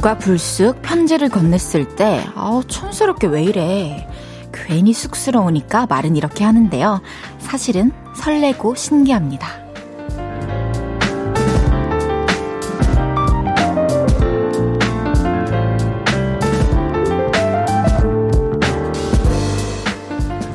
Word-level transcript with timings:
누가 0.00 0.16
불쑥 0.16 0.80
편지를 0.80 1.28
건넸을 1.28 1.94
때, 1.94 2.24
아우, 2.34 2.64
촌스럽게 2.64 3.26
왜 3.26 3.42
이래. 3.42 4.08
괜히 4.50 4.94
쑥스러우니까 4.94 5.84
말은 5.90 6.16
이렇게 6.16 6.42
하는데요. 6.42 7.02
사실은 7.38 7.92
설레고 8.14 8.76
신기합니다. 8.76 9.46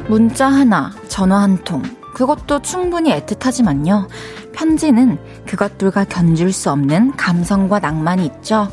문자 0.08 0.48
하나, 0.48 0.92
전화 1.08 1.44
한 1.44 1.64
통. 1.64 1.84
그것도 2.16 2.64
충분히 2.64 3.12
애틋하지만요. 3.12 4.08
편지는 4.54 5.20
그것들과 5.46 6.06
견줄 6.06 6.52
수 6.52 6.72
없는 6.72 7.16
감성과 7.16 7.78
낭만이 7.80 8.26
있죠. 8.26 8.70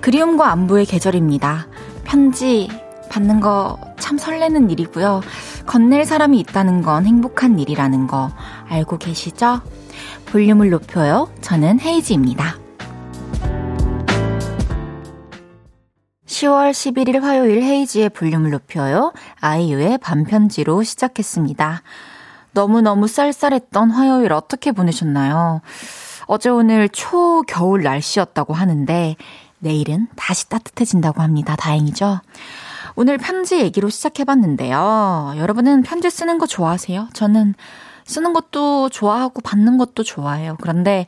그리움과 0.00 0.50
안부의 0.50 0.86
계절입니다. 0.86 1.66
편지 2.04 2.68
받는 3.10 3.40
거 3.40 3.90
참 4.10 4.18
설레는 4.18 4.70
일이고요. 4.70 5.20
건넬 5.66 6.04
사람이 6.04 6.40
있다는 6.40 6.82
건 6.82 7.06
행복한 7.06 7.60
일이라는 7.60 8.08
거 8.08 8.32
알고 8.68 8.98
계시죠? 8.98 9.60
볼륨을 10.26 10.70
높여요. 10.70 11.30
저는 11.42 11.78
헤이지입니다. 11.78 12.56
10월 16.26 16.72
11일 16.72 17.20
화요일 17.20 17.62
헤이지의 17.62 18.08
볼륨을 18.08 18.50
높여요. 18.50 19.12
아이유의 19.40 19.98
반편지로 19.98 20.82
시작했습니다. 20.82 21.82
너무너무 22.50 23.06
쌀쌀했던 23.06 23.92
화요일 23.92 24.32
어떻게 24.32 24.72
보내셨나요? 24.72 25.60
어제 26.26 26.48
오늘 26.48 26.88
초겨울 26.88 27.84
날씨였다고 27.84 28.54
하는데 28.54 29.14
내일은 29.60 30.08
다시 30.16 30.48
따뜻해진다고 30.48 31.22
합니다. 31.22 31.54
다행이죠? 31.56 32.20
오늘 32.96 33.18
편지 33.18 33.60
얘기로 33.60 33.88
시작해봤는데요. 33.88 35.34
여러분은 35.36 35.82
편지 35.82 36.10
쓰는 36.10 36.38
거 36.38 36.46
좋아하세요? 36.46 37.08
저는 37.12 37.54
쓰는 38.04 38.32
것도 38.32 38.88
좋아하고 38.88 39.40
받는 39.42 39.78
것도 39.78 40.02
좋아해요. 40.02 40.56
그런데, 40.60 41.06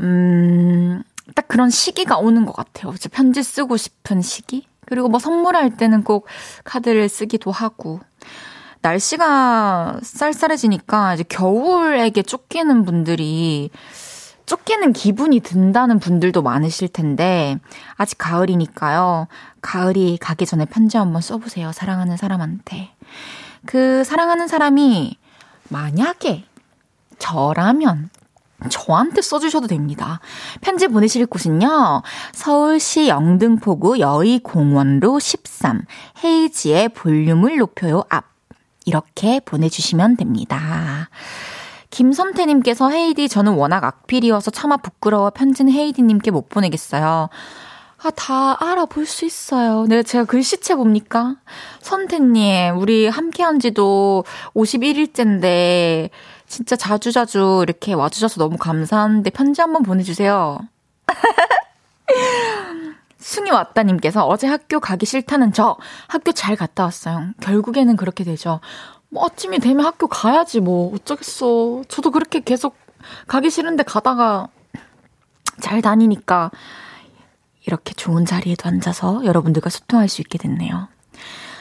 음, 0.00 1.02
딱 1.34 1.46
그런 1.46 1.70
시기가 1.70 2.18
오는 2.18 2.44
것 2.44 2.56
같아요. 2.56 2.92
편지 3.12 3.42
쓰고 3.42 3.76
싶은 3.76 4.22
시기? 4.22 4.66
그리고 4.86 5.08
뭐 5.08 5.20
선물할 5.20 5.76
때는 5.76 6.02
꼭 6.02 6.26
카드를 6.64 7.08
쓰기도 7.08 7.50
하고. 7.50 8.00
날씨가 8.80 9.98
쌀쌀해지니까 10.02 11.14
이제 11.14 11.24
겨울에게 11.28 12.22
쫓기는 12.22 12.84
분들이 12.84 13.70
쫓기는 14.48 14.94
기분이 14.94 15.40
든다는 15.40 15.98
분들도 15.98 16.40
많으실 16.40 16.88
텐데, 16.88 17.58
아직 17.96 18.16
가을이니까요. 18.16 19.28
가을이 19.60 20.16
가기 20.18 20.46
전에 20.46 20.64
편지 20.64 20.96
한번 20.96 21.20
써보세요. 21.20 21.70
사랑하는 21.72 22.16
사람한테. 22.16 22.94
그 23.66 24.04
사랑하는 24.04 24.48
사람이 24.48 25.18
만약에 25.68 26.44
저라면 27.18 28.08
저한테 28.70 29.20
써주셔도 29.20 29.66
됩니다. 29.66 30.20
편지 30.62 30.88
보내실 30.88 31.26
곳은요. 31.26 32.00
서울시 32.32 33.08
영등포구 33.08 33.98
여의공원로 33.98 35.18
13 35.18 35.82
헤이지의 36.24 36.88
볼륨을 36.90 37.58
높여요 37.58 38.02
앞 38.08 38.24
이렇게 38.86 39.40
보내주시면 39.40 40.16
됩니다. 40.16 41.10
김선태님께서 41.90 42.90
헤이디 42.90 43.28
저는 43.28 43.54
워낙 43.54 43.84
악필이어서 43.84 44.50
차마 44.50 44.76
부끄러워 44.76 45.30
편지는 45.30 45.72
헤이디님께 45.72 46.30
못 46.30 46.48
보내겠어요. 46.48 47.28
아, 48.00 48.10
다 48.10 48.56
알아볼 48.62 49.06
수 49.06 49.24
있어요. 49.24 49.86
내가 49.86 50.04
제가 50.04 50.24
글씨체 50.24 50.76
봅니까? 50.76 51.34
선태님, 51.80 52.78
우리 52.78 53.08
함께 53.08 53.42
한 53.42 53.58
지도 53.58 54.24
51일째인데, 54.54 56.10
진짜 56.46 56.76
자주자주 56.76 57.60
이렇게 57.64 57.94
와주셔서 57.94 58.38
너무 58.38 58.56
감사한데, 58.56 59.30
편지 59.30 59.60
한번 59.60 59.82
보내주세요. 59.82 60.60
승희 63.18 63.50
왔다님께서 63.50 64.24
어제 64.26 64.46
학교 64.46 64.78
가기 64.78 65.04
싫다는 65.04 65.52
저, 65.52 65.76
학교 66.06 66.30
잘 66.30 66.54
갔다 66.54 66.84
왔어요. 66.84 67.32
결국에는 67.40 67.96
그렇게 67.96 68.22
되죠. 68.22 68.60
뭐 69.10 69.24
아침이 69.26 69.58
되면 69.58 69.84
학교 69.84 70.06
가야지 70.06 70.60
뭐 70.60 70.94
어쩌겠어. 70.94 71.82
저도 71.88 72.10
그렇게 72.10 72.40
계속 72.40 72.76
가기 73.26 73.50
싫은데 73.50 73.84
가다가 73.84 74.48
잘 75.60 75.82
다니니까 75.82 76.50
이렇게 77.66 77.92
좋은 77.94 78.24
자리에도 78.24 78.68
앉아서 78.68 79.24
여러분들과 79.24 79.70
소통할 79.70 80.08
수 80.08 80.20
있게 80.20 80.38
됐네요. 80.38 80.88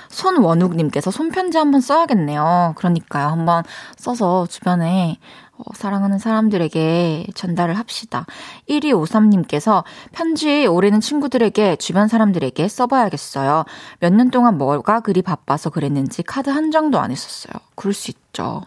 손원욱님께서 0.09 1.11
손편지 1.11 1.57
한번 1.57 1.81
써야겠네요. 1.81 2.73
그러니까요. 2.77 3.27
한번 3.27 3.63
써서 3.97 4.47
주변에 4.47 5.19
어, 5.57 5.63
사랑하는 5.73 6.19
사람들에게 6.19 7.27
전달을 7.33 7.73
합시다. 7.77 8.25
1253님께서 8.69 9.83
편지 10.11 10.65
올해는 10.67 11.01
친구들에게 11.01 11.77
주변 11.77 12.07
사람들에게 12.07 12.67
써봐야겠어요. 12.67 13.65
몇 13.99 14.13
년 14.13 14.31
동안 14.31 14.57
뭐가 14.57 14.99
그리 15.01 15.21
바빠서 15.21 15.69
그랬는지 15.69 16.23
카드 16.23 16.49
한 16.49 16.71
장도 16.71 16.99
안 16.99 17.11
했었어요. 17.11 17.53
그럴 17.75 17.93
수 17.93 18.11
있죠. 18.11 18.61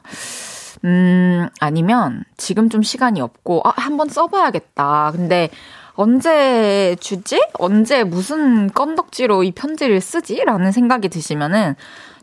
음, 0.85 1.49
아니면 1.61 2.25
지금 2.37 2.69
좀 2.71 2.83
시간이 2.83 3.21
없고, 3.21 3.63
아, 3.65 3.73
한번 3.77 4.09
써봐야겠다. 4.09 5.13
근데 5.13 5.51
언제 5.95 6.97
주지? 7.01 7.43
언제 7.59 8.05
무슨 8.05 8.73
건덕지로 8.73 9.43
이 9.45 9.53
편지를 9.53 10.01
쓰지? 10.01 10.43
라는 10.45 10.73
생각이 10.73 11.09
드시면은 11.09 11.75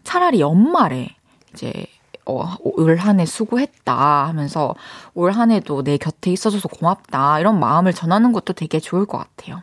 차라리 0.04 0.40
연말에 0.40 1.10
이제 1.54 1.86
어, 2.28 2.56
올 2.64 2.98
한 3.00 3.20
해 3.20 3.26
수고했다 3.26 4.28
하면서 4.28 4.76
올 5.14 5.32
한 5.32 5.52
해도 5.52 5.84
내 5.84 5.98
곁에 5.98 6.32
있어줘서 6.32 6.68
고맙다 6.68 7.40
이런 7.40 7.60
마음을 7.60 7.94
전하는 7.94 8.32
것도 8.34 8.54
되게 8.54 8.80
좋을 8.80 9.06
것 9.06 9.18
같아요. 9.18 9.62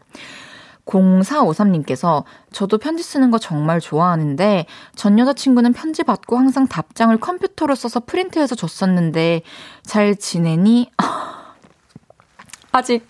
0453님께서 0.87 2.25
저도 2.53 2.77
편지 2.79 3.03
쓰는 3.03 3.31
거 3.31 3.39
정말 3.39 3.81
좋아하는데 3.81 4.67
전 4.95 5.19
여자친구는 5.19 5.73
편지 5.73 6.03
받고 6.03 6.37
항상 6.37 6.67
답장을 6.67 7.17
컴퓨터로 7.19 7.75
써서 7.75 8.01
프린트해서 8.01 8.55
줬었는데 8.55 9.43
잘 9.83 10.15
지내니? 10.17 10.91
아직 12.73 13.07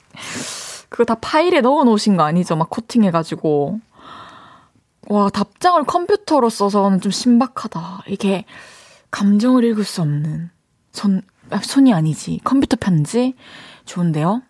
그거 0.88 1.04
다 1.04 1.16
파일에 1.20 1.60
넣어 1.62 1.82
놓으신 1.84 2.16
거 2.16 2.22
아니죠? 2.22 2.54
막 2.56 2.70
코팅해가지고. 2.70 3.80
와, 5.08 5.28
답장을 5.28 5.82
컴퓨터로 5.84 6.48
써서는 6.48 7.00
좀 7.00 7.10
신박하다. 7.12 8.04
이게 8.06 8.44
감정을 9.14 9.62
읽을 9.62 9.84
수 9.84 10.02
없는 10.02 10.50
손, 10.90 11.22
아, 11.50 11.58
손이 11.58 11.94
아니지. 11.94 12.40
컴퓨터 12.42 12.76
편지? 12.76 13.34
좋은데요? 13.84 14.42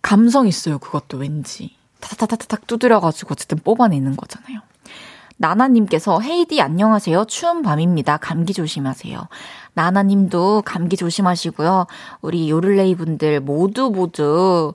감성 0.00 0.46
있어요, 0.46 0.78
그것도 0.78 1.18
왠지. 1.18 1.74
타타타타탁 1.98 2.68
두드려가지고 2.68 3.32
어쨌든 3.32 3.58
뽑아내는 3.58 4.14
거잖아요. 4.14 4.60
나나님께서 5.38 6.20
헤이디 6.20 6.60
안녕하세요. 6.60 7.24
추운 7.24 7.62
밤입니다. 7.62 8.16
감기 8.18 8.52
조심하세요. 8.52 9.26
나나님도 9.72 10.62
감기 10.64 10.96
조심하시고요. 10.96 11.88
우리 12.20 12.50
요를레이 12.50 12.94
분들 12.94 13.40
모두 13.40 13.90
모두 13.90 14.74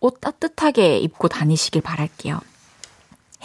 옷 0.00 0.20
따뜻하게 0.20 0.98
입고 0.98 1.28
다니시길 1.28 1.82
바랄게요. 1.82 2.40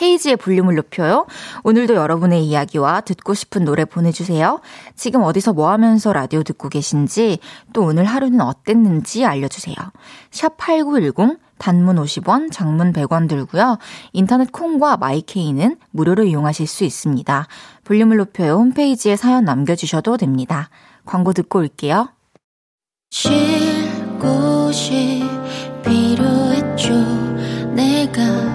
헤이지의 0.02 0.38
볼륨을 0.38 0.76
높여요. 0.76 1.26
오늘도 1.64 1.96
여러분의 1.96 2.46
이야기와 2.46 3.02
듣고 3.02 3.34
싶은 3.34 3.64
노래 3.66 3.86
보내주세요. 3.86 4.60
지금 4.96 5.24
어디서 5.24 5.54
뭐 5.54 5.70
하면서 5.70 6.12
라디오 6.14 6.44
듣고 6.44 6.70
계신지, 6.70 7.40
또 7.74 7.84
오늘 7.84 8.06
하루는 8.06 8.42
어땠는지 8.42 9.26
알려주세요. 9.26 9.76
샵 10.32 10.58
8910, 10.58 11.40
단문 11.58 11.96
50원, 11.96 12.52
장문 12.52 12.92
100원 12.94 13.30
들고요. 13.30 13.78
인터넷 14.12 14.52
콩과 14.52 14.98
마이케이는 14.98 15.78
무료로 15.92 16.24
이용하실 16.26 16.68
수 16.68 16.84
있습니다. 16.84 17.48
볼륨을 17.86 18.18
높여요. 18.18 18.56
홈페이지에 18.56 19.16
사연 19.16 19.46
남겨주셔도 19.46 20.18
됩니다. 20.18 20.70
광고 21.06 21.32
듣고 21.34 21.60
올게요. 21.60 22.10
쉴 23.12 23.32
곳이 24.20 25.24
필요했죠. 25.84 26.94
내가 27.74 28.55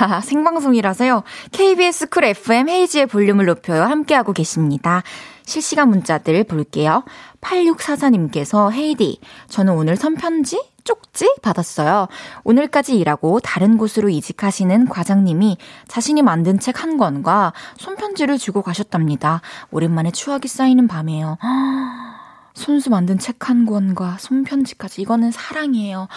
K 0.00 0.08
하하, 0.08 0.20
생방송이라서요. 0.22 1.24
KBS 1.52 2.08
쿨 2.08 2.24
FM 2.24 2.70
헤이지의 2.70 3.06
볼륨을 3.06 3.44
높여요. 3.44 3.82
함께하고 3.82 4.32
계십니다. 4.32 5.02
실시간 5.44 5.90
문자들 5.90 6.44
볼게요. 6.44 7.04
8644님께서 7.42 8.72
헤이디, 8.72 9.20
저는 9.48 9.74
오늘 9.74 9.96
선편지? 9.96 10.62
쪽지 10.84 11.34
받았어요. 11.42 12.08
오늘까지 12.44 12.96
일하고 12.98 13.40
다른 13.40 13.76
곳으로 13.76 14.08
이직하시는 14.08 14.88
과장님이 14.88 15.58
자신이 15.86 16.22
만든 16.22 16.58
책 16.58 16.82
한 16.82 16.96
권과 16.96 17.52
손편지를 17.76 18.38
주고 18.38 18.62
가셨답니다. 18.62 19.42
오랜만에 19.70 20.12
추억이 20.12 20.46
쌓이는 20.48 20.88
밤이에요. 20.88 21.36
손수 22.54 22.88
만든 22.88 23.18
책 23.18 23.50
한 23.50 23.66
권과 23.66 24.16
손편지까지. 24.18 25.02
이거는 25.02 25.30
사랑이에요. 25.30 26.08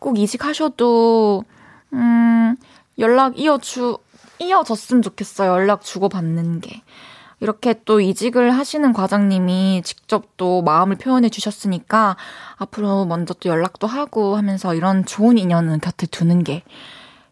꼭 0.00 0.18
이직하셔도, 0.18 1.44
음, 1.92 2.56
연락 2.98 3.38
이어주, 3.38 3.98
이어졌으면 4.38 5.02
좋겠어요. 5.02 5.52
연락 5.52 5.82
주고받는 5.82 6.60
게. 6.60 6.82
이렇게 7.40 7.80
또 7.84 8.00
이직을 8.00 8.50
하시는 8.50 8.92
과장님이 8.92 9.82
직접 9.84 10.36
또 10.36 10.62
마음을 10.62 10.96
표현해 10.96 11.28
주셨으니까 11.28 12.16
앞으로 12.56 13.04
먼저 13.04 13.32
또 13.34 13.48
연락도 13.48 13.86
하고 13.86 14.36
하면서 14.36 14.74
이런 14.74 15.04
좋은 15.04 15.38
인연은 15.38 15.78
곁에 15.80 16.06
두는 16.08 16.42
게 16.42 16.64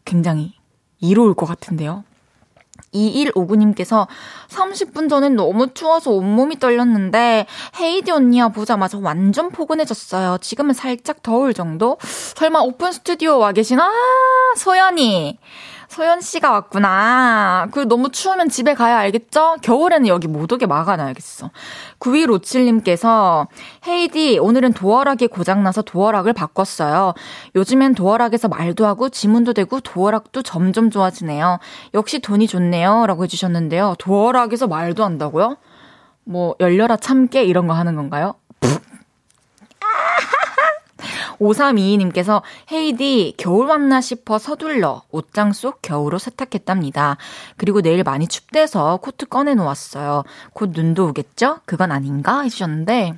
굉장히 0.05 0.55
이로울 1.01 1.35
것 1.35 1.47
같은데요. 1.47 2.05
2159님께서 2.97 4.07
30분 4.49 5.09
전엔 5.09 5.37
너무 5.37 5.73
추워서 5.75 6.11
온몸이 6.11 6.59
떨렸는데 6.59 7.47
헤이디 7.81 8.11
언니야 8.11 8.49
보자마자 8.49 8.99
완전 9.01 9.51
포근해졌어요. 9.51 10.39
지금은 10.41 10.75
살짝 10.75 11.23
더울 11.23 11.55
정도? 11.55 11.99
설마 12.01 12.61
오픈 12.61 12.93
스튜디오 12.93 13.39
와 13.39 13.53
계시나? 13.53 13.91
소연이. 14.57 15.39
소연 15.89 16.21
씨가 16.21 16.51
왔구나. 16.51 17.69
그 17.71 17.87
너무 17.89 18.11
추우면 18.11 18.49
집에 18.49 18.75
가야 18.75 18.99
알겠죠? 18.99 19.57
겨울에는 19.63 20.09
여기 20.09 20.29
못 20.29 20.53
오게 20.53 20.67
막아놔야겠어. 20.67 21.51
9157님께서 22.01 23.47
헤이디 23.87 24.39
오늘은 24.39 24.73
도어락이 24.73 25.29
고장나서 25.29 25.83
도어락을 25.83 26.33
바꿨어요. 26.33 27.15
요즘엔 27.55 27.95
도어락에서 27.95 28.49
말도 28.49 28.87
하고 28.87 29.09
지문도 29.09 29.53
되고 29.53 29.81
도어락도 29.81 30.43
점점 30.43 30.91
좋아지네요. 30.91 31.59
역시 31.95 32.19
돈이 32.19 32.47
좋네요. 32.47 33.07
라고 33.07 33.25
해주셨는데요. 33.25 33.95
도어락에서 33.99 34.67
말도 34.67 35.05
한다고요? 35.05 35.57
뭐 36.25 36.57
열려라 36.61 36.97
참깨 36.97 37.45
이런 37.45 37.69
거 37.69 37.75
하는 37.75 37.95
건가요? 37.95 38.35
5322님께서 41.41 42.43
헤이디 42.73 43.35
겨울 43.37 43.67
왔나 43.67 44.01
싶어 44.01 44.39
서둘러 44.39 45.03
옷장 45.11 45.53
속 45.53 45.83
겨울옷 45.83 46.21
세탁했답니다. 46.23 47.17
그리고 47.57 47.81
내일 47.81 48.03
많이 48.03 48.27
춥대서 48.27 48.99
코트 49.03 49.27
꺼내 49.27 49.55
놓았어요. 49.55 50.25
곧 50.53 50.71
눈도 50.75 51.09
오겠죠? 51.09 51.61
그건 51.65 51.93
아닌가? 51.93 52.41
해주셨는데 52.43 53.15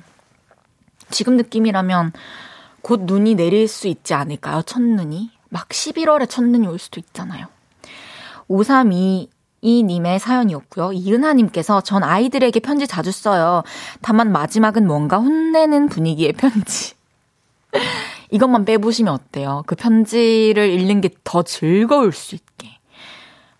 지금 1.09 1.37
느낌이라면 1.37 2.13
곧 2.81 3.01
눈이 3.03 3.35
내릴 3.35 3.67
수 3.67 3.87
있지 3.87 4.13
않을까요? 4.13 4.61
첫눈이? 4.61 5.31
막 5.49 5.69
11월에 5.69 6.29
첫눈이 6.29 6.67
올 6.67 6.79
수도 6.79 6.99
있잖아요. 6.99 7.47
5322 8.47 9.29
이님의 9.61 10.19
사연이었고요. 10.19 10.93
이은하님께서 10.93 11.81
전 11.81 12.03
아이들에게 12.03 12.59
편지 12.61 12.87
자주 12.87 13.11
써요. 13.11 13.63
다만 14.01 14.31
마지막은 14.31 14.87
뭔가 14.87 15.17
혼내는 15.17 15.89
분위기의 15.89 16.33
편지. 16.33 16.93
이것만 18.31 18.65
빼보시면 18.65 19.13
어때요? 19.13 19.63
그 19.67 19.75
편지를 19.75 20.69
읽는 20.69 21.01
게 21.01 21.09
더 21.23 21.43
즐거울 21.43 22.11
수 22.11 22.35
있게. 22.35 22.69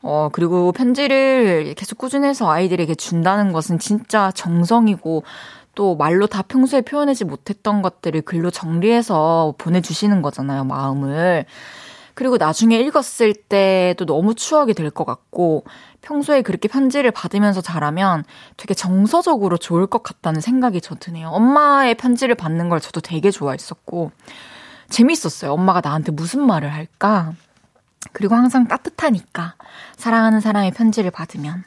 어, 0.02 0.30
그리고 0.32 0.72
편지를 0.72 1.74
계속 1.76 1.98
꾸준해서 1.98 2.50
아이들에게 2.50 2.96
준다는 2.96 3.52
것은 3.52 3.80
진짜 3.80 4.32
정성이고 4.32 5.24
또 5.76 5.96
말로 5.96 6.28
다 6.28 6.42
평소에 6.42 6.82
표현하지 6.82 7.26
못했던 7.26 7.82
것들을 7.82 8.22
글로 8.24 8.50
정리해서 8.50 9.54
보내주시는 9.58 10.22
거잖아요, 10.22 10.64
마음을. 10.66 11.46
그리고 12.16 12.38
나중에 12.38 12.78
읽었을 12.80 13.34
때도 13.34 14.06
너무 14.06 14.36
추억이 14.36 14.74
될 14.74 14.90
것 14.92 15.06
같고, 15.06 15.64
평소에 16.10 16.42
그렇게 16.42 16.68
편지를 16.68 17.12
받으면서 17.12 17.62
자라면 17.62 18.24
되게 18.58 18.74
정서적으로 18.74 19.58
좋을 19.58 19.86
것 19.86 20.02
같다는 20.02 20.42
생각이 20.42 20.82
저 20.82 20.96
드네요. 20.96 21.30
엄마의 21.30 21.94
편지를 21.96 22.34
받는 22.34 22.68
걸 22.68 22.80
저도 22.80 23.00
되게 23.00 23.30
좋아했었고, 23.30 24.12
재밌었어요. 24.90 25.54
엄마가 25.54 25.82
나한테 25.84 26.12
무슨 26.12 26.42
말을 26.42 26.74
할까? 26.74 27.34
그리고 28.12 28.34
항상 28.34 28.68
따뜻하니까. 28.68 29.54
사랑하는 29.98 30.42
사람의 30.42 30.72
편지를 30.72 31.12
받으면. 31.12 31.64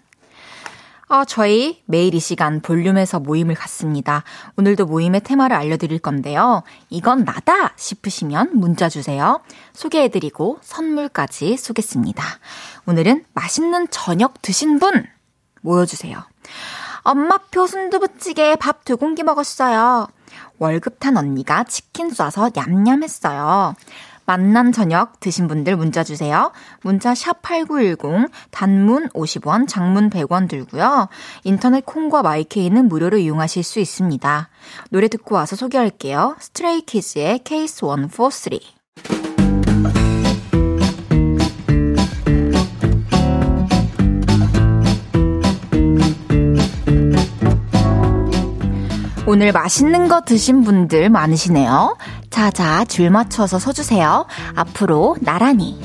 아, 1.15 1.27
저희 1.27 1.83
매일 1.85 2.15
이 2.15 2.21
시간 2.21 2.63
볼륨에서 2.63 3.21
모임을 3.21 3.55
갖습니다. 3.55 4.25
오늘도 4.57 4.87
모임의 4.87 5.21
테마를 5.21 5.55
알려드릴 5.55 5.99
건데요. 5.99 6.63
이건 6.89 7.25
나다 7.25 7.75
싶으시면 7.77 8.53
문자 8.55 8.89
주세요. 8.89 9.43
소개해드리고 9.75 10.61
선물까지 10.63 11.59
쏘겠습니다. 11.59 12.25
오늘은 12.87 13.27
맛있는 13.35 13.89
저녁 13.91 14.41
드신 14.41 14.79
분 14.79 15.05
모여주세요. 15.61 16.17
엄마표 17.03 17.67
순두부찌개 17.67 18.57
밥 18.57 18.87
두 18.87 18.97
공기 18.97 19.23
먹었어요. 19.23 20.09
월급 20.59 20.99
탄 20.99 21.19
언니가 21.19 21.65
치킨 21.65 22.09
쏴서 22.09 22.55
냠냠했어요. 22.55 23.75
만난 24.33 24.73
저녁 24.73 25.21
드신 25.21 25.47
분들 25.47 25.77
문자 25.77 26.03
주세요. 26.03 26.53
문자 26.81 27.15
샵 27.15 27.43
8910 27.43 28.31
단문 28.51 29.11
50원, 29.11 29.69
장문 29.69 30.09
100원 30.09 30.49
들고요. 30.49 31.09
인터넷 31.45 31.85
콩과 31.85 32.23
마이케이는 32.23 32.89
무료로 32.89 33.19
이용하실 33.19 33.63
수 33.63 33.79
있습니다. 33.79 34.49
노래 34.89 35.09
듣고 35.09 35.35
와서 35.35 35.55
소개할게요. 35.55 36.37
스트레이키즈의 36.41 37.41
케이스 37.45 37.85
143. 37.85 38.59
오늘 49.27 49.53
맛있는 49.53 50.09
거 50.09 50.23
드신 50.23 50.63
분들 50.63 51.11
많으시네요. 51.11 51.97
자자, 52.33 52.85
줄 52.87 53.11
맞춰서 53.11 53.59
서주세요. 53.59 54.27
앞으로 54.57 55.17
나란히. 55.21 55.79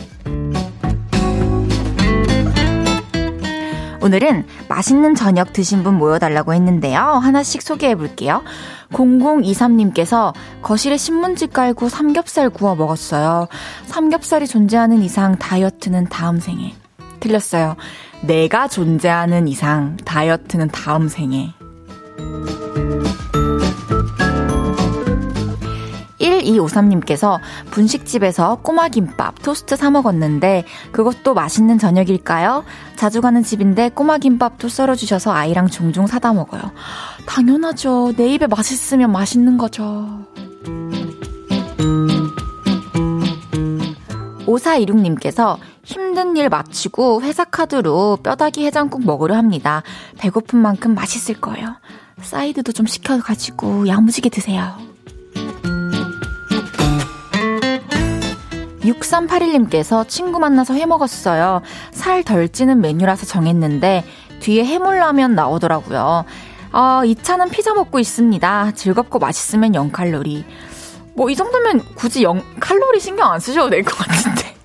오늘은 4.02 4.46
맛있는 4.70 5.16
저녁 5.16 5.52
드신 5.52 5.84
분 5.84 5.96
모여달라고 5.96 6.54
했는데요. 6.54 7.00
하나씩 7.00 7.62
소개해 7.62 7.96
볼게요. 7.96 8.42
0023님께서 8.94 10.34
거실에 10.62 10.96
신문지 10.96 11.48
깔고 11.48 11.90
삼겹살 11.90 12.50
구워 12.50 12.76
먹었어요. 12.76 13.50
삼겹살이 13.86 14.48
존재하는 14.48 15.04
이상 15.04 15.36
다이어트는 15.36 16.06
다음 16.06 16.40
생에. 16.40 16.74
틀렸어요. 17.20 17.76
내가 18.22 18.70
존재하는 18.70 19.50
이상 19.50 19.98
다이어트는 20.06 20.70
다음 20.70 21.10
생에. 21.10 21.54
1253님께서 26.44 27.40
분식집에서 27.72 28.60
꼬마 28.62 28.90
김밥, 28.90 29.42
토스트 29.42 29.76
사 29.76 29.90
먹었는데 29.90 30.66
그것도 30.92 31.34
맛있는 31.34 31.78
저녁일까요? 31.78 32.64
자주 32.96 33.22
가는 33.22 33.44
집인데 33.44 33.90
꼬마 33.90 34.18
김밥도 34.18 34.70
썰어주셔서 34.70 35.32
아이랑 35.32 35.68
종종 35.68 36.08
사다 36.08 36.34
먹어요. 36.34 36.62
당연하죠. 37.28 38.14
내 38.16 38.34
입에 38.34 38.48
맛있으면 38.48 39.12
맛있는 39.12 39.58
거죠. 39.58 40.26
5426님께서 44.48 45.58
힘든 45.84 46.36
일 46.36 46.50
마치고 46.50 47.22
회사 47.22 47.44
카드로 47.44 48.18
뼈다귀 48.24 48.66
해장국 48.66 49.06
먹으려 49.06 49.36
합니다. 49.36 49.84
배고픈 50.18 50.60
만큼 50.60 50.96
맛있을 50.96 51.40
거예요. 51.40 51.76
사이드도 52.22 52.72
좀 52.72 52.86
시켜가지고 52.86 53.88
야무지게 53.88 54.30
드세요. 54.30 54.87
6381님께서 58.88 60.08
친구 60.08 60.40
만나서 60.40 60.74
해 60.74 60.86
먹었어요. 60.86 61.62
살 61.92 62.24
덜 62.24 62.50
찌는 62.50 62.82
메뉴라서 62.82 63.26
정했는데 63.26 64.04
뒤에 64.40 64.66
해물라면 64.66 65.36
나오더라고요. 65.36 66.26
아, 66.72 67.02
이 67.06 67.16
차는 67.16 67.50
피자 67.50 67.74
먹고 67.74 68.00
있습니다. 68.00 68.72
즐겁고 68.76 69.20
맛있으면 69.20 69.72
0칼로리. 69.74 70.44
뭐 71.16 71.30
이 71.30 71.36
정도면 71.36 71.82
굳이 71.96 72.24
0 72.24 72.44
칼로리 72.60 73.00
신경 73.00 73.32
안 73.32 73.40
쓰셔도 73.40 73.70
될 73.70 73.84
것 73.84 73.96
같은데. 73.98 74.56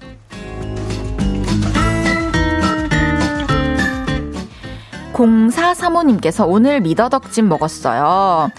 공사사모님께서 5.13 6.47
오늘 6.47 6.81
미더덕찜 6.81 7.49
먹었어요. 7.49 8.51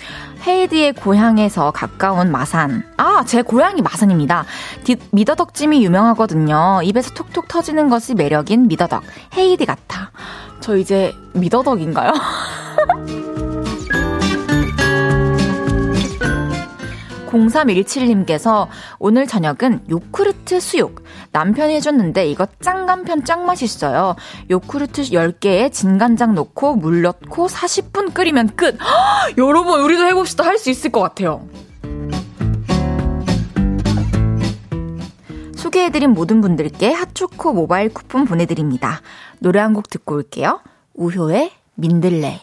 헤이디의 0.45 0.93
고향에서 0.93 1.71
가까운 1.71 2.31
마산. 2.31 2.83
아, 2.97 3.23
제 3.25 3.41
고향이 3.41 3.81
마산입니다. 3.81 4.45
디, 4.83 4.97
미더덕찜이 5.12 5.83
유명하거든요. 5.85 6.81
입에서 6.83 7.13
톡톡 7.13 7.47
터지는 7.47 7.89
것이 7.89 8.13
매력인 8.13 8.67
미더덕. 8.67 9.03
헤이디 9.38 9.65
같아. 9.65 10.12
저 10.59 10.75
이제 10.75 11.13
미더덕인가요? 11.33 12.13
0317님께서 17.33 18.67
오늘 18.99 19.27
저녁은 19.27 19.81
요크르트 19.89 20.59
수육. 20.59 21.03
남편이 21.31 21.73
해줬는데 21.75 22.27
이거 22.27 22.47
짱 22.61 22.85
간편 22.85 23.25
짱 23.25 23.45
맛있어요. 23.45 24.15
요크르트 24.49 25.03
10개에 25.03 25.71
진간장 25.71 26.35
넣고 26.35 26.75
물 26.75 27.01
넣고 27.01 27.47
40분 27.47 28.13
끓이면 28.13 28.55
끝. 28.55 28.75
허, 28.79 28.85
여러분, 29.37 29.81
우리도 29.81 30.05
해봅시다. 30.05 30.45
할 30.45 30.53
수 30.57 30.69
있을 30.69 30.91
것 30.91 31.01
같아요. 31.01 31.45
소개해드린 35.55 36.11
모든 36.11 36.39
분들께 36.41 36.91
핫초코 36.93 37.53
모바일 37.53 37.89
쿠폰 37.93 38.25
보내드립니다. 38.25 39.01
노래 39.39 39.59
한 39.59 39.73
곡 39.73 39.89
듣고 39.89 40.15
올게요. 40.15 40.61
우효의 40.93 41.51
민들레. 41.75 42.39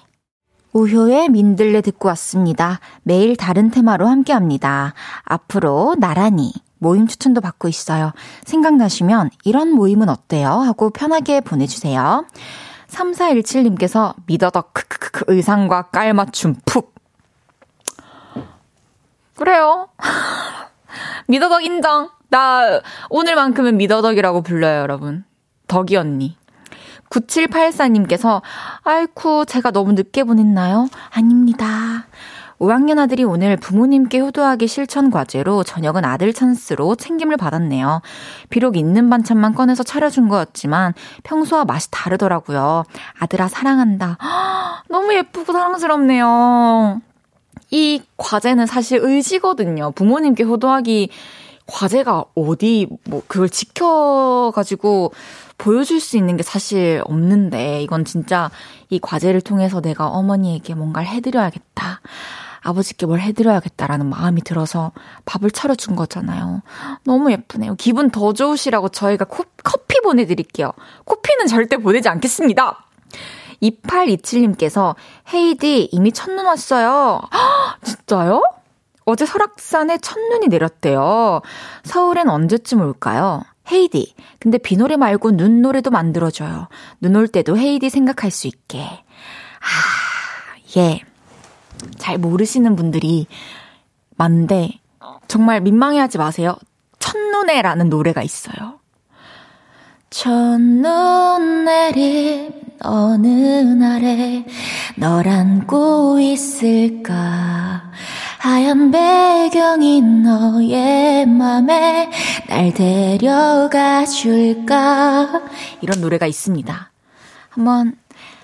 우효의 0.72 1.28
민들레 1.30 1.80
듣고 1.80 2.08
왔습니다. 2.08 2.80
매일 3.02 3.36
다른 3.36 3.70
테마로 3.70 4.06
함께 4.06 4.32
합니다. 4.32 4.94
앞으로 5.24 5.96
나란히 5.98 6.52
모임 6.78 7.06
추천도 7.06 7.40
받고 7.40 7.68
있어요. 7.68 8.12
생각나시면 8.44 9.30
이런 9.44 9.70
모임은 9.70 10.08
어때요? 10.08 10.48
하고 10.48 10.90
편하게 10.90 11.40
보내주세요. 11.40 12.24
3417님께서 12.88 14.14
미더덕 14.26 14.74
크크크 14.74 15.24
의상과 15.28 15.90
깔맞춤 15.90 16.56
푹. 16.64 16.94
그래요. 19.36 19.88
미더덕 21.28 21.64
인정. 21.64 22.10
나 22.28 22.80
오늘만큼은 23.10 23.76
미더덕이라고 23.76 24.42
불러요, 24.42 24.80
여러분. 24.80 25.24
덕이 25.66 25.96
언니. 25.96 26.36
9784님께서, 27.10 28.40
아이쿠, 28.84 29.44
제가 29.46 29.72
너무 29.72 29.92
늦게 29.92 30.24
보냈나요? 30.24 30.88
아닙니다. 31.10 32.06
5학년 32.60 32.98
아들이 32.98 33.24
오늘 33.24 33.56
부모님께 33.56 34.20
효도하기 34.20 34.66
실천 34.66 35.10
과제로 35.10 35.64
저녁은 35.64 36.04
아들 36.04 36.32
찬스로 36.32 36.94
챙김을 36.94 37.38
받았네요. 37.38 38.02
비록 38.50 38.76
있는 38.76 39.08
반찬만 39.08 39.54
꺼내서 39.54 39.82
차려준 39.82 40.28
거였지만 40.28 40.92
평소와 41.22 41.64
맛이 41.64 41.90
다르더라고요. 41.90 42.84
아들아 43.18 43.48
사랑한다. 43.48 44.18
너무 44.88 45.14
예쁘고 45.14 45.52
사랑스럽네요. 45.52 47.00
이 47.70 48.02
과제는 48.18 48.66
사실 48.66 49.00
의지거든요. 49.02 49.92
부모님께 49.92 50.44
효도하기 50.44 51.08
과제가 51.66 52.24
어디 52.34 52.88
뭐 53.04 53.22
그걸 53.26 53.48
지켜가지고 53.48 55.12
보여줄 55.60 56.00
수 56.00 56.16
있는 56.16 56.36
게 56.36 56.42
사실 56.42 57.02
없는데 57.04 57.82
이건 57.82 58.04
진짜 58.04 58.50
이 58.88 58.98
과제를 58.98 59.42
통해서 59.42 59.80
내가 59.80 60.08
어머니에게 60.08 60.74
뭔가를 60.74 61.08
해드려야겠다. 61.08 62.00
아버지께 62.62 63.06
뭘 63.06 63.20
해드려야겠다라는 63.20 64.06
마음이 64.06 64.42
들어서 64.42 64.92
밥을 65.24 65.50
차려준 65.50 65.96
거잖아요. 65.96 66.62
너무 67.04 67.30
예쁘네요. 67.32 67.74
기분 67.76 68.10
더 68.10 68.32
좋으시라고 68.32 68.88
저희가 68.88 69.24
코, 69.26 69.44
커피 69.62 70.00
보내드릴게요. 70.00 70.72
커피는 71.04 71.46
절대 71.46 71.76
보내지 71.76 72.08
않겠습니다. 72.08 72.86
2827님께서 73.62 74.94
헤이디 75.32 75.90
이미 75.92 76.12
첫눈 76.12 76.46
왔어요. 76.46 77.20
헉, 77.32 77.78
진짜요? 77.84 78.42
어제 79.04 79.26
설악산에 79.26 79.98
첫눈이 79.98 80.48
내렸대요. 80.48 81.40
서울엔 81.84 82.28
언제쯤 82.28 82.80
올까요? 82.80 83.42
헤이디. 83.70 84.14
근데 84.38 84.58
비 84.58 84.76
노래 84.76 84.96
말고 84.96 85.32
눈 85.36 85.62
노래도 85.62 85.90
만들어줘요. 85.90 86.68
눈 87.00 87.16
올 87.16 87.28
때도 87.28 87.56
헤이디 87.58 87.90
생각할 87.90 88.30
수 88.30 88.46
있게. 88.46 88.80
아, 88.82 90.76
예. 90.76 91.00
잘 91.98 92.18
모르시는 92.18 92.76
분들이 92.76 93.26
많은데, 94.16 94.80
정말 95.28 95.60
민망해 95.60 95.98
하지 95.98 96.18
마세요. 96.18 96.56
첫눈에라는 96.98 97.88
노래가 97.88 98.22
있어요. 98.22 98.80
첫눈 100.10 101.64
내린 101.64 102.52
어느 102.82 103.28
날에 103.28 104.44
널 104.96 105.28
안고 105.28 106.18
있을까 106.20 107.90
하얀 108.40 108.90
배경인 108.90 110.22
너의 110.22 111.26
맘에 111.26 112.10
날 112.48 112.72
데려가 112.72 114.06
줄까 114.06 115.42
이런 115.82 116.00
노래가 116.00 116.26
있습니다. 116.26 116.90
한번 117.50 117.98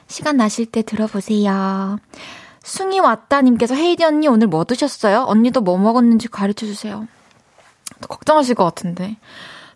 시간 0.06 0.36
나실 0.36 0.66
때 0.66 0.82
들어보세요. 0.82 1.98
숭이 2.62 3.00
왔다님께서 3.00 3.74
헤이디 3.74 4.04
언니 4.04 4.28
오늘 4.28 4.48
뭐 4.48 4.64
드셨어요? 4.64 5.24
언니도 5.28 5.62
뭐 5.62 5.78
먹었는지 5.78 6.28
가르쳐 6.28 6.66
주세요. 6.66 7.08
걱정하실 8.06 8.54
것 8.54 8.64
같은데. 8.64 9.16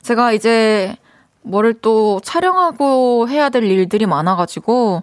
제가 0.03 0.33
이제 0.33 0.97
뭐를 1.41 1.73
또 1.81 2.21
촬영하고 2.23 3.27
해야 3.31 3.49
될 3.49 3.65
일들이 3.65 4.05
많아가지고 4.05 5.03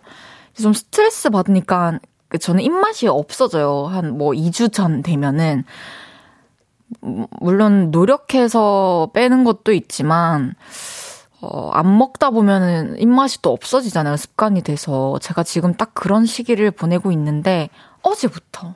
좀 0.53 0.74
스트레스 0.74 1.31
받으니까 1.31 1.97
그 2.29 2.38
저는 2.38 2.62
입맛이 2.63 3.07
없어져요. 3.07 3.86
한 3.86 4.17
뭐 4.17 4.31
2주 4.34 4.72
전 4.74 5.01
되면은 5.01 5.63
물론 7.01 7.91
노력해서 7.91 9.10
빼는 9.13 9.43
것도 9.43 9.74
있지만 9.74 10.55
어, 11.39 11.69
안 11.72 11.98
먹다 11.98 12.31
보면은 12.31 12.98
입맛이 13.00 13.41
또 13.41 13.51
없어지잖아요. 13.51 14.17
습관이 14.17 14.63
돼서. 14.63 15.19
제가 15.22 15.43
지금 15.43 15.75
딱 15.75 15.93
그런 15.93 16.25
시기를 16.25 16.72
보내고 16.72 17.12
있는데, 17.12 17.69
어제부터 18.01 18.74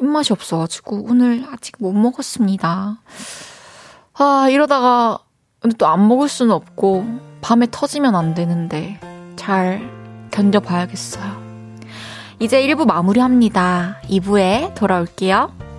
입맛이 0.00 0.32
없어가지고, 0.32 1.04
오늘 1.10 1.44
아직 1.52 1.76
못 1.78 1.92
먹었습니다. 1.92 3.02
아, 4.14 4.48
이러다가, 4.48 5.18
근데 5.60 5.76
또 5.76 5.84
안 5.86 6.08
먹을 6.08 6.30
수는 6.30 6.54
없고, 6.54 7.04
밤에 7.42 7.66
터지면 7.70 8.16
안 8.16 8.32
되는데, 8.32 8.98
잘 9.36 9.82
견뎌봐야겠어요. 10.30 11.39
이제 12.40 12.66
1부 12.66 12.86
마무리합니다. 12.86 13.98
2부에 14.08 14.74
돌아올게요. 14.74 15.69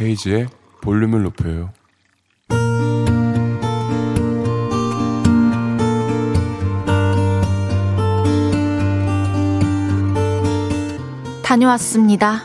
헤이지의 0.00 0.48
볼륨을 0.80 1.22
높여요. 1.22 1.70
다녀왔습니다. 11.42 12.42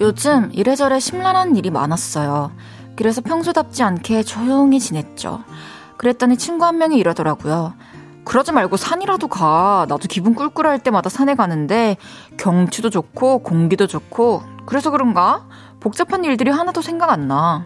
요즘 0.00 0.50
이래저래 0.52 0.98
심란한 0.98 1.56
일이 1.56 1.70
많았어요. 1.70 2.52
그래서 2.96 3.20
평소답지 3.20 3.82
않게 3.82 4.24
조용히 4.24 4.80
지냈죠. 4.80 5.44
그랬더니 6.02 6.36
친구 6.36 6.64
한 6.64 6.78
명이 6.78 6.98
이러더라고요. 6.98 7.74
그러지 8.24 8.50
말고 8.50 8.76
산이라도 8.76 9.28
가. 9.28 9.86
나도 9.88 10.08
기분 10.08 10.34
꿀꿀할 10.34 10.80
때마다 10.80 11.08
산에 11.08 11.36
가는데 11.36 11.96
경치도 12.38 12.90
좋고 12.90 13.38
공기도 13.44 13.86
좋고 13.86 14.42
그래서 14.66 14.90
그런가? 14.90 15.46
복잡한 15.78 16.24
일들이 16.24 16.50
하나도 16.50 16.82
생각 16.82 17.10
안 17.10 17.28
나. 17.28 17.64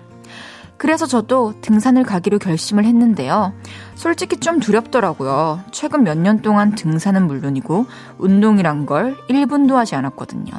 그래서 0.77 1.07
저도 1.07 1.55
등산을 1.63 2.03
가기로 2.03 2.39
결심을 2.39 2.85
했는데요. 2.85 3.55
솔직히 3.95 4.37
좀 4.37 4.61
두렵더라고요. 4.61 5.61
최근 5.71 6.05
몇 6.05 6.19
년 6.19 6.43
동안 6.43 6.75
등산은 6.75 7.27
물론이고 7.27 7.87
운동이란 8.19 8.85
걸 8.85 9.17
1분도 9.31 9.77
하지 9.77 9.95
않았거든요. 9.95 10.53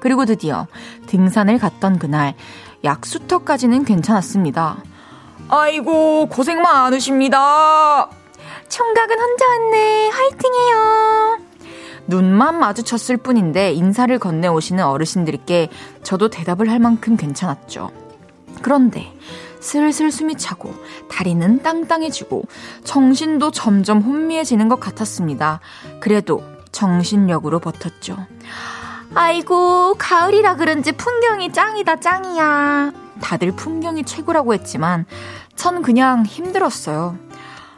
그리고 0.00 0.24
드디어 0.24 0.66
등산을 1.06 1.58
갔던 1.58 1.98
그날 1.98 2.34
약수터까지는 2.84 3.84
괜찮았습니다. 3.84 4.78
아이고 5.48 6.26
고생 6.26 6.60
많으십니다. 6.60 8.08
총각은 8.68 9.18
혼자 9.18 9.46
왔네. 9.46 10.08
화이팅해요. 10.10 11.38
눈만 12.06 12.58
마주쳤을 12.58 13.16
뿐인데 13.18 13.72
인사를 13.72 14.18
건네오시는 14.18 14.84
어르신들께 14.84 15.68
저도 16.02 16.28
대답을 16.28 16.70
할 16.70 16.78
만큼 16.78 17.16
괜찮았죠. 17.16 17.90
그런데 18.62 19.12
슬슬 19.60 20.10
숨이 20.10 20.36
차고 20.36 20.72
다리는 21.10 21.62
땅땅해지고 21.62 22.44
정신도 22.84 23.50
점점 23.50 24.00
혼미해지는 24.00 24.68
것 24.68 24.80
같았습니다. 24.80 25.60
그래도 26.00 26.42
정신력으로 26.72 27.58
버텼죠. 27.58 28.16
아이고, 29.14 29.94
가을이라 29.98 30.56
그런지 30.56 30.92
풍경이 30.92 31.52
짱이다, 31.52 31.96
짱이야. 32.00 33.07
다들 33.20 33.52
풍경이 33.52 34.04
최고라고 34.04 34.54
했지만, 34.54 35.06
전 35.56 35.82
그냥 35.82 36.24
힘들었어요. 36.24 37.18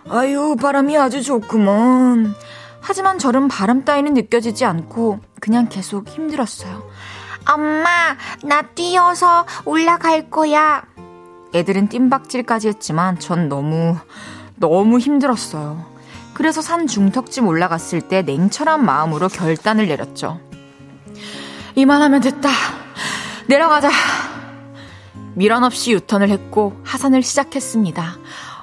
아유, 0.09 0.57
바람이 0.61 0.97
아주 0.97 1.23
좋구먼. 1.23 2.35
하지만 2.81 3.19
저는 3.19 3.49
바람 3.49 3.85
따위는 3.85 4.15
느껴지지 4.15 4.65
않고, 4.65 5.21
그냥 5.41 5.69
계속 5.69 6.09
힘들었어요. 6.09 6.89
엄마, 7.49 8.17
나 8.43 8.63
뛰어서 8.63 9.47
올라갈 9.65 10.31
거야. 10.31 10.83
애들은 11.55 11.89
뜀박질까지 11.89 12.69
했지만 12.69 13.19
전 13.19 13.49
너무, 13.49 13.97
너무 14.57 14.99
힘들었어요. 14.99 15.85
그래서 16.35 16.63
산 16.63 16.87
중턱쯤 16.87 17.47
올라갔을 17.47 18.03
때 18.03 18.23
냉철한 18.23 18.85
마음으로 18.85 19.29
결단을 19.29 19.89
내렸죠. 19.89 20.41
이만하면 21.75 22.21
됐다. 22.21 22.49
내려가자. 23.47 23.91
미련 25.35 25.65
없이 25.65 25.93
유턴을 25.93 26.29
했고 26.29 26.79
하산을 26.85 27.23
시작했습니다. 27.23 28.17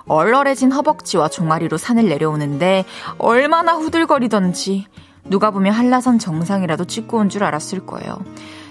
얼얼해진 0.08 0.72
허벅지와 0.72 1.28
종아리로 1.30 1.78
산을 1.78 2.08
내려오는데 2.08 2.86
얼마나 3.18 3.74
후들거리던지 3.74 4.86
누가 5.26 5.52
보면 5.52 5.74
한라산 5.74 6.20
정상이라도 6.20 6.86
찍고 6.86 7.18
온 7.18 7.30
줄 7.30 7.44
알았을 7.44 7.86
거예요. 7.86 8.18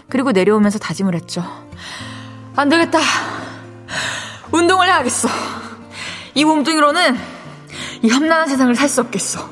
그리고 0.09 0.33
내려오면서 0.33 0.79
다짐을 0.79 1.15
했죠. 1.15 1.43
안 2.55 2.69
되겠다. 2.69 2.99
운동을 4.53 4.87
해야겠어. 4.87 5.29
이 6.35 6.45
몸뚱이로는 6.45 7.17
이 8.03 8.11
험난한 8.11 8.49
세상을 8.49 8.75
살 8.75 8.89
수 8.89 9.01
없겠어. 9.01 9.49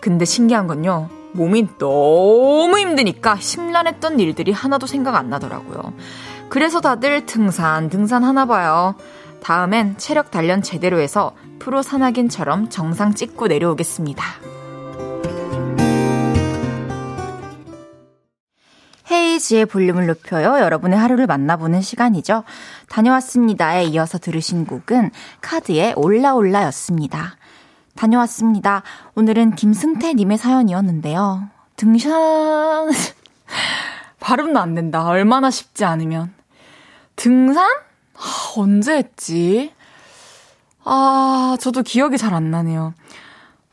근데 0.00 0.24
신기한 0.24 0.66
건요. 0.66 1.08
몸이 1.32 1.78
너무 1.78 2.78
힘드니까 2.78 3.36
심란했던 3.38 4.18
일들이 4.18 4.50
하나도 4.50 4.86
생각 4.88 5.14
안 5.14 5.30
나더라고요. 5.30 5.92
그래서 6.50 6.80
다들 6.80 7.26
등산, 7.26 7.88
등산 7.88 8.24
하나 8.24 8.44
봐요. 8.44 8.96
다음엔 9.40 9.96
체력 9.98 10.32
단련 10.32 10.62
제대로 10.62 10.98
해서 11.00 11.34
프로 11.60 11.80
산악인처럼 11.80 12.68
정상 12.68 13.14
찍고 13.14 13.46
내려오겠습니다. 13.46 14.24
헤이지의 19.10 19.66
볼륨을 19.66 20.06
높여요. 20.06 20.58
여러분의 20.58 20.98
하루를 20.98 21.28
만나보는 21.28 21.82
시간이죠. 21.82 22.42
다녀왔습니다에 22.88 23.84
이어서 23.84 24.18
들으신 24.18 24.66
곡은 24.66 25.12
카드의 25.40 25.94
올라올라였습니다. 25.96 27.36
다녀왔습니다. 27.94 28.82
오늘은 29.14 29.54
김승태님의 29.54 30.36
사연이었는데요. 30.36 31.48
등산, 31.76 32.90
발음도 34.18 34.58
안 34.58 34.74
된다. 34.74 35.06
얼마나 35.06 35.50
쉽지 35.50 35.84
않으면. 35.84 36.39
등산? 37.20 37.62
아, 38.16 38.52
언제 38.56 38.96
했지? 38.96 39.72
아, 40.84 41.56
저도 41.60 41.82
기억이 41.82 42.16
잘 42.16 42.32
안 42.32 42.50
나네요. 42.50 42.94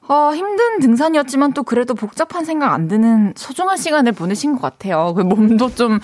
어, 0.09 0.33
힘든 0.33 0.79
등산이었지만 0.79 1.53
또 1.53 1.63
그래도 1.63 1.93
복잡한 1.93 2.43
생각 2.43 2.73
안 2.73 2.89
드는 2.89 3.33
소중한 3.37 3.77
시간을 3.77 4.11
보내신 4.11 4.53
것 4.55 4.61
같아요. 4.61 5.13
그 5.13 5.21
몸도 5.21 5.75
좀 5.75 5.99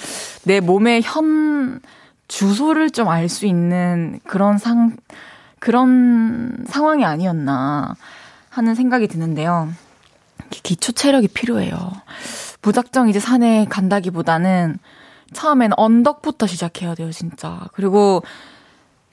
내 0.45 0.61
몸의 0.61 1.01
현 1.03 1.81
주소를 2.29 2.91
좀 2.91 3.09
알 3.09 3.27
수 3.27 3.45
있는 3.45 4.19
그런 4.25 4.57
상, 4.57 4.95
그런 5.59 6.63
상황이 6.67 7.03
아니었나 7.05 7.95
하는 8.49 8.75
생각이 8.75 9.07
드는데요. 9.07 9.69
기초 10.49 10.93
체력이 10.93 11.27
필요해요. 11.29 11.91
무작정 12.61 13.09
이제 13.09 13.19
산에 13.19 13.65
간다기보다는 13.69 14.77
처음엔 15.33 15.71
언덕부터 15.75 16.47
시작해야 16.47 16.95
돼요, 16.95 17.11
진짜. 17.11 17.61
그리고 17.73 18.23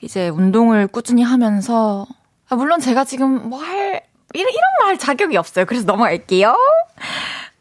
이제 0.01 0.29
운동을 0.29 0.87
꾸준히 0.87 1.23
하면서, 1.23 2.07
아, 2.49 2.57
물론 2.57 2.81
제가 2.81 3.05
지금 3.05 3.49
뭐 3.49 3.61
할, 3.61 4.03
이런, 4.33 4.49
이런 4.51 4.63
말 4.83 4.99
자격이 4.99 5.37
없어요. 5.37 5.65
그래서 5.67 5.85
넘어갈게요. 5.85 6.57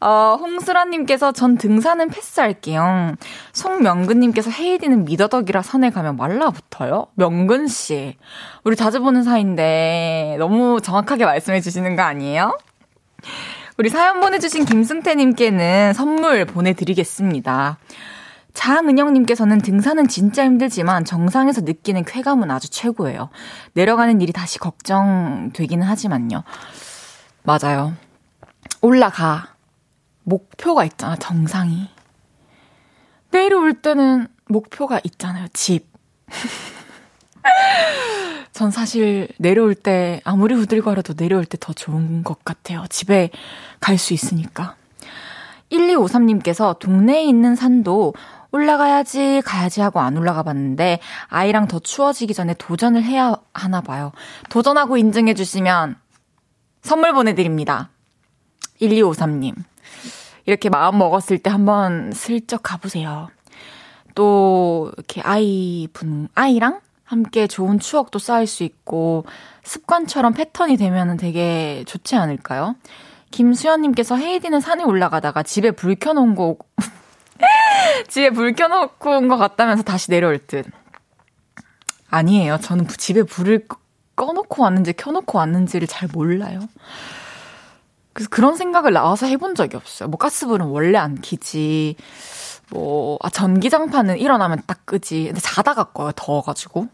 어, 0.02 0.38
홍수라님께서 0.40 1.32
전 1.32 1.58
등산은 1.58 2.08
패스할게요. 2.08 3.16
송명근님께서 3.52 4.50
헤이디는 4.50 5.04
미더덕이라 5.04 5.60
산에 5.60 5.90
가면 5.90 6.16
말라붙어요? 6.16 7.08
명근씨. 7.14 8.16
우리 8.64 8.76
자주 8.76 9.00
보는 9.00 9.22
사이인데 9.24 10.36
너무 10.38 10.80
정확하게 10.80 11.26
말씀해 11.26 11.60
주시는 11.60 11.96
거 11.96 12.02
아니에요? 12.02 12.56
우리 13.76 13.90
사연 13.90 14.20
보내주신 14.20 14.64
김승태님께는 14.64 15.92
선물 15.92 16.46
보내드리겠습니다. 16.46 17.78
장은영님께서는 18.54 19.58
등산은 19.58 20.08
진짜 20.08 20.44
힘들지만 20.44 21.04
정상에서 21.04 21.60
느끼는 21.62 22.04
쾌감은 22.04 22.50
아주 22.50 22.68
최고예요. 22.70 23.30
내려가는 23.74 24.20
일이 24.20 24.32
다시 24.32 24.58
걱정되기는 24.58 25.86
하지만요. 25.86 26.42
맞아요. 27.42 27.94
올라가. 28.80 29.54
목표가 30.24 30.84
있잖아, 30.84 31.16
정상이. 31.16 31.88
내려올 33.30 33.74
때는 33.74 34.28
목표가 34.48 35.00
있잖아요, 35.04 35.46
집. 35.52 35.86
전 38.52 38.70
사실 38.70 39.28
내려올 39.38 39.74
때 39.74 40.20
아무리 40.24 40.54
후들거려도 40.54 41.14
내려올 41.14 41.44
때 41.44 41.56
더 41.58 41.72
좋은 41.72 42.22
것 42.24 42.44
같아요. 42.44 42.84
집에 42.90 43.30
갈 43.80 43.96
수 43.96 44.12
있으니까. 44.12 44.74
1253님께서 45.72 46.78
동네에 46.78 47.22
있는 47.24 47.54
산도 47.54 48.14
올라가야지, 48.52 49.42
가야지 49.44 49.80
하고 49.80 50.00
안 50.00 50.16
올라가 50.16 50.42
봤는데 50.42 51.00
아이랑 51.28 51.68
더 51.68 51.78
추워지기 51.78 52.34
전에 52.34 52.54
도전을 52.54 53.02
해야 53.02 53.36
하나 53.54 53.80
봐요. 53.80 54.12
도전하고 54.48 54.96
인증해 54.96 55.34
주시면 55.34 55.96
선물 56.82 57.12
보내드립니다. 57.12 57.90
1253님. 58.80 59.54
이렇게 60.46 60.68
마음 60.68 60.98
먹었을 60.98 61.38
때 61.38 61.50
한번 61.50 62.12
슬쩍 62.12 62.62
가보세요. 62.62 63.28
또, 64.14 64.90
이렇게 64.96 65.20
아이 65.20 65.86
분, 65.92 66.28
아이랑 66.34 66.80
함께 67.04 67.46
좋은 67.46 67.78
추억도 67.78 68.18
쌓일 68.18 68.46
수 68.46 68.64
있고, 68.64 69.24
습관처럼 69.62 70.32
패턴이 70.32 70.76
되면 70.76 71.16
되게 71.16 71.84
좋지 71.86 72.16
않을까요? 72.16 72.74
김수현님께서 73.30 74.16
헤이디는 74.16 74.60
산에 74.60 74.82
올라가다가 74.82 75.42
집에 75.42 75.70
불 75.70 75.94
켜놓은 75.94 76.34
거, 76.34 76.56
집에 78.08 78.30
불 78.30 78.54
켜놓고 78.54 79.10
온 79.10 79.28
것 79.28 79.36
같다면서 79.36 79.82
다시 79.82 80.10
내려올 80.10 80.38
듯. 80.38 80.66
아니에요. 82.10 82.58
저는 82.58 82.88
집에 82.88 83.22
불을 83.22 83.66
꺼놓고 84.16 84.62
왔는지 84.62 84.92
켜놓고 84.92 85.38
왔는지를 85.38 85.86
잘 85.88 86.08
몰라요. 86.12 86.60
그래서 88.12 88.28
그런 88.30 88.56
생각을 88.56 88.92
나와서 88.92 89.26
해본 89.26 89.54
적이 89.54 89.76
없어요. 89.76 90.08
뭐 90.08 90.18
가스불은 90.18 90.66
원래 90.66 90.98
안 90.98 91.14
키지. 91.20 91.96
뭐, 92.70 93.18
아, 93.22 93.30
전기장판은 93.30 94.18
일어나면 94.18 94.62
딱 94.66 94.86
끄지. 94.86 95.24
근데 95.24 95.40
자다가 95.40 95.84
꺼요, 95.84 96.12
더워가지고. 96.14 96.86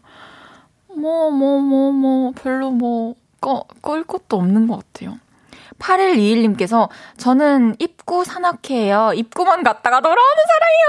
뭐, 0.95 1.29
뭐, 1.31 1.59
뭐, 1.61 1.91
뭐, 1.91 2.31
별로 2.31 2.71
뭐, 2.71 3.13
꺼, 3.39 3.63
끌 3.81 4.03
것도 4.03 4.37
없는 4.37 4.67
것 4.67 4.77
같아요. 4.93 5.19
8121님께서 5.79 6.89
저는 7.17 7.75
입구 7.79 8.23
산악회예요. 8.23 9.13
입구만 9.15 9.63
갔다가 9.63 10.01
돌아오는 10.01 10.43
사람이요. 10.47 10.87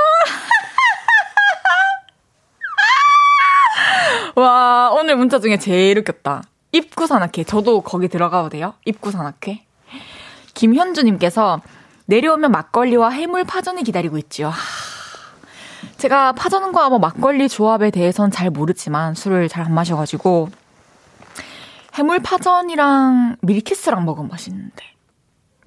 와, 4.42 4.90
오늘 4.92 5.16
문자 5.16 5.38
중에 5.40 5.58
제일 5.58 5.98
웃겼다. 5.98 6.42
입구 6.72 7.06
산악회. 7.06 7.44
저도 7.44 7.80
거기 7.82 8.08
들어가도 8.08 8.48
돼요? 8.50 8.74
입구 8.84 9.10
산악회. 9.10 9.64
김현주님께서 10.54 11.60
내려오면 12.06 12.50
막걸리와 12.52 13.10
해물 13.10 13.44
파전이 13.44 13.82
기다리고 13.84 14.18
있지요. 14.18 14.52
제가 15.98 16.32
파전과 16.32 16.88
뭐 16.90 16.98
막걸리 16.98 17.48
조합에 17.48 17.90
대해서는 17.90 18.30
잘 18.30 18.50
모르지만 18.50 19.14
술을 19.14 19.48
잘 19.48 19.64
안 19.66 19.74
마셔가지고 19.74 20.48
해물 21.98 22.20
파전이랑 22.20 23.38
밀키스랑 23.42 24.04
먹으면 24.04 24.28
맛있는데 24.28 24.84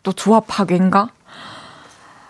또 0.02 0.14
조합 0.14 0.46
파괴인가? 0.48 1.10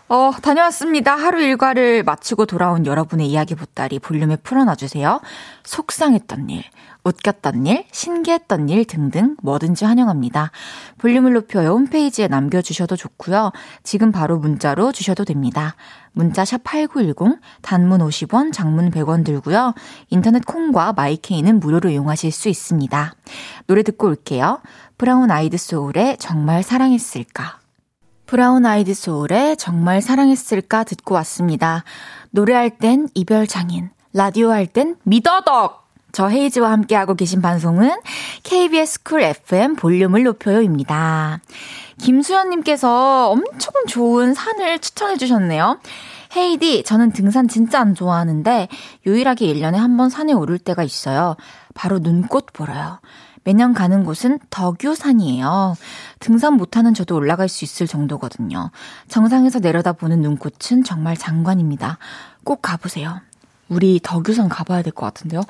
어, 0.07 0.31
다녀왔습니다. 0.41 1.15
하루 1.15 1.39
일과를 1.39 2.03
마치고 2.03 2.47
돌아온 2.47 2.87
여러분의 2.87 3.27
이야기 3.27 3.53
보따리 3.53 3.99
볼륨에 3.99 4.37
풀어놔주세요. 4.37 5.21
속상했던 5.63 6.49
일, 6.49 6.63
웃겼던 7.03 7.65
일, 7.65 7.85
신기했던 7.91 8.69
일 8.69 8.85
등등 8.85 9.35
뭐든지 9.41 9.85
환영합니다. 9.85 10.51
볼륨을 10.99 11.33
높여요 11.33 11.71
홈페이지에 11.71 12.27
남겨주셔도 12.27 12.95
좋고요. 12.95 13.51
지금 13.83 14.11
바로 14.11 14.37
문자로 14.37 14.91
주셔도 14.91 15.25
됩니다. 15.25 15.75
문자 16.13 16.45
샵 16.45 16.63
8910, 16.63 17.39
단문 17.61 18.01
50원, 18.01 18.53
장문 18.53 18.91
100원 18.91 19.25
들고요. 19.25 19.73
인터넷 20.09 20.45
콩과 20.45 20.93
my 20.93 21.12
K는 21.12 21.60
무료로 21.59 21.89
이용하실 21.89 22.31
수 22.31 22.49
있습니다. 22.49 23.15
노래 23.67 23.83
듣고 23.83 24.07
올게요. 24.07 24.61
브라운 24.97 25.31
아이드 25.31 25.57
소울의 25.57 26.17
정말 26.19 26.63
사랑했을까. 26.63 27.59
브라운 28.25 28.65
아이드 28.65 28.93
소울의 28.93 29.57
정말 29.57 30.01
사랑했을까 30.01 30.83
듣고 30.83 31.15
왔습니다. 31.15 31.83
노래할 32.29 32.77
땐 32.77 33.07
이별 33.13 33.47
장인, 33.47 33.89
라디오 34.13 34.51
할 34.51 34.67
땐 34.67 34.95
미더덕! 35.03 35.80
저 36.12 36.28
헤이즈와 36.28 36.71
함께하고 36.71 37.15
계신 37.15 37.41
방송은 37.41 37.91
KBS 38.43 39.04
쿨 39.04 39.21
FM 39.21 39.76
볼륨을 39.76 40.24
높여요입니다. 40.24 41.39
김수현님께서 42.00 43.30
엄청 43.30 43.74
좋은 43.88 44.34
산을 44.34 44.80
추천해 44.80 45.17
주셨네요. 45.17 45.80
헤이디, 46.36 46.84
저는 46.84 47.12
등산 47.12 47.47
진짜 47.47 47.80
안 47.80 47.93
좋아하는데 47.95 48.67
유일하게 49.06 49.54
1년에 49.54 49.76
한 49.76 49.97
번 49.97 50.10
산에 50.10 50.34
오를 50.34 50.58
때가 50.58 50.84
있어요. 50.84 51.36
바로 51.74 52.00
눈꽃 52.00 52.54
보러요. 52.54 53.00
매년 53.43 53.74
가는 53.74 54.04
곳은 54.04 54.39
덕유산이에요. 54.50 55.76
등산 56.19 56.54
못하는 56.54 56.93
저도 56.93 57.15
올라갈 57.15 57.50
수 57.50 57.65
있을 57.65 57.88
정도거든요. 57.88 58.69
정상에서 59.08 59.60
내려다보는 59.60 60.21
눈꽃은 60.21 60.84
정말 60.86 61.17
장관입니다. 61.17 61.97
꼭 62.43 62.62
가보세요. 62.62 63.19
우리 63.71 63.99
덕유산 64.03 64.49
가봐야 64.49 64.81
될 64.81 64.91
것 64.93 65.05
같은데요. 65.05 65.41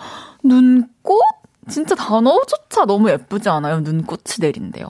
눈꽃? 0.44 1.20
진짜 1.70 1.96
단어조차 1.96 2.86
너무 2.86 3.10
예쁘지 3.10 3.50
않아요? 3.50 3.80
눈꽃이 3.82 4.38
내린대요. 4.40 4.88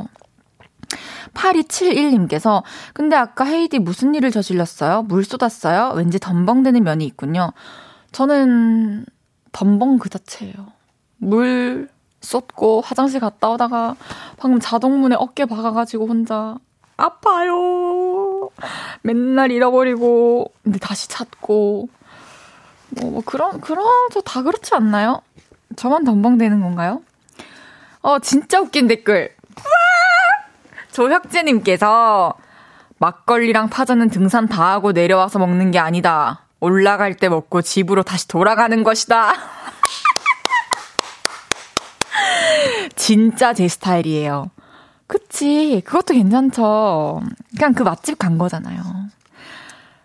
8271님께서, 1.33 2.63
근데 2.93 3.15
아까 3.15 3.45
헤이디 3.45 3.79
무슨 3.79 4.13
일을 4.15 4.31
저질렀어요? 4.31 5.03
물 5.03 5.23
쏟았어요? 5.23 5.93
왠지 5.95 6.19
덤벙대는 6.19 6.83
면이 6.83 7.05
있군요. 7.05 7.53
저는 8.11 9.05
덤벙 9.53 9.97
그 9.99 10.09
자체예요. 10.09 10.53
물 11.17 11.87
쏟고 12.19 12.81
화장실 12.81 13.19
갔다 13.21 13.49
오다가 13.49 13.95
방금 14.37 14.59
자동문에 14.59 15.15
어깨 15.17 15.45
박아가지고 15.45 16.07
혼자 16.07 16.57
아파요. 16.97 18.49
맨날 19.01 19.51
잃어버리고 19.51 20.51
근데 20.63 20.77
다시 20.79 21.07
찾고 21.09 21.87
뭐, 22.91 23.11
뭐 23.11 23.21
그런 23.25 23.61
그런 23.61 23.85
저 24.11 24.21
다 24.21 24.41
그렇지 24.43 24.75
않나요? 24.75 25.21
저만 25.75 26.03
덤벙대는 26.03 26.61
건가요? 26.61 27.01
어 28.01 28.19
진짜 28.19 28.59
웃긴 28.59 28.87
댓글. 28.87 29.35
조혁재님께서 30.91 32.33
막걸리랑 32.97 33.69
파전은 33.69 34.09
등산 34.09 34.47
다 34.47 34.71
하고 34.71 34.91
내려와서 34.91 35.39
먹는 35.39 35.71
게 35.71 35.79
아니다. 35.79 36.41
올라갈 36.59 37.15
때 37.15 37.29
먹고 37.29 37.61
집으로 37.61 38.03
다시 38.03 38.27
돌아가는 38.27 38.83
것이다. 38.83 39.33
진짜 42.95 43.53
제 43.53 43.67
스타일이에요. 43.67 44.51
그치. 45.07 45.81
그것도 45.85 46.13
괜찮죠. 46.13 47.21
그냥 47.57 47.73
그 47.73 47.83
맛집 47.83 48.19
간 48.19 48.37
거잖아요. 48.37 48.81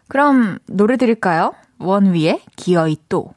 그럼 0.09 0.59
노래 0.67 0.97
드릴까요? 0.97 1.55
원위의 1.79 2.43
기어이 2.57 2.97
또. 3.09 3.35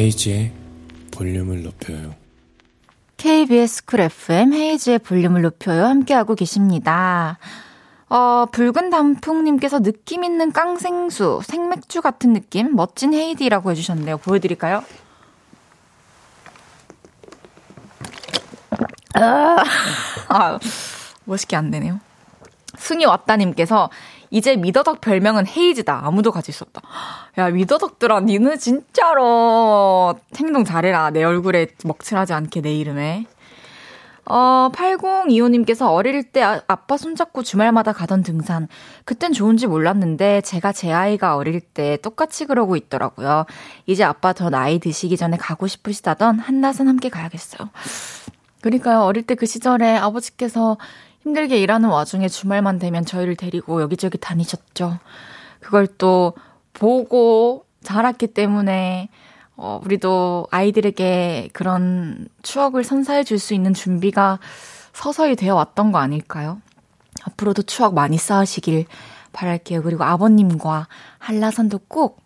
헤이즈의 0.00 0.50
볼륨을 1.10 1.62
높여요. 1.62 2.14
KBS 3.18 3.84
쿨 3.84 4.00
FM 4.00 4.54
헤이즈의 4.54 5.00
볼륨을 5.00 5.42
높여요. 5.42 5.84
함께하고 5.84 6.34
계십니다. 6.34 7.38
어, 8.08 8.46
붉은 8.50 8.88
단풍님께서 8.88 9.80
느낌 9.80 10.24
있는 10.24 10.52
깡생수, 10.52 11.42
생맥주 11.44 12.00
같은 12.00 12.32
느낌, 12.32 12.74
멋진 12.74 13.12
헤이디라고 13.12 13.70
해주셨네요. 13.72 14.16
보여드릴까요? 14.18 14.82
아, 19.14 19.56
아 20.28 20.58
멋있게 21.24 21.56
안 21.56 21.70
되네요. 21.70 22.00
승희 22.78 23.04
왔다님께서 23.04 23.90
이제 24.30 24.56
미더덕 24.56 25.00
별명은 25.00 25.46
헤이즈다. 25.46 26.02
아무도 26.04 26.30
가질 26.32 26.54
수 26.54 26.64
없다. 26.64 26.82
야, 27.38 27.50
미더덕들아, 27.50 28.20
니는 28.20 28.58
진짜로 28.58 30.14
행동 30.38 30.64
잘해라. 30.64 31.10
내 31.10 31.24
얼굴에 31.24 31.68
먹칠하지 31.84 32.32
않게 32.32 32.60
내 32.62 32.74
이름에. 32.74 33.26
어, 34.26 34.70
8025님께서 34.72 35.92
어릴 35.92 36.22
때 36.22 36.40
아, 36.42 36.60
아빠 36.68 36.96
손잡고 36.96 37.42
주말마다 37.42 37.92
가던 37.92 38.22
등산. 38.22 38.68
그땐 39.04 39.32
좋은지 39.32 39.66
몰랐는데 39.66 40.42
제가 40.42 40.70
제 40.72 40.92
아이가 40.92 41.34
어릴 41.36 41.60
때 41.60 41.96
똑같이 42.00 42.44
그러고 42.44 42.76
있더라고요. 42.76 43.46
이제 43.86 44.04
아빠 44.04 44.32
더 44.32 44.48
나이 44.48 44.78
드시기 44.78 45.16
전에 45.16 45.36
가고 45.36 45.66
싶으시다던 45.66 46.38
한낮은 46.38 46.86
함께 46.86 47.08
가야겠어요. 47.08 47.70
그러니까요. 48.60 49.00
어릴 49.00 49.24
때 49.24 49.34
그 49.34 49.46
시절에 49.46 49.96
아버지께서 49.96 50.76
힘들게 51.22 51.58
일하는 51.58 51.88
와중에 51.88 52.28
주말만 52.28 52.78
되면 52.78 53.04
저희를 53.04 53.36
데리고 53.36 53.82
여기저기 53.82 54.18
다니셨죠. 54.18 54.98
그걸 55.60 55.86
또 55.86 56.34
보고 56.72 57.64
자랐기 57.82 58.28
때문에 58.28 59.08
어, 59.56 59.80
우리도 59.84 60.46
아이들에게 60.50 61.50
그런 61.52 62.28
추억을 62.42 62.82
선사해 62.84 63.24
줄 63.24 63.38
수 63.38 63.52
있는 63.52 63.74
준비가 63.74 64.38
서서히 64.94 65.36
되어 65.36 65.54
왔던 65.54 65.92
거 65.92 65.98
아닐까요? 65.98 66.60
앞으로도 67.24 67.62
추억 67.64 67.94
많이 67.94 68.16
쌓으시길 68.16 68.86
바랄게요. 69.32 69.82
그리고 69.82 70.04
아버님과 70.04 70.88
한라산도 71.18 71.80
꼭 71.88 72.22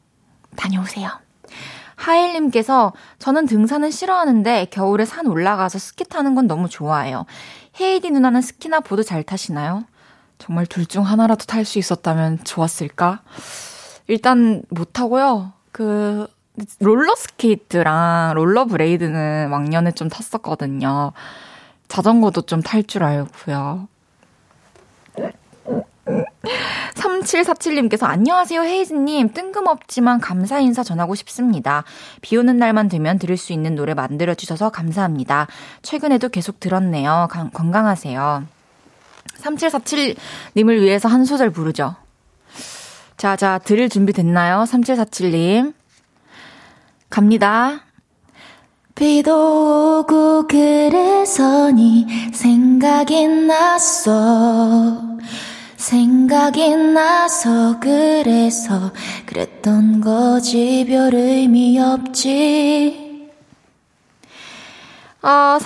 다녀오세요. 0.57 1.11
하일님께서 1.96 2.92
저는 3.18 3.46
등산은 3.46 3.90
싫어하는데 3.90 4.66
겨울에 4.70 5.04
산 5.04 5.26
올라가서 5.26 5.78
스키 5.78 6.04
타는 6.04 6.35
건 6.35 6.46
너무 6.46 6.68
좋아해요. 6.68 7.26
헤이디 7.80 8.10
누나는 8.10 8.40
스키나 8.42 8.80
보드 8.80 9.02
잘 9.02 9.22
타시나요? 9.22 9.84
정말 10.38 10.66
둘 10.66 10.87
중 10.87 11.04
하나라도 11.04 11.44
탈 11.46 11.64
수 11.64 11.78
있었다면 11.78 12.44
좋았을까? 12.44 13.22
일단 14.08 14.62
못 14.68 14.94
타고요. 14.94 15.52
그 15.72 16.26
롤러 16.80 17.14
스케이트랑 17.16 18.34
롤러블레이드는 18.35 19.50
왕년에 19.50 19.92
좀 19.92 20.08
탔었거든요. 20.08 21.12
자전거도 21.88 22.42
좀 22.42 22.62
탈 22.62 22.84
줄 22.84 23.02
알고요. 23.04 23.88
3747님께서 26.94 28.04
안녕하세요 28.04 28.62
헤이즈님 28.62 29.32
뜬금없지만 29.32 30.20
감사 30.20 30.58
인사 30.58 30.82
전하고 30.82 31.14
싶습니다. 31.14 31.84
비 32.20 32.36
오는 32.36 32.56
날만 32.56 32.88
되면 32.88 33.18
들을 33.18 33.36
수 33.36 33.52
있는 33.52 33.74
노래 33.74 33.94
만들어 33.94 34.34
주셔서 34.34 34.70
감사합니다. 34.70 35.46
최근에도 35.82 36.28
계속 36.28 36.60
들었네요. 36.60 37.28
가, 37.30 37.48
건강하세요. 37.52 38.44
3747님을 39.40 40.80
위해서 40.80 41.08
한 41.08 41.24
소절 41.24 41.50
부르죠. 41.50 41.96
자, 43.16 43.36
자, 43.36 43.58
들을 43.58 43.88
준비 43.88 44.12
됐나요? 44.12 44.64
3747님. 44.64 45.74
갑니다. 47.08 47.80
비도 48.94 50.00
오고 50.00 50.46
그래서 50.46 51.70
네 51.70 52.06
생각이 52.32 53.26
났어 53.26 55.00
생각이 55.85 56.75
나서 56.77 57.79
그래서 57.79 58.90
그랬던 59.27 60.01
거지 60.01 60.87
별 60.88 61.14
의미 61.14 61.79
없지 61.79 63.31
어, 65.20 65.59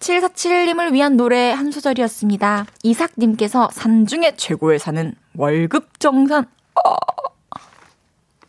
3747님을 0.00 0.92
위한 0.92 1.16
노래 1.16 1.52
한 1.52 1.70
소절이었습니다. 1.70 2.66
이삭님께서 2.82 3.68
산 3.72 4.06
중에 4.06 4.34
최고의 4.34 4.80
산은 4.80 5.14
월급 5.36 6.00
정산. 6.00 6.44
어, 6.84 6.96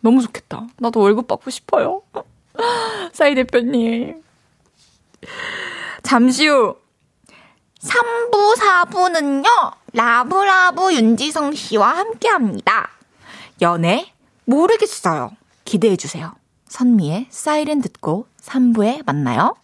너무 0.02 0.24
좋겠다. 0.24 0.66
나도 0.78 1.02
월급 1.02 1.28
받고 1.28 1.52
싶어요. 1.52 2.02
사이 3.14 3.36
대표님. 3.36 4.24
잠시 6.02 6.48
후 6.48 6.78
3부, 7.82 8.58
4부는요, 8.58 9.48
라브라브 9.94 10.94
윤지성 10.94 11.54
씨와 11.54 11.98
함께 11.98 12.28
합니다. 12.28 12.90
연애 13.62 14.12
모르겠어요. 14.46 15.32
기대해주세요. 15.66 16.34
선미의 16.68 17.28
사이렌 17.30 17.82
듣고 17.82 18.28
3부에 18.44 19.04
만나요. 19.06 19.56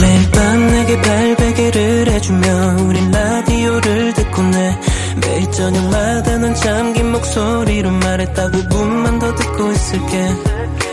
매일 0.00 0.30
밤 0.30 0.66
내게 0.68 1.00
발베개를 1.00 2.08
해주며 2.08 2.76
우린 2.86 3.10
라디오를 3.10 4.14
듣고 4.14 4.42
내 4.42 4.78
매일 5.20 5.50
저녁마다 5.50 6.38
넌 6.38 6.54
잠긴 6.54 7.12
목소리로 7.12 7.90
말했다 7.90 8.50
5분만 8.50 9.20
더 9.20 9.34
듣고 9.34 9.72
있을게 9.72 10.16
5분만 10.16 10.87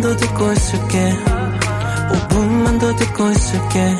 더 0.00 0.16
듣고 0.16 0.52
있을게 0.52 1.12
5분만 2.10 2.80
더 2.80 2.94
듣고 2.96 3.28
있을게 3.28 3.96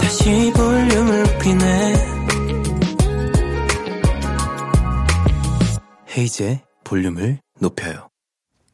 다시 0.00 0.52
볼륨을 0.54 1.22
높이네 1.24 1.94
헤이즈의 6.16 6.60
볼륨을 6.84 7.38
높여요. 7.60 8.08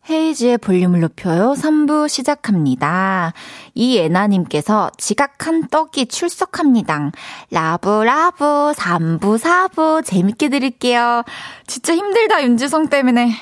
헤이즈의 0.09 0.59
볼륨을 0.59 1.01
높여요. 1.01 1.55
3부 1.55 2.09
시작합니다. 2.09 3.33
이애나님께서 3.75 4.91
지각한 4.97 5.69
떡이 5.69 6.07
출석합니다. 6.07 7.11
라브라브 7.51 8.73
3부 8.77 9.39
4부 9.39 10.05
재밌게 10.05 10.49
들을게요. 10.49 11.25
진짜 11.67 11.95
힘들다 11.95 12.45
윤지성 12.45 12.89
때문에. 12.89 13.33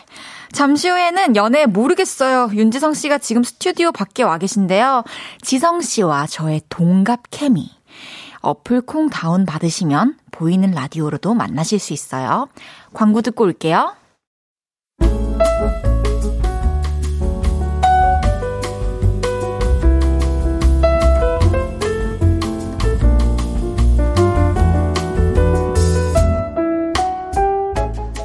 잠시 0.54 0.88
후에는 0.88 1.34
연애 1.34 1.66
모르겠어요. 1.66 2.48
윤지성 2.54 2.94
씨가 2.94 3.18
지금 3.18 3.42
스튜디오 3.42 3.90
밖에 3.90 4.22
와 4.22 4.38
계신데요. 4.38 5.02
지성 5.42 5.80
씨와 5.80 6.28
저의 6.28 6.62
동갑 6.68 7.22
케미. 7.30 7.72
어플 8.40 8.82
콩 8.82 9.10
다운 9.10 9.46
받으시면 9.46 10.16
보이는 10.30 10.70
라디오로도 10.70 11.34
만나실 11.34 11.80
수 11.80 11.92
있어요. 11.92 12.48
광고 12.92 13.20
듣고 13.20 13.42
올게요. 13.44 13.96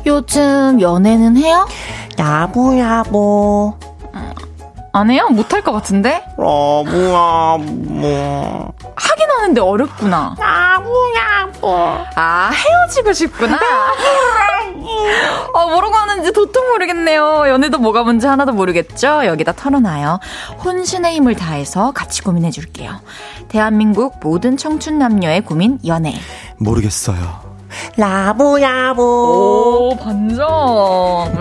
요즘 0.06 0.80
연애는 0.80 1.38
해요? 1.38 1.68
야부 2.19 2.77
야부 2.77 3.73
안 4.91 5.10
해요? 5.10 5.27
못할 5.32 5.62
것 5.63 5.71
같은데? 5.71 6.21
야부 6.38 7.12
야부 7.13 8.73
하긴 8.95 9.29
하는데 9.32 9.62
어렵구나. 9.62 10.36
야부 10.39 11.13
야부 11.15 11.67
아, 12.15 12.51
헤어지고 12.51 13.13
싶구나. 13.13 13.58
어, 15.53 15.67
뭐라고 15.67 15.95
하는지 15.95 16.34
도통 16.34 16.67
모르겠네요. 16.69 17.47
연애도 17.47 17.77
뭐가 17.77 18.03
뭔지 18.03 18.27
하나도 18.27 18.51
모르겠죠? 18.51 19.25
여기다 19.25 19.53
털어놔요. 19.53 20.19
혼신의 20.63 21.13
힘을 21.15 21.36
다해서 21.36 21.91
같이 21.91 22.21
고민해 22.21 22.51
줄게요. 22.51 22.99
대한민국 23.47 24.19
모든 24.21 24.58
청춘 24.58 24.99
남녀의 24.99 25.41
고민, 25.45 25.79
연애. 25.86 26.15
모르겠어요. 26.58 27.49
라부 27.97 28.62
야부 28.62 29.01
오, 29.01 29.95
반전. 29.97 30.47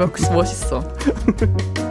역시 0.00 0.30
멋있어. 0.30 0.82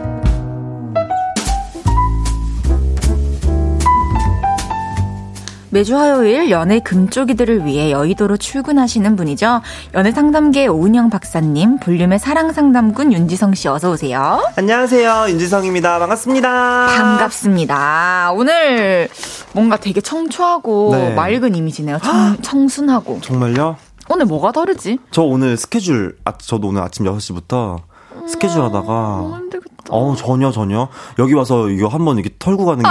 매주 5.70 5.98
화요일 5.98 6.50
연애 6.50 6.80
금쪽이들을 6.80 7.66
위해 7.66 7.90
여의도로 7.90 8.38
출근하시는 8.38 9.16
분이죠. 9.16 9.60
연애 9.94 10.12
상담계 10.12 10.66
오은영 10.66 11.10
박사님, 11.10 11.78
볼륨의 11.78 12.18
사랑 12.18 12.52
상담군 12.52 13.12
윤지성 13.12 13.54
씨 13.54 13.68
어서 13.68 13.90
오세요. 13.90 14.42
안녕하세요 14.56 15.26
윤지성입니다 15.28 15.98
반갑습니다 15.98 16.86
반갑습니다. 16.96 18.32
오늘 18.34 19.08
뭔가 19.52 19.76
되게 19.76 20.00
청초하고 20.00 20.90
네. 20.92 21.10
맑은 21.14 21.54
이미지네요. 21.54 21.98
청, 22.02 22.36
청순하고. 22.40 23.20
정말요? 23.20 23.76
오늘 24.08 24.26
뭐가 24.26 24.52
다르지? 24.52 24.98
저 25.10 25.22
오늘 25.22 25.56
스케줄 25.56 26.16
아, 26.24 26.32
저도 26.38 26.68
오늘 26.68 26.82
아침 26.82 27.04
6시부터 27.06 27.82
스케줄 28.26 28.62
하다가 28.62 29.38
힘들겠다. 29.38 29.74
어 29.90 30.14
전혀 30.16 30.50
전혀. 30.50 30.88
여기 31.18 31.34
와서 31.34 31.68
이거 31.68 31.88
한번 31.88 32.18
이렇게 32.18 32.34
털고 32.38 32.64
가는 32.64 32.82
게 32.82 32.88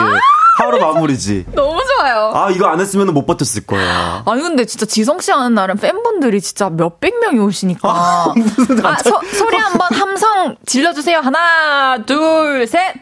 하루 0.58 0.80
마무리지. 0.80 1.46
너무 1.54 1.80
좋아요. 1.86 2.32
아 2.34 2.50
이거 2.50 2.68
안 2.68 2.80
했으면 2.80 3.14
못 3.14 3.26
버텼을 3.26 3.66
거예요. 3.68 4.24
아니 4.26 4.42
근데 4.42 4.66
진짜 4.66 4.86
지성 4.86 5.20
씨 5.20 5.32
하는 5.32 5.54
날은 5.54 5.78
팬분들이 5.78 6.42
진짜 6.42 6.70
몇백 6.70 7.20
명이 7.20 7.40
오시니까. 7.40 7.90
아, 7.90 8.34
무슨 8.38 8.86
아, 8.86 8.98
소, 8.98 9.20
소리 9.34 9.58
한번 9.58 9.94
함성 9.94 10.56
질러주세요. 10.66 11.20
하나 11.20 11.98
둘셋. 12.06 12.96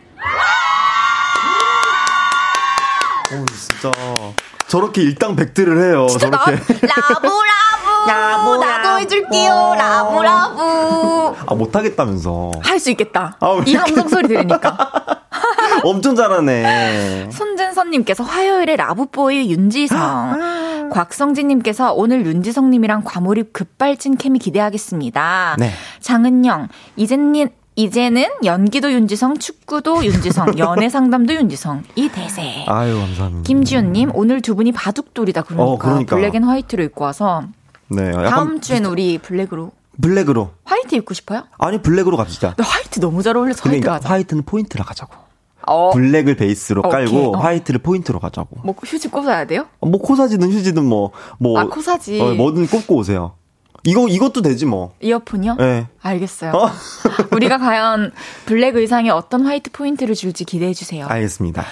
어, 3.32 3.45
진짜 3.58 3.91
저렇게 4.67 5.01
일당백들을 5.04 5.84
해요. 5.84 6.08
진짜 6.10 6.30
나 6.30 6.43
저렇게. 6.45 6.73
라브 6.88 7.28
라브. 7.28 8.08
라브, 8.10 8.56
나도. 8.63 8.99
해줄게요. 8.99 9.75
라브 9.78 10.21
라브. 10.21 10.62
아 11.47 11.56
못하겠다면서. 11.56 12.51
할 12.63 12.80
수 12.80 12.91
있겠다. 12.91 13.38
아, 13.39 13.49
왜이 13.51 13.75
함성 13.75 14.08
소리 14.08 14.28
들으니까. 14.28 14.78
엄청 15.84 16.15
잘하네. 16.15 17.30
손진선님께서 17.32 18.23
화요일에 18.23 18.75
라브보이 18.75 19.49
윤지성. 19.51 20.89
곽성진님께서 20.91 21.93
오늘 21.93 22.25
윤지성님이랑 22.25 23.04
과몰입 23.06 23.54
급발진 23.54 24.17
케미 24.17 24.39
기대하겠습니다. 24.39 25.56
네. 25.60 25.71
장은영 25.99 26.67
이제님 26.95 27.49
이제는 27.78 28.26
연기도 28.46 28.92
윤지성, 28.92 29.38
축구도 29.38 30.06
윤지성, 30.06 30.58
연애 30.60 30.88
상담도 30.90 31.34
윤지성. 31.34 31.84
이 31.96 32.08
대세. 32.10 32.64
아유 32.68 32.98
감사합니다 33.00 33.46
김지훈님, 33.46 34.12
오늘 34.14 34.42
두 34.42 34.56
분이 34.56 34.72
바둑돌이다. 34.72 35.42
그러니까, 35.44 35.64
어, 35.66 35.78
그러니까. 35.78 36.16
black 36.15 36.36
and 36.36 36.43
white로 36.45 36.84
입고 36.84 37.04
와서 37.04 37.44
네 37.90 38.12
다음 38.12 38.62
주엔 38.62 38.86
우리 38.86 39.18
블랙으로. 39.18 39.72
블랙으로 40.02 40.52
화이트 40.66 40.96
입고 40.96 41.14
싶어요? 41.14 41.44
아니 41.58 41.82
블랙으로 41.82 42.18
갑시다 42.18 42.54
화이트 42.60 43.00
너무 43.00 43.24
잘 43.24 43.38
어울려서 43.38 43.60
화이트 43.64 43.64
그러니까 43.82 43.92
가자. 43.94 44.10
화이트는 44.10 44.44
포인트라 44.44 44.84
가자고 44.84 45.14
어, 45.68 45.92
블랙을 45.94 46.36
베이스로 46.36 46.82
오케이, 46.82 46.92
깔고 46.92 47.38
어. 47.38 47.40
화이트를 47.40 47.80
포인트로 47.82 48.20
가자고 48.20 48.58
뭐 48.66 48.76
휴지 48.84 49.08
꽂아야 49.08 49.46
돼요? 49.48 49.68
뭐 49.80 50.02
코사지든 50.02 50.52
휴지든 50.52 50.84
뭐뭐 50.84 51.60
아, 51.60 51.66
코사지. 51.68 52.20
어, 52.20 52.34
뭐든 52.34 52.68
꽂고 52.68 52.96
오세요 52.98 53.36
이거 53.86 54.08
이것도 54.08 54.41
되지 54.41 54.65
뭐 54.65 54.93
이어폰이요? 55.02 55.58
예. 55.60 55.88
알겠어요. 56.02 56.52
어? 56.52 56.69
우리가 57.32 57.58
과연 57.60 58.12
블랙 58.45 58.76
의상에 58.76 59.10
어떤 59.12 59.45
화이트 59.45 59.71
포인트를 59.71 60.15
줄지 60.15 60.43
기대해 60.45 60.74
주세요. 60.74 61.06
알겠습니다 61.08 61.63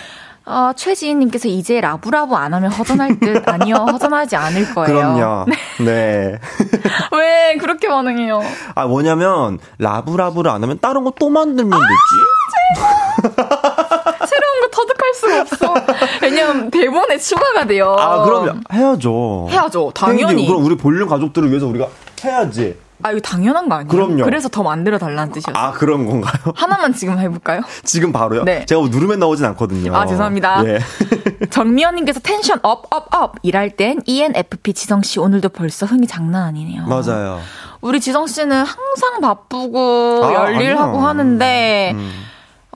어, 0.45 0.71
최지인님께서 0.75 1.47
이제 1.47 1.79
라브라브 1.79 2.35
안 2.35 2.53
하면 2.53 2.69
허전할 2.69 3.17
듯 3.19 3.47
아니요 3.47 3.75
허전하지 3.91 4.35
않을 4.35 4.73
거예요. 4.73 4.87
그럼요 4.93 5.45
네. 5.85 6.37
왜 7.17 7.55
그렇게 7.57 7.87
반응해요? 7.87 8.41
아 8.75 8.85
뭐냐면 8.85 9.57
라브라브를 9.79 10.51
안 10.51 10.61
하면 10.63 10.79
다른 10.81 11.03
거 11.05 11.13
또 11.17 11.29
만들면 11.29 11.71
되지 11.79 13.23
새로운 13.23 14.61
거 14.61 14.67
터득할 14.71 15.13
수가 15.13 15.41
없어. 15.41 15.73
왜냐면 16.21 16.69
대본에 16.69 17.17
추가가 17.17 17.65
돼요. 17.65 17.95
아 17.97 18.23
그럼 18.25 18.61
해야죠 18.73 19.47
해야죠. 19.49 19.91
당연히. 19.95 20.45
그럼 20.47 20.65
우리 20.65 20.75
볼륨 20.75 21.07
가족들을 21.07 21.49
위해서 21.49 21.67
우리가 21.67 21.87
해야지 22.25 22.77
아 23.01 23.11
이거 23.11 23.19
당연한 23.19 23.67
거 23.67 23.75
아니에요? 23.75 23.89
그럼요. 23.89 24.23
그래서 24.23 24.47
더 24.47 24.63
만들어 24.63 24.97
달라는 24.97 25.33
뜻이었어요. 25.33 25.61
아 25.61 25.71
그런 25.71 26.05
건가요? 26.05 26.53
하나만 26.55 26.93
지금 26.93 27.19
해볼까요? 27.19 27.61
지금 27.83 28.13
바로요? 28.13 28.43
네. 28.45 28.65
제가 28.65 28.79
뭐 28.79 28.89
누르면 28.89 29.19
나오진 29.19 29.45
않거든요. 29.47 29.93
아, 29.93 30.05
죄송합니다. 30.05 30.63
예. 30.65 30.79
정미연님께서 31.49 32.21
텐션 32.21 32.59
up, 32.63 32.85
up, 32.93 33.13
up. 33.13 33.35
일할 33.43 33.71
땐 33.71 34.01
ENFP 34.05 34.73
지성씨 34.73 35.19
오늘도 35.19 35.49
벌써 35.49 35.85
흥이 35.85 36.07
장난 36.07 36.43
아니네요. 36.43 36.85
맞아요. 36.85 37.41
우리 37.81 37.99
지성 37.99 38.25
씨는 38.27 38.55
항상 38.63 39.19
바쁘고 39.19 40.21
아, 40.23 40.33
열일하고. 40.33 40.99
하는데 40.99 41.91
음. 41.95 42.11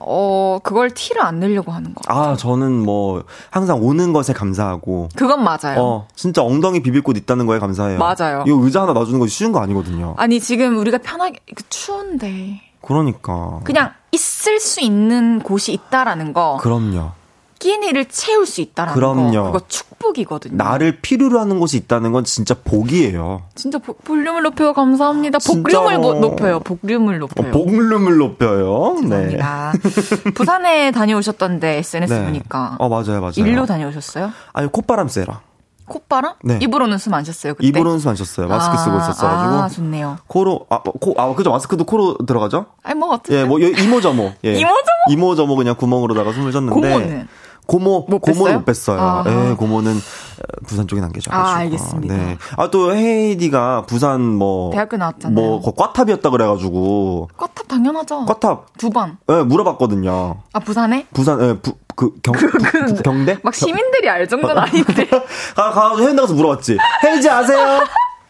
어 0.00 0.58
그걸 0.62 0.90
티를 0.90 1.22
안 1.22 1.40
내려고 1.40 1.72
하는 1.72 1.94
거. 1.94 2.02
아, 2.06 2.36
저는 2.36 2.72
뭐 2.82 3.24
항상 3.50 3.82
오는 3.82 4.12
것에 4.12 4.32
감사하고 4.32 5.08
그건 5.14 5.42
맞아요. 5.44 5.78
어, 5.78 6.08
진짜 6.14 6.42
엉덩이 6.42 6.82
비빌 6.82 7.02
곳 7.02 7.16
있다는 7.16 7.46
거에 7.46 7.58
감사해요. 7.58 7.98
맞아요. 7.98 8.44
이거 8.46 8.58
의자 8.62 8.82
하나 8.82 8.92
놔주는 8.92 9.18
것이 9.18 9.34
쉬운 9.34 9.52
거 9.52 9.60
아니거든요. 9.60 10.14
아니 10.18 10.40
지금 10.40 10.78
우리가 10.78 10.98
편하게 10.98 11.38
그 11.54 11.62
추운데 11.68 12.60
그러니까. 12.80 13.60
그냥 13.64 13.92
있을 14.12 14.60
수 14.60 14.80
있는 14.80 15.40
곳이 15.40 15.72
있다라는 15.72 16.32
거 16.32 16.58
그럼요. 16.60 17.17
끼니를 17.58 18.06
채울 18.06 18.46
수 18.46 18.60
있다라는 18.60 18.94
그럼요. 18.94 19.32
거 19.32 19.52
그거 19.52 19.60
축복이거든요. 19.68 20.56
나를 20.56 21.00
필요로 21.00 21.38
하는 21.40 21.58
곳이 21.58 21.76
있다는 21.76 22.12
건 22.12 22.24
진짜 22.24 22.54
복이에요. 22.64 23.42
진짜 23.54 23.78
보- 23.78 23.94
볼륨을 23.94 24.42
높여요 24.42 24.72
감사합니다. 24.72 25.38
복륨을 25.46 25.98
뭐- 25.98 26.14
높여요. 26.14 26.60
복륨을 26.60 27.16
어, 27.16 27.18
높여요. 27.18 27.50
복룸을 27.52 28.16
높여요. 28.16 28.96
네. 29.08 29.38
부산에 30.34 30.90
다녀오셨던데 30.92 31.78
SNS 31.78 32.24
보니까 32.24 32.76
어, 32.78 32.88
맞아요, 32.88 33.20
맞아요. 33.20 33.32
일로 33.38 33.66
다녀오셨어요? 33.66 34.30
아니, 34.52 34.70
콧바람 34.70 35.08
쐬라. 35.08 35.40
콧바람? 35.86 36.34
네. 36.44 36.58
입으로는 36.60 36.98
숨 36.98 37.14
안 37.14 37.24
쉬었어요 37.24 37.54
그때? 37.54 37.66
입으로는 37.66 37.98
숨 37.98 38.10
안 38.10 38.14
쉬었어요. 38.16 38.46
마스크 38.46 38.76
쓰고 38.76 38.96
아, 38.96 38.98
있었어가지고. 38.98 39.62
아 39.62 39.68
좋네요. 39.70 40.18
코로, 40.26 40.66
아, 40.68 40.80
뭐, 40.84 40.92
코, 40.92 41.14
아, 41.18 41.34
그죠. 41.34 41.50
마스크도 41.50 41.84
코로 41.84 42.18
들어가죠? 42.26 42.66
아니 42.82 42.98
뭐 42.98 43.14
어떻게? 43.14 43.36
예, 43.36 43.44
뭐, 43.44 43.58
여- 43.62 43.68
이모저모. 43.68 44.34
예. 44.44 44.52
이모저모? 44.60 44.76
이모저모 45.10 45.56
그냥 45.56 45.76
구멍으로다가 45.76 46.32
숨을 46.34 46.52
쉬었는데. 46.52 46.74
고모는? 46.74 47.28
고모, 47.68 48.06
못 48.08 48.20
고모는 48.20 48.44
뺐어요? 48.44 48.58
못 48.58 48.64
뺐어요. 48.64 48.98
아. 49.00 49.24
예, 49.50 49.54
고모는 49.54 49.94
어, 49.96 50.64
부산 50.66 50.88
쪽에 50.88 51.02
남겨져 51.02 51.30
가지고. 51.30 51.46
아, 51.48 51.54
알겠습니다. 51.58 52.14
네. 52.16 52.38
아, 52.56 52.70
또 52.70 52.94
헤이즈가 52.94 53.82
부산 53.86 54.22
뭐. 54.22 54.70
대학교 54.72 54.96
나왔잖아요. 54.96 55.34
뭐, 55.34 55.60
거- 55.60 55.72
꽈탑이었다 55.72 56.30
그래 56.30 56.46
가지고. 56.46 57.28
꽈탑 57.36 57.68
당연하죠. 57.68 58.24
꽈탑, 58.24 58.78
두 58.78 58.88
번. 58.88 59.18
예, 59.30 59.42
물어봤거든요. 59.42 60.38
아 60.54 60.58
부산에? 60.60 61.06
부산, 61.12 61.40
예, 61.42 61.58
부, 61.58 61.74
그, 61.94 62.14
경, 62.22 62.32
부- 62.32 63.02
경대? 63.02 63.38
막 63.42 63.54
시민들이 63.54 64.08
알 64.08 64.26
정도는 64.26 64.56
아닌데. 64.56 65.06
가, 65.54 65.70
가가지고 65.70 66.00
해운대 66.06 66.22
가서 66.22 66.32
물어봤지. 66.32 66.78
헤이지 67.04 67.28
아세요? 67.28 67.80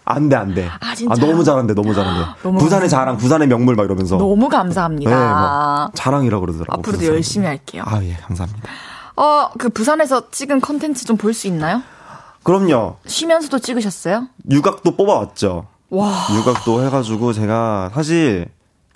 안 0.05 0.29
돼, 0.29 0.35
안 0.35 0.53
돼. 0.53 0.66
아, 0.81 0.94
진짜요? 0.96 1.31
너무 1.31 1.44
잘한대, 1.44 1.74
너무 1.74 1.94
잘한대. 1.94 2.24
너무 2.42 2.59
부산의 2.59 2.88
자랑, 2.88 3.16
부산의 3.18 3.46
명물 3.46 3.77
막 3.77 3.85
이러면서. 3.85 4.16
너무 4.16 4.48
감사합니다. 4.48 5.11
네, 5.11 5.16
막 5.16 5.90
자랑이라 5.94 6.40
그러더라고요. 6.40 6.74
앞으로도 6.81 6.98
부산 6.98 7.14
열심히. 7.14 7.46
할게요. 7.46 7.85
아, 7.87 8.03
예, 8.03 8.14
감사합니다. 8.14 8.68
어, 9.18 9.50
그 9.59 9.68
부산에서 9.68 10.31
찍은 10.31 10.61
컨텐츠 10.61 11.04
좀 11.04 11.16
볼 11.16 11.35
수 11.35 11.46
있나요? 11.48 11.83
그럼요. 12.44 12.96
쉬면서도 13.07 13.59
찍으셨어요? 13.59 14.28
유각도 14.50 14.96
뽑아왔죠. 14.96 15.66
와. 15.90 16.12
유각도 16.38 16.85
해가지고 16.85 17.33
제가 17.33 17.90
사실 17.94 18.46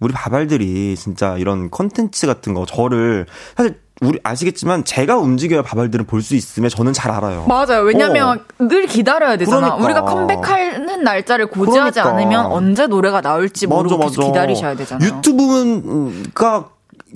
우리 0.01 0.13
바발들이 0.13 0.97
진짜 0.97 1.37
이런 1.39 1.71
컨텐츠 1.71 2.27
같은 2.27 2.55
거 2.55 2.65
저를 2.67 3.27
사실 3.57 3.81
우리 4.01 4.19
아시겠지만 4.25 4.85
제가 4.85 5.17
움직여야 5.19 5.63
바발들은 5.63 6.07
볼 6.07 6.23
수 6.23 6.35
있음에 6.35 6.69
저는 6.69 6.93
잘 6.93 7.11
알아요. 7.13 7.47
맞아요. 7.47 7.83
왜냐면 7.83 8.45
늘 8.59 8.87
기다려야 8.87 9.37
되잖아. 9.37 9.77
그러니까. 9.77 9.85
우리가 9.85 10.03
컴백하는 10.03 11.05
날짜를 11.05 11.47
고지하지 11.47 12.01
그러니까. 12.01 12.11
않으면 12.11 12.47
언제 12.47 12.87
노래가 12.87 13.21
나올지 13.21 13.67
모르고 13.67 13.99
계속 13.99 14.23
기다리셔야 14.27 14.75
되잖아요. 14.77 15.09
유튜브가 15.09 16.69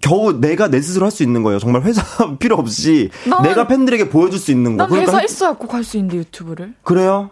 겨우 0.02 0.32
내가 0.40 0.68
내 0.68 0.80
스스로 0.80 1.06
할 1.06 1.10
수 1.10 1.22
있는 1.22 1.42
거예요. 1.42 1.58
정말 1.58 1.82
회사 1.82 2.02
필요 2.38 2.56
없이 2.56 3.10
난- 3.26 3.42
내가 3.42 3.66
팬들에게 3.66 4.08
보여줄 4.10 4.38
수 4.38 4.50
있는 4.50 4.76
거. 4.76 4.86
난 4.86 4.98
회사 5.00 5.18
해- 5.18 5.24
있어야 5.24 5.52
꼭할수 5.54 5.96
있는데 5.98 6.18
유튜브를. 6.18 6.74
그래요? 6.82 7.30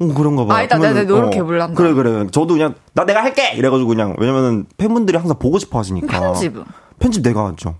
어, 0.00 0.06
그런가 0.14 0.44
봐. 0.46 0.58
아, 0.58 0.66
그러면은, 0.66 0.94
내가 1.06 1.14
노력해볼란다. 1.14 1.72
어, 1.72 1.76
그래, 1.76 1.92
그래. 1.94 2.26
저도 2.32 2.54
그냥, 2.54 2.74
나 2.92 3.04
내가 3.04 3.22
할게! 3.22 3.52
이래가지고 3.54 3.88
그냥, 3.88 4.16
왜냐면은 4.18 4.66
팬분들이 4.76 5.16
항상 5.16 5.38
보고 5.38 5.58
싶어 5.60 5.78
하시니까. 5.78 6.18
편집은? 6.20 6.64
편집 6.98 7.22
내가 7.22 7.46
하죠. 7.48 7.76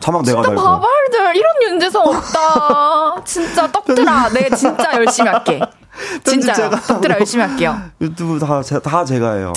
자막 0.00 0.22
내가 0.24 0.42
진짜 0.42 0.48
달고. 0.48 0.62
바발들 0.62 1.36
이런 1.36 1.62
윤재성 1.62 2.02
없다. 2.06 3.22
진짜 3.24 3.70
떡들아, 3.70 4.30
내가 4.30 4.56
진짜 4.56 4.90
열심히 4.96 5.28
할게. 5.30 5.60
진짜 6.24 6.70
떡들아. 6.70 7.18
열심히 7.20 7.44
할게요. 7.44 7.76
유튜브 8.00 8.38
다, 8.40 8.60
제- 8.62 8.80
다 8.80 9.04
제가 9.04 9.34
해요. 9.34 9.52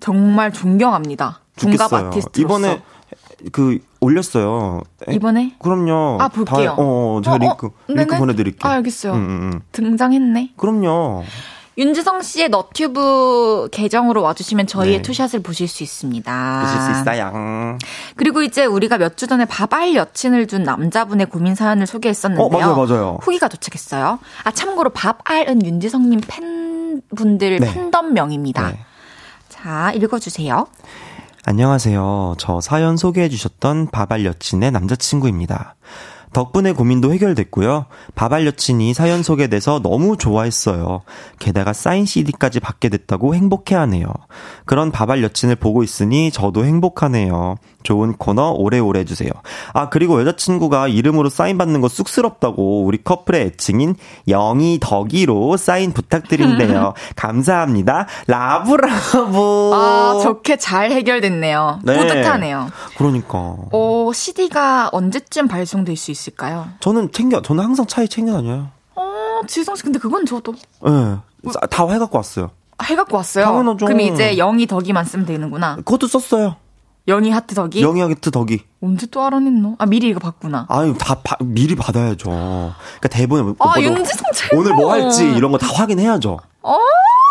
정말 0.00 0.50
존경합니다. 0.52 1.40
중갑. 1.56 1.92
아티스트로서. 1.92 2.30
이번에 2.40 2.82
그, 3.52 3.78
올렸어요. 4.00 4.82
에, 5.08 5.14
이번에 5.14 5.54
그럼요. 5.58 6.18
아, 6.20 6.28
볼게요. 6.28 6.74
다, 6.76 6.82
어, 6.82 7.16
어, 7.16 7.20
제가 7.22 7.36
어, 7.36 7.38
링크, 7.38 7.66
어, 7.66 7.70
링크. 7.88 8.16
보내드릴게요. 8.18 8.70
아, 8.70 8.74
알겠어요. 8.74 9.12
음, 9.14 9.18
음, 9.18 9.50
음. 9.54 9.60
등장했네. 9.72 10.52
그럼요. 10.56 11.24
윤지성 11.76 12.22
씨의 12.22 12.50
너튜브 12.50 13.68
계정으로 13.72 14.22
와주시면 14.22 14.68
저희의 14.68 14.98
네. 14.98 15.02
투샷을 15.02 15.42
보실 15.42 15.66
수 15.66 15.82
있습니다. 15.82 16.62
보실 16.62 16.80
수 16.80 17.00
있어요. 17.00 17.78
그리고 18.14 18.42
이제 18.42 18.64
우리가 18.64 18.96
몇 18.96 19.16
주 19.16 19.26
전에 19.26 19.44
밥알 19.44 19.96
여친을 19.96 20.46
둔 20.46 20.62
남자분의 20.62 21.26
고민 21.26 21.56
사연을 21.56 21.88
소개했었는데요. 21.88 22.46
어, 22.46 22.48
맞아요, 22.48 22.76
맞아요. 22.76 23.18
후기가 23.22 23.48
도착했어요. 23.48 24.20
아 24.44 24.50
참고로 24.52 24.90
밥알은 24.90 25.66
윤지성님 25.66 26.20
팬분들 26.28 27.58
네. 27.58 27.72
팬덤명입니다. 27.74 28.70
네. 28.70 28.78
자 29.48 29.90
읽어주세요. 29.96 30.68
안녕하세요. 31.46 32.36
저 32.38 32.62
사연 32.62 32.96
소개해주셨던 32.96 33.88
바발 33.90 34.24
여친의 34.24 34.70
남자친구입니다. 34.70 35.76
덕분에 36.32 36.72
고민도 36.72 37.12
해결됐고요. 37.12 37.84
바발 38.14 38.46
여친이 38.46 38.94
사연 38.94 39.22
소개돼서 39.22 39.80
너무 39.82 40.16
좋아했어요. 40.16 41.02
게다가 41.38 41.74
사인 41.74 42.06
CD까지 42.06 42.60
받게 42.60 42.88
됐다고 42.88 43.34
행복해하네요. 43.34 44.06
그런 44.64 44.90
바발 44.90 45.22
여친을 45.22 45.56
보고 45.56 45.82
있으니 45.82 46.30
저도 46.30 46.64
행복하네요. 46.64 47.56
좋은 47.84 48.14
코너 48.14 48.50
오래오래 48.52 49.00
해주세요. 49.00 49.30
아 49.72 49.88
그리고 49.90 50.20
여자친구가 50.20 50.88
이름으로 50.88 51.28
사인 51.28 51.56
받는 51.58 51.80
거 51.80 51.88
쑥스럽다고 51.88 52.82
우리 52.84 53.02
커플의 53.04 53.42
애칭인 53.42 53.94
영희 54.26 54.78
덕이로 54.80 55.56
사인 55.56 55.92
부탁드린대요. 55.92 56.94
감사합니다. 57.14 58.06
라브라브. 58.26 59.70
아 59.74 60.18
좋게 60.22 60.56
잘 60.56 60.90
해결됐네요. 60.90 61.80
네. 61.84 61.96
뿌듯하네요. 61.98 62.68
그러니까. 62.96 63.56
어 63.70 64.10
CD가 64.12 64.88
언제쯤 64.92 65.46
발송될 65.46 65.96
수 65.96 66.10
있을까요? 66.10 66.66
저는 66.80 67.12
챙겨, 67.12 67.42
저는 67.42 67.62
항상 67.62 67.86
차에 67.86 68.06
챙겨 68.06 68.32
다녀요. 68.32 68.68
어 68.96 69.40
지성 69.46 69.76
씨 69.76 69.82
근데 69.82 69.98
그건 69.98 70.24
저도 70.24 70.54
예. 70.86 70.90
네. 70.90 71.52
다 71.70 71.86
해갖고 71.86 72.16
왔어요. 72.16 72.50
해갖고 72.82 73.16
왔어요. 73.16 73.44
당연하죠. 73.44 73.84
그럼 73.86 74.00
이제 74.00 74.36
영이 74.36 74.66
덕이만 74.66 75.04
쓰면 75.04 75.26
되는구나. 75.26 75.76
그것도 75.76 76.06
썼어요. 76.06 76.56
영이 77.06 77.30
하트 77.30 77.54
덕이 77.54 77.82
영희하게트 77.82 78.30
덕이. 78.30 78.62
언제 78.82 79.06
또 79.06 79.22
알아냈노? 79.22 79.76
아 79.78 79.86
미리 79.86 80.08
이거 80.08 80.18
봤구나. 80.20 80.66
아유, 80.70 80.94
다 80.98 81.16
바- 81.22 81.36
미리 81.40 81.74
받아야죠. 81.74 82.28
그러니까 82.30 83.08
대본에 83.10 83.42
뭐, 83.42 83.54
아, 83.58 83.78
뭐, 83.78 83.82
윤지성 83.82 84.24
최고. 84.34 84.58
오늘 84.58 84.72
뭐 84.74 84.90
할지 84.92 85.24
이런 85.24 85.52
거 85.52 85.58
다 85.58 85.66
확인해야죠. 85.66 86.38
어 86.62 86.78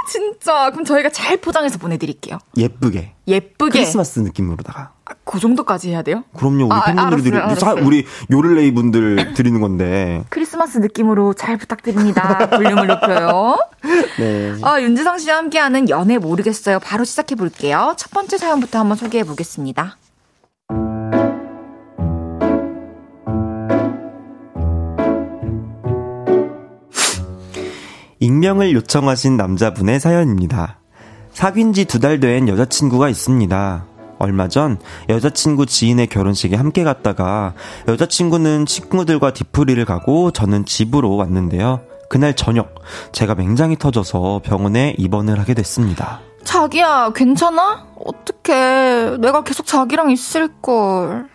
진짜 0.09 0.69
그럼 0.71 0.85
저희가 0.85 1.09
잘 1.09 1.37
포장해서 1.37 1.79
보내드릴게요. 1.79 2.37
예쁘게. 2.57 3.13
예쁘게. 3.27 3.79
크리스마스 3.79 4.19
느낌으로다가. 4.19 4.92
아, 5.05 5.13
그 5.25 5.37
정도까지 5.39 5.89
해야 5.89 6.01
돼요? 6.01 6.23
그럼요, 6.37 6.65
우리 6.65 6.71
아, 6.71 6.85
팬분들이 6.85 7.37
사- 7.37 7.43
알았어요. 7.43 7.85
우리 7.85 8.05
요를레이 8.31 8.73
분들 8.73 9.33
드리는 9.33 9.59
건데. 9.59 10.23
크리스마스 10.31 10.77
느낌으로 10.77 11.33
잘 11.33 11.57
부탁드립니다. 11.57 12.49
볼륨을 12.49 12.87
높여요. 12.87 13.57
네. 14.17 14.53
아, 14.61 14.79
윤지성 14.81 15.17
씨와 15.17 15.37
함께하는 15.37 15.89
연애 15.89 16.17
모르겠어요. 16.17 16.79
바로 16.79 17.03
시작해 17.03 17.35
볼게요. 17.35 17.93
첫 17.97 18.11
번째 18.11 18.37
사연부터 18.37 18.79
한번 18.79 18.95
소개해 18.95 19.25
보겠습니다. 19.25 19.97
익명을 28.19 28.73
요청하신 28.73 29.37
남자분의 29.37 29.99
사연입니다. 29.99 30.77
사귄 31.31 31.73
지 31.73 31.85
두 31.85 31.99
달 31.99 32.19
된 32.19 32.47
여자친구가 32.47 33.09
있습니다. 33.09 33.85
얼마 34.23 34.47
전 34.47 34.77
여자친구 35.09 35.65
지인의 35.65 36.07
결혼식에 36.07 36.55
함께 36.55 36.83
갔다가 36.83 37.53
여자친구는 37.87 38.65
친구들과 38.65 39.33
뒤풀이를 39.33 39.85
가고 39.85 40.31
저는 40.31 40.65
집으로 40.65 41.15
왔는데요. 41.15 41.81
그날 42.09 42.35
저녁 42.35 42.75
제가 43.11 43.35
맹장이 43.35 43.77
터져서 43.77 44.41
병원에 44.43 44.95
입원을 44.97 45.39
하게 45.39 45.53
됐습니다. 45.53 46.21
자기야, 46.43 47.13
괜찮아? 47.15 47.87
어떡해. 47.95 49.17
내가 49.17 49.43
계속 49.43 49.65
자기랑 49.65 50.11
있을걸. 50.11 51.27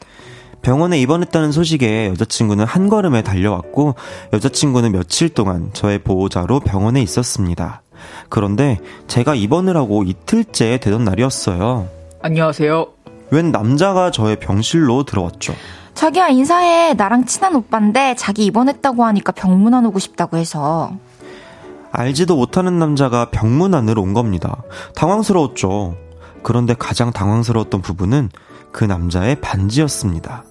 병원에 0.63 1.01
입원했다는 1.01 1.53
소식에 1.53 2.09
여자친구는 2.11 2.65
한 2.65 2.89
걸음에 2.89 3.23
달려왔고 3.23 3.95
여자친구는 4.33 4.93
며칠 4.93 5.29
동안 5.31 5.71
저의 5.73 5.99
보호자로 6.01 6.61
병원에 6.61 7.01
있었습니다. 7.03 7.83
그런데 8.29 8.79
제가 9.07 9.35
입원을 9.35 9.77
하고 9.77 10.03
이틀째 10.03 10.79
되던 10.79 11.05
날이었어요. 11.05 11.89
안녕하세요. 12.21 12.87
웬 13.31 13.53
남자가 13.53 14.11
저의 14.11 14.39
병실로 14.41 15.05
들어왔죠. 15.05 15.55
자기야, 15.95 16.29
인사해. 16.29 16.95
나랑 16.95 17.27
친한 17.27 17.55
오빠인데 17.55 18.15
자기 18.17 18.45
입원했다고 18.47 19.05
하니까 19.05 19.33
병문안 19.33 19.87
오고 19.87 19.99
싶다고 19.99 20.37
해서. 20.37 20.93
알지도 21.91 22.37
못하는 22.37 22.79
남자가 22.79 23.31
병문 23.31 23.75
안으로 23.75 24.03
온 24.03 24.15
겁니다. 24.15 24.63
당황스러웠죠. 24.95 25.97
그런데 26.43 26.75
가장 26.75 27.13
당황스러웠던 27.13 27.83
부분은 27.83 28.31
그 28.73 28.85
남자의 28.85 29.41
반지였습니다. 29.41 30.45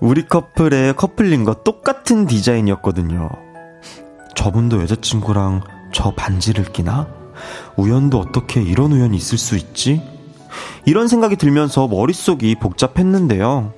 우리 0.00 0.26
커플의 0.26 0.94
커플링과 0.94 1.62
똑같은 1.64 2.26
디자인이었거든요. 2.26 3.28
저분도 4.34 4.80
여자친구랑 4.82 5.62
저 5.92 6.12
반지를 6.12 6.64
끼나? 6.64 7.08
우연도 7.76 8.18
어떻게 8.18 8.62
이런 8.62 8.92
우연이 8.92 9.16
있을 9.16 9.38
수 9.38 9.56
있지? 9.56 10.17
이런 10.84 11.08
생각이 11.08 11.36
들면서 11.36 11.86
머릿속이 11.88 12.56
복잡했는데요. 12.56 13.72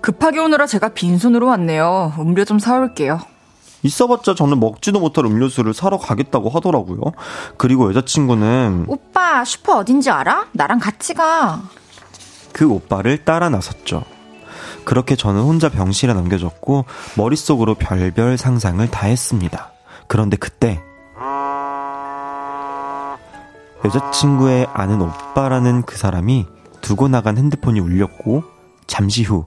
급하게 0.00 0.38
오느라 0.40 0.66
제가 0.66 0.90
빈손으로 0.90 1.46
왔네요. 1.46 2.14
음료 2.18 2.44
좀 2.44 2.58
사올게요. 2.58 3.20
있어봤자 3.82 4.34
저는 4.34 4.58
먹지도 4.58 5.00
못할 5.00 5.24
음료수를 5.24 5.72
사러 5.74 5.98
가겠다고 5.98 6.50
하더라고요. 6.50 7.00
그리고 7.56 7.88
여자친구는 7.88 8.86
오빠 8.88 9.44
슈퍼 9.44 9.76
어딘지 9.76 10.10
알아? 10.10 10.46
나랑 10.52 10.78
같이 10.78 11.14
가. 11.14 11.62
그 12.52 12.68
오빠를 12.68 13.24
따라 13.24 13.48
나섰죠. 13.48 14.02
그렇게 14.84 15.16
저는 15.16 15.42
혼자 15.42 15.68
병실에 15.68 16.14
남겨졌고 16.14 16.86
머릿속으로 17.16 17.74
별별 17.74 18.38
상상을 18.38 18.90
다 18.90 19.06
했습니다. 19.06 19.72
그런데 20.06 20.36
그때 20.36 20.82
여자친구의 23.84 24.68
아는 24.72 25.00
오빠라는 25.02 25.82
그 25.82 25.96
사람이 25.96 26.46
두고 26.80 27.08
나간 27.08 27.36
핸드폰이 27.38 27.80
울렸고 27.80 28.42
잠시 28.86 29.22
후 29.22 29.46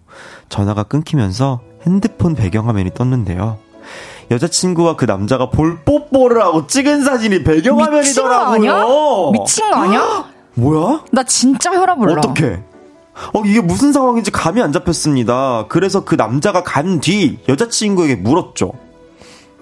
전화가 0.50 0.84
끊기면서 0.84 1.62
핸드폰 1.86 2.36
배경화면이 2.36 2.92
떴는데요. 2.94 3.58
여자친구와 4.30 4.96
그 4.96 5.06
남자가 5.06 5.50
볼 5.50 5.80
뽀뽀를 5.84 6.42
하고 6.42 6.68
찍은 6.68 7.04
사진이 7.04 7.44
배경화면이더라고요. 7.44 8.60
미친 8.60 8.72
거 8.72 8.78
아니야? 8.78 9.32
미친 9.32 9.70
거 9.70 9.76
아니야? 9.76 10.26
뭐야? 10.54 11.04
나 11.12 11.24
진짜 11.24 11.72
혈압 11.74 12.00
올라. 12.00 12.14
어떻게? 12.20 12.64
어, 13.34 13.42
이게 13.46 13.60
무슨 13.62 13.92
상황인지 13.92 14.32
감이 14.32 14.62
안 14.62 14.72
잡혔습니다. 14.72 15.66
그래서 15.68 16.06
그 16.06 16.16
남자가 16.16 16.64
간 16.64 17.00
뒤 17.02 17.40
여자친구에게 17.50 18.16
물었죠. 18.18 18.72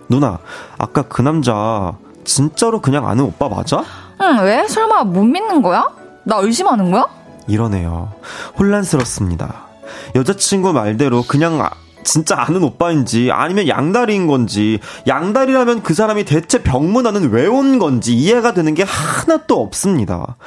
누나, 0.07 0.39
아까 0.77 1.03
그 1.03 1.21
남자 1.21 1.93
진짜로 2.23 2.81
그냥 2.81 3.07
아는 3.07 3.23
오빠 3.23 3.47
맞아? 3.49 3.83
응, 4.21 4.43
왜? 4.43 4.67
설마 4.67 5.03
못 5.05 5.23
믿는 5.23 5.61
거야? 5.61 5.87
나 6.23 6.37
의심하는 6.37 6.91
거야? 6.91 7.07
이러네요. 7.47 8.11
혼란스럽습니다. 8.57 9.67
여자친구 10.15 10.73
말대로 10.73 11.23
그냥 11.27 11.61
아, 11.61 11.71
진짜 12.03 12.35
아는 12.39 12.63
오빠인지 12.63 13.29
아니면 13.31 13.67
양다리인 13.67 14.27
건지 14.27 14.79
양다리라면 15.07 15.83
그 15.83 15.93
사람이 15.93 16.23
대체 16.25 16.63
병문안은 16.63 17.31
왜 17.31 17.47
온 17.47 17.79
건지 17.79 18.15
이해가 18.15 18.53
되는 18.53 18.73
게 18.75 18.83
하나도 18.83 19.59
없습니다. 19.61 20.37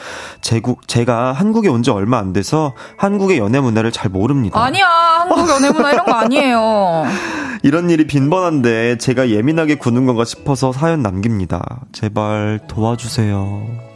제국 0.41 0.87
제가 0.89 1.33
한국에 1.33 1.69
온 1.69 1.83
지 1.83 1.91
얼마 1.91 2.19
안 2.19 2.33
돼서 2.33 2.75
한국의 2.97 3.39
연애 3.39 3.59
문화를 3.61 3.91
잘 3.93 4.09
모릅니다. 4.11 4.63
아니야 4.63 4.87
한국 4.87 5.49
연애 5.49 5.71
문화 5.71 5.93
이런 5.93 6.07
거 6.07 6.13
아니에요. 6.13 7.05
이런 7.65 7.91
일이 7.91 8.07
빈번한데 8.07 8.99
제가 8.99 9.31
예민하게 9.31 9.75
구는 9.77 10.07
건가 10.07 10.25
싶어서 10.25 10.73
사연 10.73 11.03
남깁니다. 11.03 11.81
제발 11.93 12.61
도와주세요. 12.69 13.92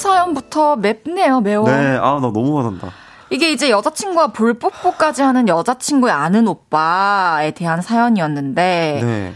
사연부터 0.00 0.76
맵네요, 0.76 1.40
매워. 1.40 1.68
네, 1.68 1.96
아, 1.96 2.14
나 2.14 2.20
너무 2.20 2.58
화난다. 2.58 2.90
이게 3.28 3.52
이제 3.52 3.70
여자친구와 3.70 4.28
볼 4.28 4.54
뽀뽀까지 4.54 5.22
하는 5.22 5.46
여자친구의 5.46 6.12
아는 6.12 6.48
오빠에 6.48 7.52
대한 7.52 7.80
사연이었는데, 7.80 9.00
네. 9.02 9.32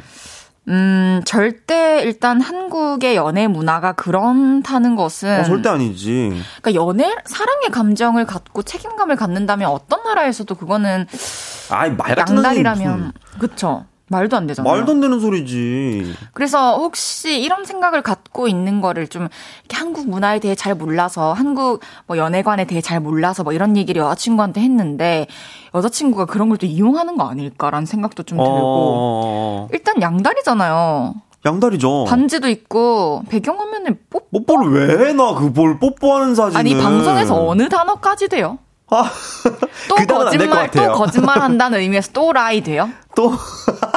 음, 0.66 1.20
절대 1.26 2.00
일단 2.02 2.40
한국의 2.40 3.16
연애 3.16 3.46
문화가 3.46 3.92
그렇다는 3.92 4.96
것은. 4.96 5.40
어, 5.40 5.44
절대 5.44 5.68
아니지. 5.68 6.42
그러니까 6.62 6.74
연애, 6.82 7.14
사랑의 7.26 7.70
감정을 7.70 8.24
갖고 8.24 8.62
책임감을 8.62 9.16
갖는다면 9.16 9.68
어떤 9.70 10.02
나라에서도 10.02 10.52
그거는. 10.54 11.06
아이, 11.70 11.90
말 11.90 12.16
양다리라면. 12.18 13.12
그쵸. 13.38 13.84
말도 14.08 14.36
안 14.36 14.46
되잖아요. 14.46 14.70
말도 14.70 14.92
안 14.92 15.00
되는 15.00 15.18
소리지. 15.18 16.14
그래서 16.32 16.76
혹시 16.76 17.40
이런 17.40 17.64
생각을 17.64 18.02
갖고 18.02 18.48
있는 18.48 18.80
거를 18.80 19.08
좀 19.08 19.28
이렇게 19.62 19.76
한국 19.76 20.08
문화에 20.08 20.40
대해 20.40 20.54
잘 20.54 20.74
몰라서 20.74 21.32
한국 21.32 21.80
뭐 22.06 22.18
연애관에 22.18 22.66
대해 22.66 22.80
잘 22.82 23.00
몰라서 23.00 23.42
뭐 23.44 23.52
이런 23.54 23.76
얘기를 23.78 24.02
여자친구한테 24.02 24.60
했는데 24.60 25.26
여자친구가 25.74 26.26
그런 26.26 26.48
걸 26.50 26.58
또 26.58 26.66
이용하는 26.66 27.16
거 27.16 27.28
아닐까라는 27.28 27.86
생각도 27.86 28.22
좀 28.24 28.38
들고 28.38 28.52
어... 28.52 29.68
일단 29.72 30.00
양다리잖아요. 30.00 31.14
양다리죠. 31.46 32.04
반지도 32.06 32.48
있고 32.48 33.22
배경화면에 33.28 33.90
뽀뽀 34.10 34.26
뽀뽀를 34.46 34.72
왜 34.98 35.08
해놔 35.08 35.34
그볼 35.34 35.78
뽀뽀하는 35.78 36.34
사진을 36.34 36.58
아니 36.58 36.74
방송에서 36.76 37.46
어느 37.46 37.68
단어까지 37.68 38.28
돼요? 38.28 38.58
아, 38.90 39.10
또 39.88 39.94
그 39.96 40.06
거짓말 40.06 40.70
또 40.70 40.92
거짓말 40.92 41.40
한다는 41.40 41.80
의미에서 41.80 42.12
또 42.12 42.32
lie 42.32 42.60
돼요? 42.62 42.88
또 43.16 43.32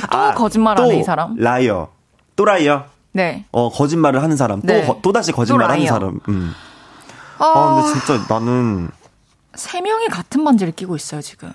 또 0.00 0.18
아, 0.18 0.34
거짓말하네 0.34 0.98
이 0.98 1.02
사람. 1.04 1.34
liar. 1.36 1.88
또 2.36 2.44
liar. 2.44 2.84
네. 3.12 3.44
어 3.52 3.70
거짓말을 3.70 4.22
하는 4.22 4.36
사람. 4.36 4.60
네. 4.62 4.86
또 4.86 4.98
또 5.02 5.12
다시 5.12 5.32
거짓말하는 5.32 5.86
사람. 5.86 6.20
음. 6.28 6.52
아, 7.38 7.44
아 7.44 7.74
근데 7.82 8.00
진짜 8.00 8.26
나는 8.34 8.90
세 9.54 9.80
명이 9.80 10.08
같은 10.08 10.44
반지를 10.44 10.72
끼고 10.72 10.96
있어요 10.96 11.20
지금. 11.20 11.52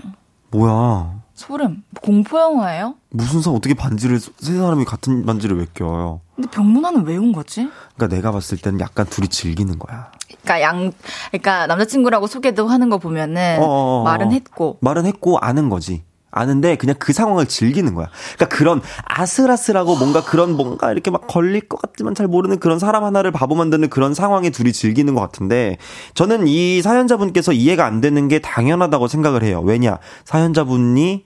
뭐야? 0.51 1.13
소름. 1.35 1.83
공포 2.01 2.39
영화예요? 2.39 2.95
무슨 3.11 3.41
사 3.41 3.51
어떻게 3.51 3.73
반지를 3.73 4.19
세 4.19 4.57
사람이 4.57 4.83
같은 4.85 5.25
반지를 5.25 5.57
왜 5.59 5.65
껴요? 5.73 6.21
근데 6.35 6.49
병문안은 6.49 7.05
왜 7.05 7.17
온 7.17 7.31
거지? 7.31 7.69
그러니까 7.95 8.15
내가 8.15 8.31
봤을 8.31 8.57
때는 8.57 8.79
약간 8.79 9.05
둘이 9.05 9.27
즐기는 9.27 9.77
거야. 9.79 10.11
그러니까 10.27 10.61
양, 10.61 10.91
그러니까 11.31 11.67
남자친구라고 11.67 12.27
소개도 12.27 12.67
하는 12.67 12.89
거 12.89 12.97
보면은 12.97 13.57
어어어. 13.59 13.67
어, 13.69 14.01
어. 14.01 14.03
말은 14.03 14.31
했고 14.33 14.77
말은 14.81 15.05
했고 15.05 15.37
아는 15.39 15.69
거지. 15.69 16.03
아는데 16.31 16.75
그냥 16.75 16.95
그 16.99 17.13
상황을 17.13 17.47
즐기는 17.47 17.93
거야. 17.93 18.09
그러니까 18.35 18.57
그런 18.57 18.81
아슬아슬하고 19.05 19.95
뭔가 19.95 20.23
그런 20.23 20.55
뭔가 20.55 20.91
이렇게 20.91 21.11
막 21.11 21.27
걸릴 21.27 21.67
것 21.67 21.81
같지만 21.81 22.15
잘 22.15 22.27
모르는 22.27 22.59
그런 22.59 22.79
사람 22.79 23.03
하나를 23.03 23.31
바보 23.31 23.55
만드는 23.55 23.89
그런 23.89 24.13
상황에 24.13 24.49
둘이 24.49 24.71
즐기는 24.71 25.13
것 25.15 25.21
같은데 25.21 25.77
저는 26.13 26.47
이 26.47 26.81
사연자분께서 26.81 27.53
이해가 27.53 27.85
안 27.85 28.01
되는 28.01 28.27
게 28.27 28.39
당연하다고 28.39 29.07
생각을 29.07 29.43
해요. 29.43 29.61
왜냐 29.61 29.97
사연자분이 30.25 31.25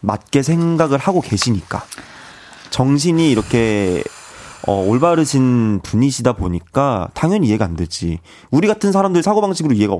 맞게 0.00 0.42
생각을 0.42 0.98
하고 0.98 1.20
계시니까 1.20 1.82
정신이 2.70 3.30
이렇게 3.30 4.02
어, 4.66 4.84
올바르신 4.84 5.80
분이시다 5.82 6.34
보니까 6.34 7.08
당연히 7.14 7.48
이해가 7.48 7.64
안 7.64 7.76
되지. 7.76 8.18
우리 8.50 8.66
같은 8.66 8.90
사람들 8.92 9.22
사고방식으로 9.22 9.74
이해가 9.74 9.96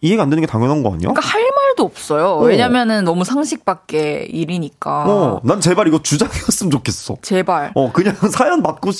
이해가 0.00 0.22
안 0.22 0.30
되는 0.30 0.40
게 0.42 0.46
당연한 0.46 0.82
거 0.82 0.90
아니야? 0.90 1.08
그러니까 1.08 1.22
할 1.22 1.42
말도 1.42 1.84
없어요. 1.84 2.26
어. 2.34 2.42
왜냐면은 2.44 3.04
너무 3.04 3.24
상식 3.24 3.64
밖의 3.64 4.28
일이니까. 4.30 5.04
어, 5.08 5.40
난 5.42 5.60
제발 5.60 5.88
이거 5.88 6.02
주작이었으면 6.02 6.70
좋겠어. 6.70 7.16
제발. 7.22 7.72
어, 7.74 7.92
그냥 7.92 8.14
사연 8.30 8.62
받고 8.62 8.90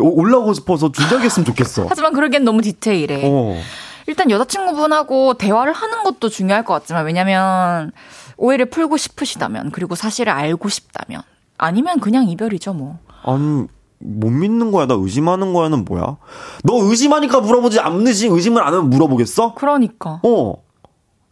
올라오고 0.00 0.52
싶어서 0.54 0.90
주작이었으면 0.90 1.44
좋겠어. 1.46 1.86
하지만 1.88 2.12
그러기엔 2.12 2.44
너무 2.44 2.62
디테일해. 2.62 3.22
어. 3.24 3.60
일단 4.06 4.30
여자친구분하고 4.30 5.34
대화를 5.34 5.72
하는 5.72 6.02
것도 6.02 6.28
중요할 6.28 6.64
것 6.64 6.74
같지만 6.74 7.04
왜냐면 7.06 7.92
오해를 8.36 8.66
풀고 8.66 8.96
싶으시다면 8.96 9.70
그리고 9.70 9.94
사실을 9.94 10.32
알고 10.32 10.68
싶다면 10.68 11.22
아니면 11.58 12.00
그냥 12.00 12.26
이별이죠 12.28 12.72
뭐. 12.72 12.98
아니 13.22 13.66
못 14.00 14.30
믿는 14.30 14.72
거야? 14.72 14.86
나 14.86 14.94
의심하는 14.94 15.52
거야는 15.52 15.84
뭐야? 15.84 16.16
너 16.64 16.82
의심하니까 16.84 17.40
물어보지 17.40 17.80
않느지 17.80 18.26
의심을 18.28 18.62
안 18.62 18.72
하면 18.72 18.90
물어보겠어? 18.90 19.54
그러니까. 19.54 20.20
어. 20.24 20.54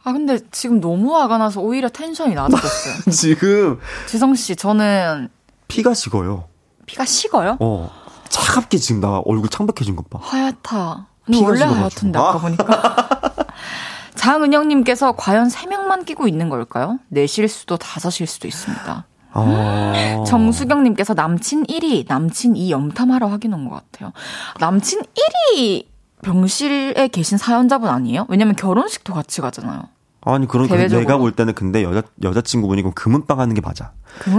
아 0.05 0.13
근데 0.13 0.39
지금 0.51 0.81
너무 0.81 1.17
화가 1.17 1.39
나서 1.39 1.61
오히려 1.61 1.89
텐션이 1.89 2.35
낮아졌어요. 2.35 2.95
지금 3.11 3.79
지성 4.07 4.35
씨 4.35 4.55
저는 4.55 5.29
피가 5.67 5.95
식어요. 5.95 6.45
피가 6.87 7.05
식어요? 7.05 7.57
어. 7.61 7.91
차갑게 8.29 8.77
지금 8.79 9.01
나 9.01 9.19
얼굴 9.25 9.49
창백해진 9.49 9.97
것 9.97 10.09
봐. 10.11 10.19
하얗다. 10.23 11.09
원래 11.43 11.65
하얗던데 11.65 12.19
아까 12.19 12.39
아. 12.39 12.39
보니까. 12.39 13.09
장은영님께서 14.15 15.13
과연 15.13 15.49
3명만 15.49 16.05
끼고 16.05 16.29
있는 16.29 16.49
걸까요? 16.49 16.99
4실 17.13 17.49
수도 17.49 17.77
5실 17.77 18.27
수도 18.27 18.47
있습니다. 18.49 19.07
어... 19.33 20.25
정수경님께서 20.27 21.15
남친 21.15 21.65
1위, 21.65 22.07
남친 22.09 22.57
2 22.57 22.71
염탐하러 22.71 23.27
확인 23.29 23.53
온것 23.55 23.93
같아요. 23.93 24.13
남친 24.61 25.03
1위 25.03 25.87
병실에 26.23 27.09
계신 27.09 27.39
사연자분 27.39 27.89
아니에요? 27.89 28.27
왜냐면 28.29 28.57
결혼식도 28.57 29.15
같이 29.15 29.41
가잖아요. 29.41 29.83
아니 30.23 30.47
그런 30.49 30.67
대외적으로. 30.67 31.07
내가 31.07 31.17
볼 31.17 31.33
때는 31.33 31.55
근데 31.55 31.83
여자 31.85 32.03
여자 32.23 32.41
친구분이 32.41 32.83
그럼 32.83 32.93
금은빵 32.95 33.39
하는 33.39 33.55
게 33.55 33.61
맞아. 33.61 33.93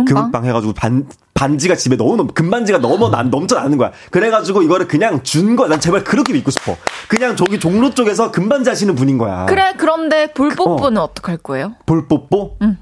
금은빵? 0.05 0.45
해가지고 0.45 0.73
반 0.73 1.07
반지가 1.33 1.75
집에 1.75 1.95
너무 1.95 2.27
금반지가 2.27 2.79
너무 2.79 3.09
난 3.09 3.29
넘쳐 3.29 3.55
나는 3.55 3.77
거야. 3.77 3.91
그래가지고 4.11 4.61
이거를 4.61 4.87
그냥 4.87 5.23
준 5.23 5.55
거야. 5.55 5.69
난 5.69 5.79
제발 5.79 6.03
그렇게 6.03 6.33
믿고 6.33 6.51
싶어. 6.51 6.75
그냥 7.07 7.37
저기 7.37 7.59
종로 7.59 7.91
쪽에서 7.91 8.29
금반지 8.29 8.69
하시는 8.69 8.93
분인 8.93 9.17
거야. 9.17 9.45
그래, 9.45 9.73
그런데 9.77 10.33
볼뽀뽀는 10.33 11.01
어. 11.01 11.09
떡할 11.15 11.37
거예요? 11.37 11.75
볼뽀뽀? 11.85 12.57
응. 12.61 12.77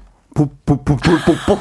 볼뽀뽀? 0.46 1.58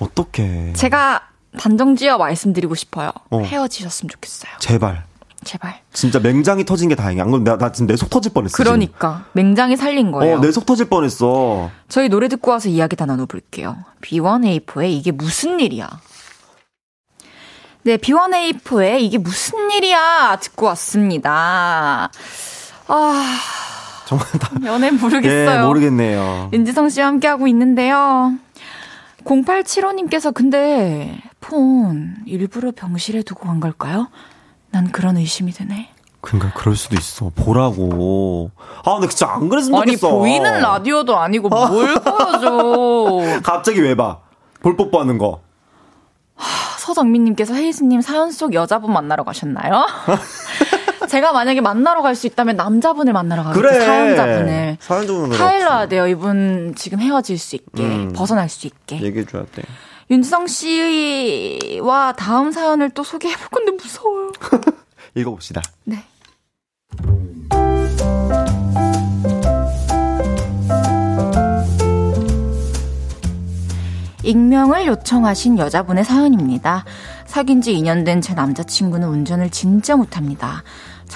어떻게? 0.00 0.72
제가 0.74 1.22
단정지어 1.58 2.18
말씀드리고 2.18 2.74
싶어요. 2.74 3.10
어. 3.30 3.40
헤어지셨으면 3.40 4.08
좋겠어요. 4.10 4.52
제발. 4.60 5.04
제발. 5.44 5.80
진짜 5.92 6.18
맹장이 6.18 6.64
터진 6.64 6.88
게 6.88 6.94
다행이야. 6.94 7.22
안 7.24 7.30
그러면 7.30 7.44
나, 7.44 7.56
나 7.56 7.72
지금 7.72 7.86
내 7.86 7.96
속 7.96 8.10
터질 8.10 8.32
뻔했어. 8.32 8.56
그러니까 8.56 9.24
맹장이 9.32 9.76
살린 9.76 10.10
거예요. 10.12 10.36
어, 10.36 10.40
내 10.40 10.50
속 10.52 10.66
터질 10.66 10.88
뻔했어. 10.88 11.70
저희 11.88 12.08
노래 12.08 12.28
듣고 12.28 12.50
와서 12.50 12.68
이야기 12.68 12.96
다 12.96 13.06
나눠볼게요. 13.06 13.76
B1A4의 14.02 14.90
이게 14.90 15.10
무슨 15.12 15.58
일이야? 15.60 15.88
네, 17.84 17.96
B1A4의 17.96 19.00
이게 19.00 19.16
무슨 19.18 19.70
일이야? 19.70 20.38
듣고 20.42 20.66
왔습니다. 20.66 22.10
아, 22.88 23.38
정말 24.08 24.26
다. 24.40 24.50
연애 24.64 24.90
모르겠어요. 24.90 25.60
예, 25.60 25.66
모르겠네요. 25.66 26.48
윤지성 26.54 26.88
씨와 26.88 27.08
함께하고 27.08 27.46
있는데요. 27.48 28.32
0875님께서 29.24 30.32
근데 30.32 31.20
폰 31.40 32.16
일부러 32.24 32.70
병실에 32.74 33.20
두고 33.22 33.46
간 33.46 33.60
걸까요? 33.60 34.08
난 34.70 34.90
그런 34.90 35.18
의심이 35.18 35.52
드네. 35.52 35.90
그러니까 36.22 36.54
그럴 36.54 36.74
수도 36.74 36.96
있어. 36.96 37.30
보라고. 37.34 38.50
아, 38.82 38.94
근데 38.94 39.08
진짜 39.08 39.30
안 39.30 39.50
그랬으면 39.50 39.82
아니 39.82 39.92
좋겠어. 39.98 40.16
보이는 40.16 40.60
라디오도 40.62 41.14
아니고 41.18 41.50
뭘 41.50 41.94
보여줘. 41.94 43.40
갑자기 43.44 43.82
왜 43.82 43.94
봐? 43.94 44.20
볼 44.62 44.74
뽀뽀하는 44.74 45.18
거. 45.18 45.42
서정민님께서 46.78 47.52
헤이즈님 47.52 48.00
사연 48.00 48.30
속 48.32 48.54
여자분 48.54 48.94
만나러 48.94 49.22
가셨나요? 49.24 49.84
제가 51.08 51.32
만약에 51.32 51.60
만나러 51.60 52.02
갈 52.02 52.14
수 52.14 52.26
있다면 52.26 52.56
남자분을 52.56 53.12
만나러 53.12 53.42
가겠죠. 53.44 53.60
그래. 53.60 53.80
사연자분을. 53.84 54.76
사연자분을 54.80 55.36
타일러야 55.38 55.86
돼요. 55.88 56.06
이분 56.06 56.74
지금 56.76 57.00
헤어질 57.00 57.38
수 57.38 57.56
있게. 57.56 57.82
음. 57.82 58.12
벗어날 58.14 58.48
수 58.48 58.66
있게. 58.66 59.00
얘기해줘야 59.00 59.44
돼. 59.52 59.62
윤지성 60.10 60.46
씨와 60.46 62.12
다음 62.16 62.50
사연을 62.50 62.90
또 62.90 63.02
소개해볼 63.04 63.48
건데 63.48 63.72
무서워요. 63.72 64.32
읽어봅시다. 65.14 65.60
네. 65.84 66.04
익명을 74.24 74.86
요청하신 74.86 75.58
여자분의 75.58 76.04
사연입니다. 76.04 76.84
사귄 77.26 77.60
지 77.62 77.72
2년 77.74 78.04
된 78.04 78.20
제 78.20 78.34
남자친구는 78.34 79.08
운전을 79.08 79.50
진짜 79.50 79.96
못합니다. 79.96 80.62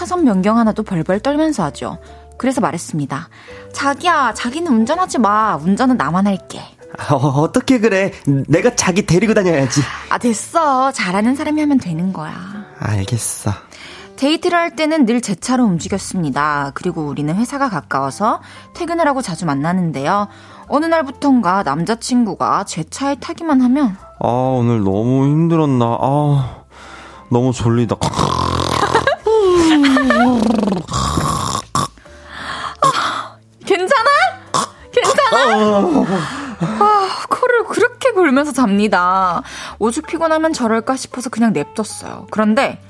차선 0.03 0.24
변경 0.24 0.59
하나도 0.59 0.82
벌벌 0.82 1.20
떨면서 1.20 1.62
하죠. 1.66 1.96
그래서 2.36 2.61
말했습니다. 2.61 3.28
자기야, 3.72 4.34
자기는 4.34 4.66
운전하지 4.72 5.18
마. 5.20 5.55
운전은 5.55 5.96
나만 5.96 6.26
할게. 6.26 6.61
어, 7.09 7.14
어떻게 7.16 7.78
그래? 7.78 8.11
내가 8.48 8.74
자기 8.74 9.07
데리고 9.07 9.32
다녀야지. 9.32 9.80
아, 10.11 10.18
됐어. 10.18 10.90
잘하는 10.90 11.36
사람이 11.36 11.61
하면 11.61 11.78
되는 11.78 12.12
거야. 12.12 12.34
알겠어. 12.80 13.53
데이트를 14.16 14.59
할 14.59 14.74
때는 14.74 15.07
늘 15.07 15.20
제 15.20 15.36
차로 15.36 15.62
움직였습니다. 15.64 16.72
그리고 16.74 17.03
우리는 17.03 17.32
회사가 17.36 17.68
가까워서 17.70 18.40
퇴근을 18.74 19.07
하고 19.07 19.22
자주 19.22 19.46
만나는데요. 19.46 20.26
어느 20.66 20.86
날부턴가 20.86 21.62
남자친구가 21.62 22.64
제 22.64 22.82
차에 22.82 23.14
타기만 23.20 23.61
하면 23.62 23.96
아, 24.18 24.26
오늘 24.26 24.80
너무 24.82 25.26
힘들었나. 25.26 25.84
아, 26.00 26.57
너무 27.30 27.53
졸리다. 27.53 27.94
괜찮아? 33.64 34.11
괜찮아? 34.93 35.47
아, 36.61 37.24
코를 37.28 37.64
그렇게 37.64 38.11
골면서 38.11 38.53
잡니다. 38.53 39.43
오죽 39.78 40.07
피곤하면 40.07 40.53
저럴까 40.53 40.97
싶어서 40.97 41.30
그냥 41.30 41.53
냅뒀어요. 41.53 42.26
그런데 42.30 42.80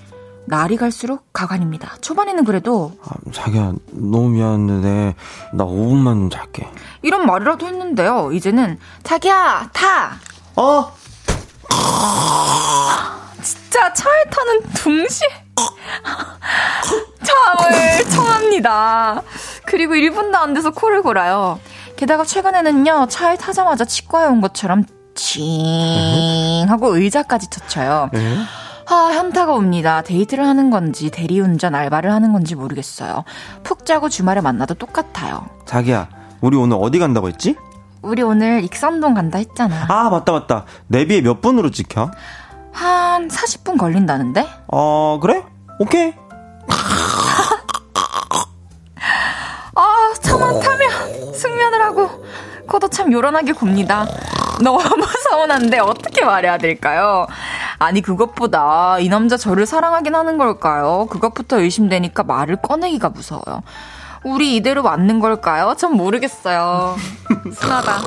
날이 0.46 0.76
갈수록 0.76 1.32
가관입니다. 1.32 1.96
초반에는 2.00 2.44
그래도 2.44 2.92
아, 3.04 3.10
자기야, 3.32 3.74
너무 3.92 4.30
미안한데, 4.30 5.14
나 5.52 5.64
5분만 5.64 6.30
잘게. 6.32 6.68
이런 7.02 7.26
말이라도 7.26 7.66
했는데요. 7.66 8.32
이제는 8.32 8.78
자기야 9.04 9.70
타! 9.72 10.16
어? 10.56 10.92
진짜 13.42 13.92
차에 13.94 14.24
타는 14.30 14.60
동시 14.82 15.24
에 15.58 17.24
잠을 17.24 18.10
청합니다. 18.10 19.22
그리고 19.66 19.94
1분도 19.94 20.34
안 20.36 20.54
돼서 20.54 20.70
코를 20.70 21.02
골아요. 21.02 21.58
게다가 21.96 22.24
최근에는요 22.24 23.06
차에 23.08 23.36
타자마자 23.36 23.84
치과에 23.84 24.26
온 24.26 24.40
것처럼 24.40 24.84
칭 25.14 26.66
하고 26.68 26.96
의자까지 26.96 27.50
터쳐요. 27.50 28.10
예? 28.14 28.36
아 28.88 29.10
현타가 29.12 29.52
옵니다. 29.52 30.02
데이트를 30.02 30.46
하는 30.46 30.70
건지 30.70 31.10
대리운전 31.10 31.74
알바를 31.74 32.10
하는 32.12 32.32
건지 32.32 32.54
모르겠어요. 32.54 33.24
푹 33.62 33.86
자고 33.86 34.08
주말에 34.08 34.40
만나도 34.40 34.74
똑같아요. 34.74 35.46
자기야, 35.66 36.08
우리 36.40 36.56
오늘 36.56 36.76
어디 36.80 36.98
간다고 36.98 37.28
했지? 37.28 37.56
우리 38.02 38.22
오늘 38.22 38.64
익선동 38.64 39.14
간다 39.14 39.38
했잖아. 39.38 39.86
아, 39.88 40.10
맞다, 40.10 40.32
맞다. 40.32 40.64
내비에 40.88 41.20
몇 41.20 41.40
분으로 41.40 41.70
찍혀? 41.70 42.10
한 42.72 43.28
40분 43.28 43.78
걸린다는데? 43.78 44.48
어, 44.68 45.18
그래? 45.20 45.44
오케이. 45.78 46.14
아, 49.74 50.12
차만 50.20 50.60
타면 50.60 51.34
숙면을 51.34 51.82
하고 51.82 52.24
코도 52.68 52.88
참 52.88 53.12
요란하게 53.12 53.52
굽니다. 53.52 54.06
너무 54.62 54.80
서운한데 55.30 55.78
어떻게 55.78 56.24
말해야 56.24 56.58
될까요? 56.58 57.26
아니 57.78 58.00
그것보다 58.00 58.98
이 59.00 59.08
남자 59.08 59.36
저를 59.36 59.66
사랑하긴 59.66 60.14
하는 60.14 60.38
걸까요? 60.38 61.06
그것부터 61.10 61.58
의심되니까 61.60 62.22
말을 62.22 62.56
꺼내기가 62.56 63.08
무서워요. 63.08 63.62
우리 64.24 64.54
이대로 64.56 64.82
맞는 64.82 65.18
걸까요? 65.20 65.74
전 65.76 65.96
모르겠어요. 65.96 66.96
순하다. 67.52 67.98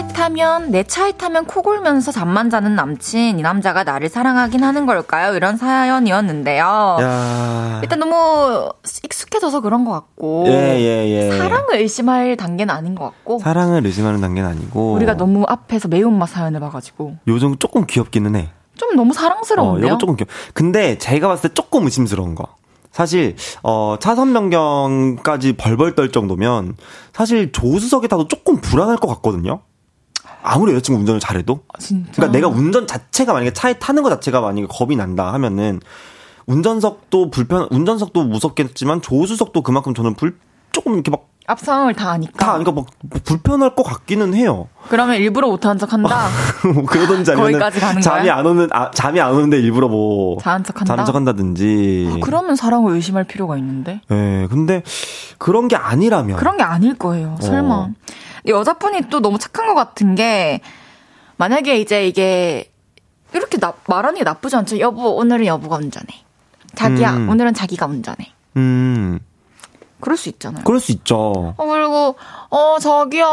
차에 0.00 0.08
타면 0.08 0.70
내 0.70 0.82
차에 0.82 1.12
타면 1.12 1.44
코 1.44 1.60
골면서 1.60 2.10
잠만 2.10 2.48
자는 2.48 2.74
남친 2.74 3.38
이 3.38 3.42
남자가 3.42 3.84
나를 3.84 4.08
사랑하긴 4.08 4.64
하는 4.64 4.86
걸까요? 4.86 5.34
이런 5.34 5.58
사연이었는데요. 5.58 6.96
야. 7.00 7.80
일단 7.82 7.98
너무 7.98 8.70
익숙해져서 9.04 9.60
그런 9.60 9.84
것 9.84 9.92
같고 9.92 10.44
예, 10.48 10.52
예, 10.52 11.08
예. 11.08 11.36
사랑을 11.36 11.76
의심할 11.76 12.36
단계는 12.38 12.74
아닌 12.74 12.94
것 12.94 13.04
같고 13.04 13.40
사랑을 13.40 13.84
의심하는 13.84 14.22
단계는 14.22 14.48
아니고. 14.48 14.94
우리가 14.94 15.16
너무 15.18 15.44
앞에서 15.46 15.88
매운맛 15.88 16.30
사연을 16.30 16.60
봐가지고 16.60 17.16
요즘 17.26 17.58
조금 17.58 17.84
귀엽기는 17.86 18.34
해. 18.36 18.50
좀 18.76 18.96
너무 18.96 19.10
어, 19.10 19.12
사랑스러운데요? 19.12 19.86
이거 19.86 19.98
조금 19.98 20.16
귀여워. 20.16 20.28
근데 20.54 20.96
제가 20.96 21.28
봤을 21.28 21.50
때 21.50 21.54
조금 21.54 21.84
의심스러운 21.84 22.34
거. 22.34 22.46
사실 22.90 23.36
어 23.62 23.96
차선 24.00 24.32
변경까지 24.32 25.56
벌벌 25.56 25.94
떨 25.94 26.10
정도면 26.10 26.76
사실 27.12 27.52
조수석에 27.52 28.08
타도 28.08 28.28
조금 28.28 28.60
불안할 28.60 28.96
것 28.96 29.06
같거든요. 29.08 29.60
아무리 30.42 30.72
여자친구 30.72 31.00
운전을 31.00 31.20
잘해도. 31.20 31.60
아. 31.68 31.78
그러니까 32.12 32.28
내가 32.28 32.48
운전 32.48 32.86
자체가 32.86 33.32
만약에 33.32 33.52
차에 33.52 33.74
타는 33.74 34.02
것 34.02 34.08
자체가 34.10 34.40
만약에 34.40 34.66
겁이 34.68 34.96
난다 34.96 35.32
하면은 35.34 35.80
운전석도 36.46 37.30
불편 37.30 37.68
운전석도 37.70 38.24
무섭겠지만 38.24 39.02
조수석도 39.02 39.62
그만큼 39.62 39.94
저는 39.94 40.14
불 40.14 40.36
조금 40.72 40.94
이렇게 40.94 41.10
막다앞 41.10 41.58
상황을 41.60 41.94
다 41.94 42.10
아니까. 42.12 42.58
막 42.58 42.86
불편할 43.24 43.74
것 43.74 43.82
같기는 43.82 44.34
해요. 44.34 44.68
그러면 44.88 45.16
일부러 45.16 45.48
못하는 45.48 45.78
척한다. 45.78 46.28
뭐 46.74 46.84
그러든지 46.84 47.32
아니면 47.32 47.60
잠이 48.00 48.22
거야? 48.26 48.36
안 48.36 48.46
오는 48.46 48.68
아, 48.72 48.90
잠이 48.92 49.20
안 49.20 49.32
오는데 49.32 49.58
일부러 49.58 49.88
뭐 49.88 50.38
자는 50.40 50.64
척한다? 50.64 50.92
자는 50.92 51.04
척한다든지. 51.04 52.10
아, 52.12 52.16
그러면 52.22 52.56
사랑을 52.56 52.94
의심할 52.94 53.24
필요가 53.24 53.56
있는데 53.56 54.00
예, 54.10 54.46
근데 54.48 54.82
그런 55.38 55.68
게 55.68 55.76
아니라면 55.76 56.36
그런 56.36 56.56
게 56.56 56.62
아닐 56.62 56.94
거예요. 56.94 57.36
설마. 57.40 57.74
어. 57.74 57.90
여자분이 58.46 59.08
또 59.10 59.20
너무 59.20 59.38
착한 59.38 59.66
것 59.66 59.74
같은 59.74 60.14
게 60.14 60.60
만약에 61.36 61.78
이제 61.78 62.06
이게 62.06 62.70
이렇게 63.32 63.58
나, 63.58 63.72
말하는 63.86 64.18
게 64.18 64.24
나쁘지 64.24 64.56
않죠. 64.56 64.78
여보 64.80 65.16
오늘은 65.16 65.46
여보가 65.46 65.76
운전해. 65.76 66.08
자기야 66.74 67.14
음. 67.16 67.28
오늘은 67.28 67.54
자기가 67.54 67.86
운전해. 67.86 68.32
음 68.56 69.18
그럴 70.00 70.16
수 70.16 70.28
있잖아요. 70.30 70.64
그럴 70.64 70.80
수 70.80 70.92
있죠. 70.92 71.54
어, 71.58 71.66
그리고, 71.66 72.16
어, 72.48 72.78
자기야, 72.80 73.26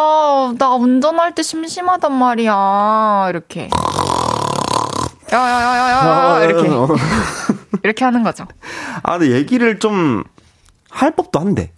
나 0.57 0.73
운전할 0.75 1.33
때 1.33 1.41
심심하단 1.41 2.11
말이야. 2.11 3.27
이렇게. 3.29 3.69
야야야야야, 5.31 6.43
이렇게. 6.43 6.67
이렇게 7.83 8.03
하는 8.03 8.21
거죠. 8.21 8.45
아, 9.01 9.17
근데 9.17 9.33
얘기를 9.33 9.79
좀 9.79 10.25
할 10.97 11.11
법도 11.11 11.39
한데. 11.39 11.71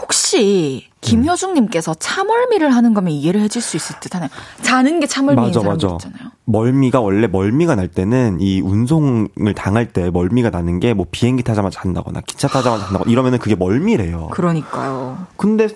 혹시 0.00 0.88
김효중님께서 1.00 1.94
참얼미를 1.94 2.74
하는 2.74 2.92
거면 2.94 3.12
이해를 3.12 3.40
해줄 3.40 3.62
수 3.62 3.76
있을 3.76 3.98
듯하네요. 4.00 4.28
자는 4.62 5.00
게 5.00 5.06
맞아, 5.06 5.60
사람들 5.60 5.88
맞아. 5.88 5.88
있잖아요. 6.06 6.30
멀미가 6.44 7.00
원래 7.00 7.26
멀미가 7.26 7.74
날 7.76 7.88
때는 7.88 8.38
이 8.40 8.60
운송을 8.60 9.54
당할 9.54 9.86
때 9.92 10.10
멀미가 10.10 10.50
나는 10.50 10.80
게 10.80 10.94
뭐 10.94 11.06
비행기 11.10 11.42
타자마자 11.42 11.80
잔다거나 11.80 12.20
기차 12.26 12.48
타자마자 12.48 12.84
잔다거나 12.84 13.10
이러면은 13.10 13.38
그게 13.38 13.54
멀미래요. 13.54 14.28
그러니까요. 14.32 15.26
근데 15.36 15.68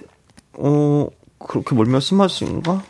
어 0.59 1.07
그렇게 1.39 1.75
멀미가 1.75 2.01
심하신가? 2.01 2.83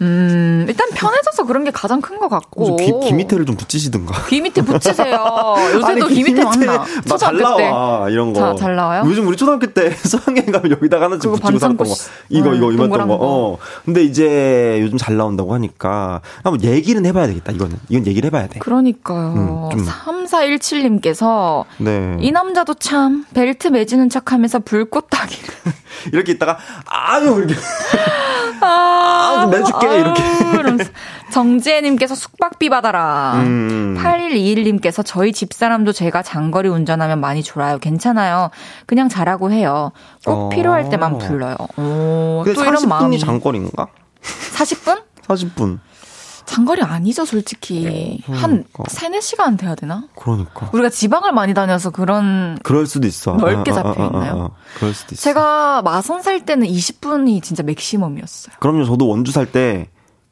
음, 0.00 0.66
일단 0.68 0.88
편해져서 0.94 1.44
그런 1.44 1.64
게 1.64 1.70
가장 1.70 2.00
큰 2.00 2.18
것 2.18 2.28
같고. 2.28 2.76
귀, 2.76 2.92
귀 3.04 3.12
밑에를 3.14 3.46
좀 3.46 3.56
붙이시든가. 3.56 4.26
귀 4.26 4.40
밑에 4.40 4.62
붙이세요. 4.62 5.16
요새도 5.74 6.08
귀, 6.08 6.24
밑에 6.24 6.42
왔나? 6.42 6.84
나잘 7.06 7.38
나와, 7.38 8.08
이런 8.10 8.32
거. 8.32 8.40
자, 8.40 8.54
잘 8.56 8.76
나와요? 8.76 9.04
요즘 9.06 9.26
우리 9.26 9.36
초등학교 9.36 9.66
때 9.68 9.90
수학여행 10.04 10.46
가면 10.50 10.72
여기다가 10.72 11.06
하나씩 11.06 11.30
붙이고 11.30 11.58
살았던 11.58 11.76
거. 11.76 11.84
이거, 12.28 12.54
이거, 12.54 12.72
이만던 12.72 13.08
거. 13.08 13.16
어. 13.20 13.58
근데 13.84 14.02
이제 14.02 14.78
요즘 14.82 14.98
잘 14.98 15.16
나온다고 15.16 15.54
하니까 15.54 16.20
한번 16.42 16.62
얘기는 16.62 17.04
해봐야 17.06 17.26
되겠다, 17.28 17.52
이거는. 17.52 17.78
이건 17.88 18.06
얘기를 18.06 18.26
해봐야 18.26 18.48
돼. 18.48 18.58
그러니까요. 18.58 19.70
음, 19.72 19.86
3417님께서. 19.86 21.64
네. 21.78 22.16
이 22.20 22.30
남자도 22.32 22.74
참 22.74 23.24
벨트 23.34 23.68
매지는 23.68 24.08
척 24.10 24.32
하면서 24.32 24.58
불꽃 24.58 25.08
따기를. 25.10 25.54
이렇게 26.12 26.32
있다가, 26.32 26.58
아유, 26.86 27.38
이렇게. 27.38 27.54
아, 28.60 29.44
아 29.44 29.46
내줄게, 29.46 29.87
아유, 29.88 30.00
이렇게. 30.00 30.22
정지혜님께서 31.30 32.14
숙박비 32.14 32.68
받아라. 32.68 33.34
음. 33.42 33.96
8121님께서 33.98 35.02
저희 35.04 35.32
집사람도 35.32 35.92
제가 35.92 36.22
장거리 36.22 36.68
운전하면 36.68 37.20
많이 37.20 37.42
졸아요. 37.42 37.78
괜찮아요. 37.78 38.50
그냥 38.86 39.08
자라고 39.08 39.50
해요. 39.50 39.92
꼭 40.24 40.32
어. 40.32 40.48
필요할 40.48 40.88
때만 40.90 41.18
불러요. 41.18 41.56
오, 41.76 42.44
또 42.44 42.52
40분이 42.52 42.68
이런 42.68 42.88
마음이. 42.88 43.18
장거리인가? 43.18 43.88
40분? 44.56 45.02
40분. 45.26 45.78
장거리 46.48 46.80
아니죠, 46.82 47.24
솔직히. 47.26 48.20
어, 48.26 48.32
그러니까. 48.32 48.42
한 48.42 48.64
3, 48.88 49.12
4시간 49.12 49.58
돼야 49.58 49.74
되나? 49.74 50.04
그러니까. 50.16 50.70
우리가 50.72 50.88
지방을 50.88 51.32
많이 51.32 51.52
다녀서 51.52 51.90
그런. 51.90 52.58
그럴 52.62 52.86
수도 52.86 53.06
있어. 53.06 53.32
넓게 53.34 53.70
아, 53.70 53.74
아, 53.74 53.78
아, 53.78 53.82
잡혀 53.82 54.04
있나요? 54.06 54.50
그럴 54.78 54.94
수도 54.94 55.14
있어. 55.14 55.22
제가 55.22 55.82
마산 55.82 56.22
살 56.22 56.44
때는 56.46 56.66
20분이 56.66 57.42
진짜 57.42 57.62
맥시멈이었어요. 57.62 58.56
그럼요, 58.60 58.84
저도 58.86 59.06
원주 59.08 59.30
살 59.30 59.46
때. 59.52 59.88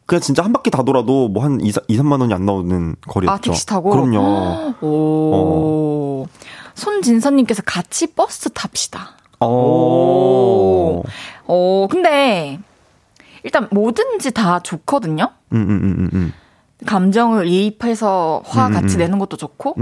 그냥 0.07 0.23
진짜 0.23 0.43
한 0.45 0.53
바퀴 0.53 0.71
다 0.71 0.83
돌아도 0.85 1.29
뭐 1.29 1.43
한 1.45 1.61
2, 1.61 1.69
2, 1.89 1.99
3만 1.99 2.21
원이 2.21 2.33
안 2.33 2.47
나오는 2.47 2.97
거리였죠. 3.09 3.33
아, 3.33 3.39
택시 3.39 3.67
타고? 3.67 3.91
그럼요. 3.91 4.75
오. 4.81 5.33
어. 5.35 6.27
손진선님께서 6.75 7.63
같이 7.67 8.07
버스 8.15 8.49
탑시다. 8.51 9.17
오. 9.41 9.47
오. 9.47 11.03
오. 11.53 11.89
근데 11.89 12.59
일단 13.43 13.69
뭐든지 13.71 14.33
다 14.33 14.61
좋거든요. 14.61 15.31
음, 15.53 15.57
음, 15.57 15.71
음, 15.71 15.97
음. 15.99 16.11
음. 16.13 16.33
감정을 16.85 17.47
이입해서 17.47 18.43
화 18.45 18.67
음, 18.67 18.73
같이 18.75 18.99
내는 18.99 19.19
것도 19.19 19.37
좋고. 19.39 19.77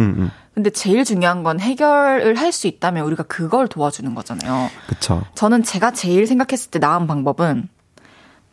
근데 0.54 0.70
제일 0.70 1.04
중요한 1.04 1.42
건 1.42 1.58
해결을 1.58 2.36
할 2.36 2.52
수 2.52 2.68
있다면 2.68 3.04
우리가 3.06 3.24
그걸 3.24 3.66
도와주는 3.66 4.14
거잖아요. 4.14 4.70
그쵸. 4.88 5.22
저는 5.34 5.64
제가 5.64 5.90
제일 5.90 6.26
생각했을 6.28 6.70
때 6.70 6.78
나은 6.78 7.08
방법은 7.08 7.68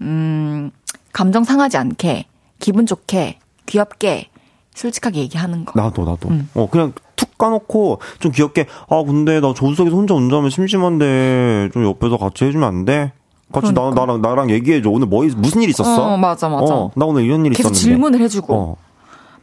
음, 0.02 0.72
감정 1.14 1.44
상하지 1.44 1.78
않게 1.78 2.26
기분 2.60 2.86
좋게 2.88 3.38
귀엽게 3.68 4.30
솔직하게 4.74 5.20
얘기하는 5.20 5.66
거. 5.66 5.80
나도 5.80 6.06
나도. 6.06 6.30
음. 6.30 6.50
어 6.56 6.68
그냥 6.70 6.94
툭 7.16 7.38
까놓고 7.38 8.00
좀 8.20 8.32
귀엽게 8.32 8.66
아 8.90 9.04
근데 9.06 9.40
나 9.40 9.54
조수석에서 9.54 9.96
혼자 9.96 10.16
운전하면 10.16 10.50
심심한데 10.50 11.70
좀 11.74 11.84
옆에서 11.86 12.18
같이 12.18 12.46
해주면 12.46 12.68
안 12.68 12.86
돼? 12.86 13.14
같이 13.52 13.74
그러니까. 13.74 13.96
나, 13.96 14.06
나랑, 14.06 14.22
나랑 14.22 14.50
얘기해줘. 14.52 14.90
오늘 14.90 15.08
뭐, 15.08 15.26
무슨 15.38 15.62
일 15.62 15.70
있었어? 15.70 16.14
어, 16.14 16.18
맞아, 16.18 16.50
맞아. 16.50 16.74
어, 16.74 16.92
나 16.96 17.06
오늘 17.06 17.24
이런 17.24 17.46
일 17.46 17.54
계속 17.54 17.72
있었는데. 17.72 17.80
질문을 17.80 18.20
해주고. 18.22 18.54
어. 18.54 18.76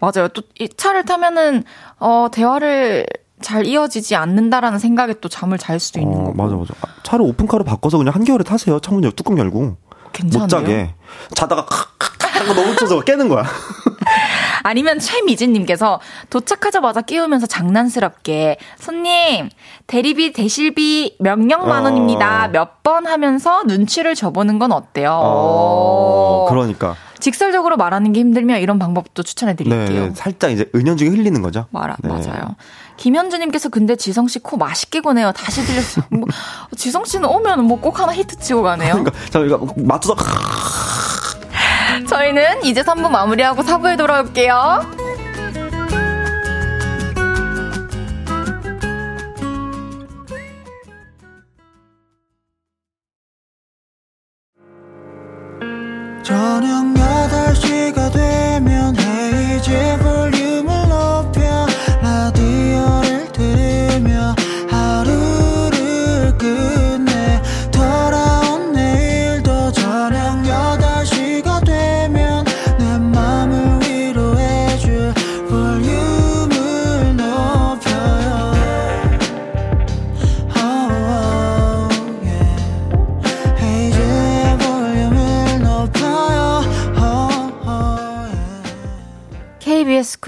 맞아요. 0.00 0.28
또, 0.28 0.42
이 0.58 0.68
차를 0.68 1.04
타면은, 1.04 1.64
어, 1.98 2.28
대화를 2.30 3.06
잘 3.40 3.66
이어지지 3.66 4.16
않는다라는 4.16 4.78
생각에 4.78 5.14
또 5.20 5.28
잠을 5.28 5.58
잘 5.58 5.78
수도 5.78 6.00
있는 6.00 6.16
어, 6.18 6.24
거고. 6.24 6.34
맞아, 6.34 6.56
맞아. 6.56 6.74
차를 7.04 7.24
오픈카로 7.26 7.64
바꿔서 7.64 7.98
그냥 7.98 8.14
한겨울에 8.14 8.44
타세요. 8.44 8.80
창문 8.80 9.04
열, 9.04 9.12
뚜껑 9.12 9.38
열고. 9.38 9.76
괜찮아요. 10.12 10.44
못 10.44 10.48
자게. 10.48 10.94
자다가 11.34 11.66
하고 12.38 12.54
너무 12.54 12.76
쳐서 12.76 13.00
깨는 13.00 13.28
거야. 13.28 13.44
아니면 14.64 14.98
최미진님께서 14.98 16.00
도착하자마자 16.30 17.02
끼우면서 17.02 17.46
장난스럽게 17.46 18.58
손님 18.78 19.48
대리비 19.86 20.32
대실비 20.32 21.16
명령만 21.20 21.84
원입니다. 21.84 22.46
어. 22.46 22.48
몇번 22.48 23.06
하면서 23.06 23.62
눈치를 23.64 24.14
줘보는 24.14 24.58
건 24.58 24.72
어때요? 24.72 25.10
어, 25.22 26.46
그러니까. 26.48 26.96
직설적으로 27.20 27.76
말하는 27.76 28.12
게 28.12 28.20
힘들면 28.20 28.60
이런 28.60 28.78
방법도 28.78 29.22
추천해 29.24 29.54
드릴게요. 29.56 30.06
네, 30.06 30.12
살짝 30.14 30.52
이제 30.52 30.70
은연중에 30.74 31.10
흘리는 31.10 31.42
거죠. 31.42 31.66
말아, 31.70 31.96
네. 32.02 32.08
맞아요. 32.08 32.54
김현주님께서 32.96 33.68
근데 33.70 33.96
지성 33.96 34.28
씨 34.28 34.38
코 34.40 34.56
맛있게 34.56 35.00
고네요. 35.00 35.32
다시 35.32 35.62
들렸어요. 35.64 36.04
뭐, 36.10 36.26
지성 36.76 37.04
씨는 37.04 37.28
오면 37.28 37.64
뭐 37.64 37.78
꼭 37.80 37.98
하나 38.00 38.12
히트 38.14 38.38
치고 38.38 38.62
가네요. 38.62 38.94
그러니까 38.94 39.12
자, 39.30 39.38
이거 39.40 39.66
맞춰서 39.76 40.14
저희는 42.08 42.64
이제 42.64 42.82
3부 42.82 43.10
마무리하고 43.10 43.62
4부에 43.62 43.98
돌아올게요. 43.98 45.07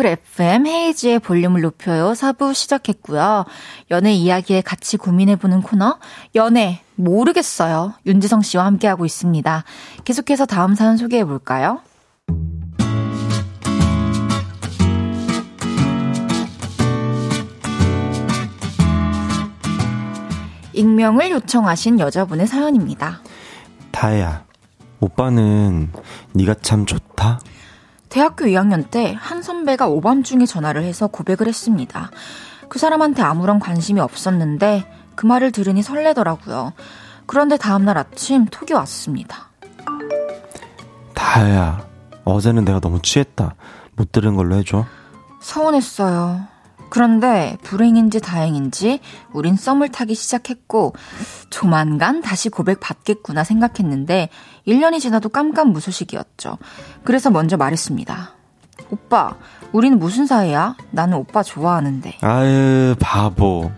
KBS 0.01 0.03
쿨 0.03 0.07
FM 0.07 0.67
헤이즈의 0.67 1.19
볼륨을 1.19 1.61
높여요 1.61 2.13
4부 2.13 2.55
시작했고요. 2.55 3.45
연애 3.91 4.13
이야기에 4.13 4.63
같이 4.63 4.97
고민해보는 4.97 5.61
코너 5.61 5.99
연애 6.35 6.81
모르겠어요. 6.95 7.93
윤지성 8.07 8.41
씨와 8.41 8.65
함께하고 8.65 9.05
있습니다. 9.05 9.65
계속해서 10.05 10.47
다음 10.47 10.75
사연 10.75 10.97
소개해볼까요? 10.97 11.81
익명을 20.73 21.31
요청하신 21.31 22.01
여자분의 22.01 22.47
사연입니다. 22.47 23.21
다혜야, 23.93 24.45
오빠는 25.01 25.93
네가 26.33 26.55
참 26.55 26.87
좋다. 26.87 27.41
대학교 28.11 28.45
2학년 28.47 28.91
때 28.91 29.15
한 29.19 29.43
선배가 29.43 29.87
오밤중에 29.89 30.45
전화를 30.47 30.83
해서 30.83 31.07
고백을 31.07 31.47
했습니다. 31.47 32.11
그 32.69 32.79
사람한테 32.79 33.23
아무런 33.23 33.59
관심이 33.59 34.01
없었는데 34.01 34.85
그 35.15 35.27
말을 35.27 35.53
들으니 35.53 35.83
설레더라고요. 35.83 36.73
그런데 37.27 37.57
다음날 37.57 37.97
아침 37.99 38.47
톡이 38.47 38.73
왔습니다. 38.75 39.51
다혜야, 41.15 41.87
어제는 42.25 42.65
내가 42.65 42.81
너무 42.81 43.01
취했다. 43.01 43.55
못 43.95 44.11
들은 44.13 44.35
걸로 44.35 44.57
해줘. 44.57 44.85
서운했어요. 45.41 46.41
그런데 46.91 47.57
불행인지 47.63 48.21
다행인지 48.21 49.01
우린 49.33 49.57
썸을 49.57 49.89
타기 49.91 50.15
시작했고 50.15 50.95
조만간 51.49 52.21
다시 52.21 52.49
고백 52.49 52.81
받겠구나 52.81 53.45
생각했는데 53.45 54.29
1년이 54.67 55.01
지나도 55.01 55.29
깜깜무소식이었죠. 55.31 56.59
그래서 57.05 57.31
먼저 57.31 57.57
말했습니다. 57.57 58.33
오빠, 58.91 59.37
우리는 59.73 59.99
무슨 59.99 60.27
사이야? 60.27 60.77
나는 60.91 61.17
오빠 61.19 61.43
좋아하는데. 61.43 62.19
아유, 62.23 62.95
바보. 63.01 63.71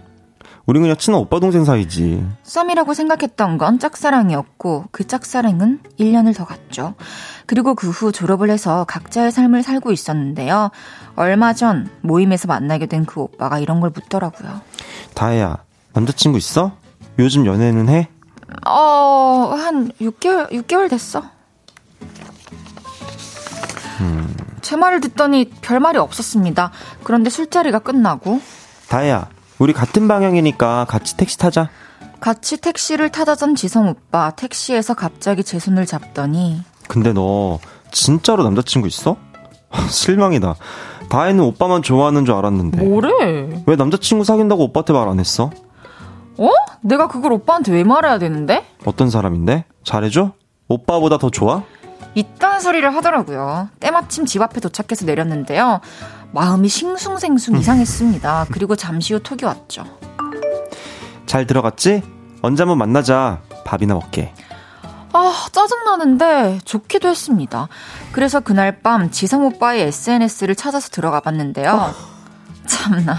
우리 0.64 0.78
그냥 0.78 0.96
친한 0.96 1.20
오빠 1.20 1.40
동생 1.40 1.64
사이지. 1.64 2.24
썸이라고 2.44 2.94
생각했던 2.94 3.58
건 3.58 3.80
짝사랑이었고 3.80 4.86
그 4.92 5.04
짝사랑은 5.06 5.80
1년을 5.98 6.36
더 6.36 6.44
갔죠. 6.44 6.94
그리고 7.46 7.74
그 7.74 7.90
후 7.90 8.12
졸업을 8.12 8.48
해서 8.48 8.84
각자의 8.84 9.32
삶을 9.32 9.64
살고 9.64 9.90
있었는데요. 9.90 10.70
얼마 11.16 11.52
전 11.52 11.88
모임에서 12.00 12.48
만나게 12.48 12.86
된 12.86 13.04
그 13.04 13.20
오빠가 13.20 13.58
이런 13.58 13.80
걸 13.80 13.90
묻더라고요. 13.90 14.60
다혜야, 15.14 15.58
남자친구 15.92 16.38
있어? 16.38 16.72
요즘 17.18 17.44
연애는 17.46 17.88
해? 17.88 18.08
어, 18.66 19.54
한 19.56 19.90
6개월, 20.00 20.50
6개월 20.50 20.88
됐어. 20.90 21.22
음. 24.00 24.34
제 24.62 24.76
말을 24.76 25.00
듣더니 25.00 25.50
별말이 25.60 25.98
없었습니다. 25.98 26.70
그런데 27.04 27.30
술자리가 27.30 27.80
끝나고. 27.80 28.40
다혜야, 28.88 29.28
우리 29.58 29.72
같은 29.72 30.08
방향이니까 30.08 30.86
같이 30.88 31.16
택시 31.16 31.38
타자. 31.38 31.68
같이 32.20 32.56
택시를 32.56 33.10
타자던 33.10 33.56
지성 33.56 33.88
오빠 33.88 34.30
택시에서 34.30 34.94
갑자기 34.94 35.42
제 35.42 35.58
손을 35.58 35.86
잡더니 35.86 36.62
근데 36.86 37.12
너 37.12 37.58
진짜로 37.90 38.44
남자친구 38.44 38.86
있어? 38.86 39.16
실망이다. 39.90 40.54
다혜는 41.12 41.44
오빠만 41.44 41.82
좋아하는 41.82 42.24
줄 42.24 42.34
알았는데. 42.34 42.82
뭐래? 42.82 43.62
왜 43.66 43.76
남자친구 43.76 44.24
사귄다고 44.24 44.64
오빠한테 44.64 44.94
말 44.94 45.08
안 45.08 45.20
했어? 45.20 45.50
어? 46.38 46.48
내가 46.80 47.06
그걸 47.06 47.32
오빠한테 47.32 47.70
왜 47.70 47.84
말해야 47.84 48.18
되는데? 48.18 48.64
어떤 48.86 49.10
사람인데? 49.10 49.66
잘해줘? 49.84 50.32
오빠보다 50.68 51.18
더 51.18 51.28
좋아? 51.28 51.64
이딴 52.14 52.60
소리를 52.60 52.94
하더라고요. 52.94 53.68
때마침 53.78 54.24
집 54.24 54.40
앞에 54.40 54.58
도착해서 54.60 55.04
내렸는데요. 55.04 55.80
마음이 56.32 56.68
싱숭생숭 56.68 57.58
이상했습니다. 57.58 58.46
그리고 58.50 58.74
잠시 58.74 59.12
후 59.12 59.20
톡이 59.20 59.44
왔죠. 59.44 59.84
잘 61.26 61.46
들어갔지? 61.46 62.02
언제 62.40 62.62
한번 62.62 62.78
만나자. 62.78 63.40
밥이나 63.66 63.92
먹게. 63.94 64.32
아, 65.12 65.46
짜증나는데 65.52 66.60
좋기도 66.64 67.08
했습니다. 67.08 67.68
그래서 68.12 68.40
그날 68.40 68.80
밤 68.80 69.10
지성 69.10 69.44
오빠의 69.46 69.82
SNS를 69.82 70.54
찾아서 70.54 70.88
들어가 70.88 71.20
봤는데요. 71.20 71.94
참나, 72.66 73.16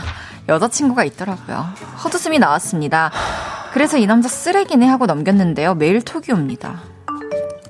여자친구가 0.49 1.03
있더라고요. 1.05 1.65
헛웃음이 2.03 2.39
나왔습니다. 2.39 3.11
그래서 3.73 3.97
이 3.97 4.05
남자 4.05 4.27
쓰레기네 4.29 4.87
하고 4.87 5.05
넘겼는데요. 5.05 5.75
매일 5.75 6.01
톡이 6.01 6.31
옵니다. 6.31 6.81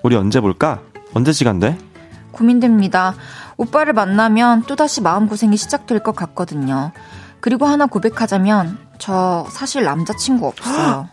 우리 0.04 0.16
언제 0.16 0.40
볼까? 0.42 0.80
언제 1.14 1.32
시간 1.32 1.60
돼? 1.60 1.78
고민됩니다. 2.32 3.16
오빠를 3.58 3.94
만나면 3.94 4.64
또다시 4.64 5.02
마음고생이 5.02 5.56
시작될 5.56 6.00
것 6.00 6.16
같거든요. 6.16 6.92
그리고 7.40 7.66
하나 7.66 7.86
고백하자면, 7.86 8.78
저 8.98 9.46
사실 9.50 9.84
남자친구 9.84 10.48
없어요. 10.48 11.10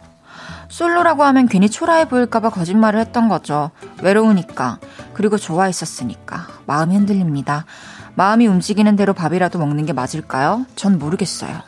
솔로라고 0.71 1.25
하면 1.25 1.47
괜히 1.47 1.68
초라해 1.68 2.09
보일까봐 2.09 2.49
거짓말을 2.51 3.01
했던 3.01 3.29
거죠. 3.29 3.71
외로우니까. 4.03 4.79
그리고 5.12 5.37
좋아했었으니까. 5.37 6.47
마음이 6.66 6.95
흔들립니다. 6.95 7.66
마음이 8.14 8.47
움직이는 8.47 8.97
대로 8.97 9.12
밥이라도 9.12 9.59
먹는 9.59 9.85
게 9.85 9.93
맞을까요? 9.93 10.64
전 10.77 10.99
모르겠어요. 10.99 11.61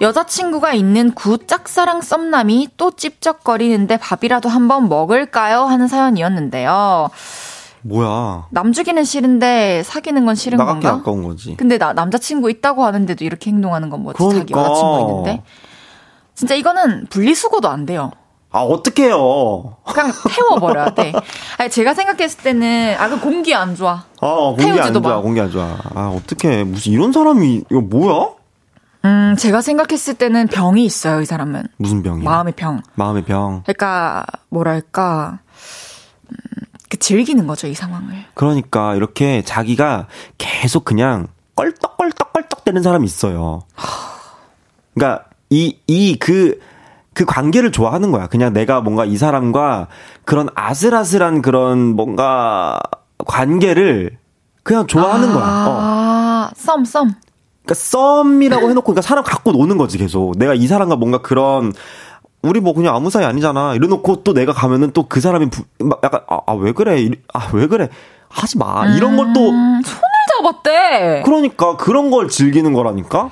여자친구가 0.00 0.74
있는 0.74 1.12
구 1.12 1.44
짝사랑 1.46 2.02
썸남이 2.02 2.68
또 2.76 2.92
찝쩍거리는데 2.92 3.96
밥이라도 3.98 4.48
한번 4.48 4.88
먹을까요? 4.88 5.64
하는 5.64 5.88
사연이었는데요. 5.88 7.10
뭐야. 7.82 8.46
남 8.50 8.72
주기는 8.72 9.02
싫은데 9.04 9.82
사귀는 9.84 10.26
건 10.26 10.34
싫은 10.34 10.58
나가기 10.58 10.80
건가? 10.82 11.00
아까운 11.00 11.22
거지. 11.22 11.56
근데 11.56 11.78
나 11.78 11.92
남자친구 11.92 12.50
있다고 12.50 12.84
하는데도 12.84 13.24
이렇게 13.24 13.50
행동하는 13.50 13.90
건 13.90 14.02
뭐지? 14.02 14.18
자기 14.18 14.52
그러니까. 14.52 14.60
여자친구 14.62 15.00
있는데. 15.00 15.42
진짜 16.34 16.54
이거는 16.54 17.06
분리수거도 17.10 17.68
안 17.68 17.84
돼요. 17.86 18.10
아, 18.50 18.60
어떡해요. 18.60 19.76
그냥 19.84 20.10
태워버려야 20.30 20.94
돼. 20.94 21.12
아니, 21.58 21.68
제가 21.68 21.92
생각했을 21.92 22.42
때는, 22.42 22.96
아, 22.98 23.08
그 23.10 23.20
공기 23.20 23.54
안 23.54 23.74
좋아. 23.76 24.04
아, 24.20 24.26
어, 24.26 24.56
공기 24.56 24.80
안 24.80 24.92
좋아, 24.94 25.02
마. 25.02 25.20
공기 25.20 25.38
안 25.40 25.50
좋아. 25.50 25.76
아, 25.94 26.08
어떡해. 26.16 26.64
무슨 26.64 26.92
이런 26.92 27.12
사람이, 27.12 27.64
이거 27.70 27.80
뭐야? 27.82 28.28
음, 29.04 29.36
제가 29.38 29.60
생각했을 29.60 30.14
때는 30.14 30.46
병이 30.46 30.82
있어요, 30.84 31.20
이 31.20 31.26
사람은. 31.26 31.64
무슨 31.76 32.02
병이야? 32.02 32.24
마음의 32.24 32.54
병. 32.54 32.80
마음의 32.94 33.24
병. 33.24 33.62
그러니까, 33.64 34.24
뭐랄까, 34.48 35.40
즐기는 36.98 37.46
거죠, 37.46 37.66
이 37.66 37.74
상황을. 37.74 38.24
그러니까 38.34 38.94
이렇게 38.94 39.42
자기가 39.42 40.06
계속 40.38 40.84
그냥 40.84 41.28
껄떡껄떡껄떡 41.56 42.64
되는 42.64 42.82
사람이 42.82 43.04
있어요. 43.06 43.62
그러니까 44.94 45.24
이 45.50 45.78
이 45.86 46.16
그 46.18 46.58
그 47.18 47.24
관계를 47.24 47.72
좋아하는 47.72 48.12
거야. 48.12 48.28
그냥 48.28 48.52
내가 48.52 48.80
뭔가 48.80 49.04
이 49.04 49.16
사람과 49.16 49.88
그런 50.24 50.48
아슬아슬한 50.54 51.42
그런 51.42 51.96
뭔가 51.96 52.78
관계를 53.26 54.18
그냥 54.62 54.86
좋아하는 54.86 55.34
거야. 55.34 55.44
어. 55.44 55.76
아, 55.80 56.50
썸, 56.54 56.84
썸. 56.84 57.16
그러니까 57.64 57.74
썸이라고 57.74 58.70
해놓고 58.70 58.84
그러니까 58.84 59.02
사람 59.02 59.24
갖고 59.24 59.50
노는 59.50 59.78
거지 59.78 59.98
계속. 59.98 60.38
내가 60.38 60.54
이 60.54 60.68
사람과 60.68 60.94
뭔가 60.94 61.18
그런 61.20 61.72
우리 62.42 62.60
뭐 62.60 62.72
그냥 62.72 62.94
아무 62.94 63.10
사이 63.10 63.24
아니잖아. 63.24 63.74
이래놓고 63.74 64.22
또 64.22 64.32
내가 64.32 64.52
가면은 64.52 64.92
또 64.92 65.08
그 65.08 65.20
사람이 65.20 65.50
부, 65.50 65.64
막 65.80 66.00
약간 66.04 66.20
아왜 66.46 66.72
그래 66.72 67.08
아 67.32 67.48
왜 67.52 67.66
그래 67.66 67.88
하지 68.28 68.58
마 68.58 68.86
이런 68.96 69.16
걸또 69.16 69.50
음, 69.50 69.82
손을 69.82 70.52
잡았대. 70.62 71.22
그러니까 71.24 71.76
그런 71.76 72.10
걸 72.10 72.28
즐기는 72.28 72.72
거라니까. 72.72 73.30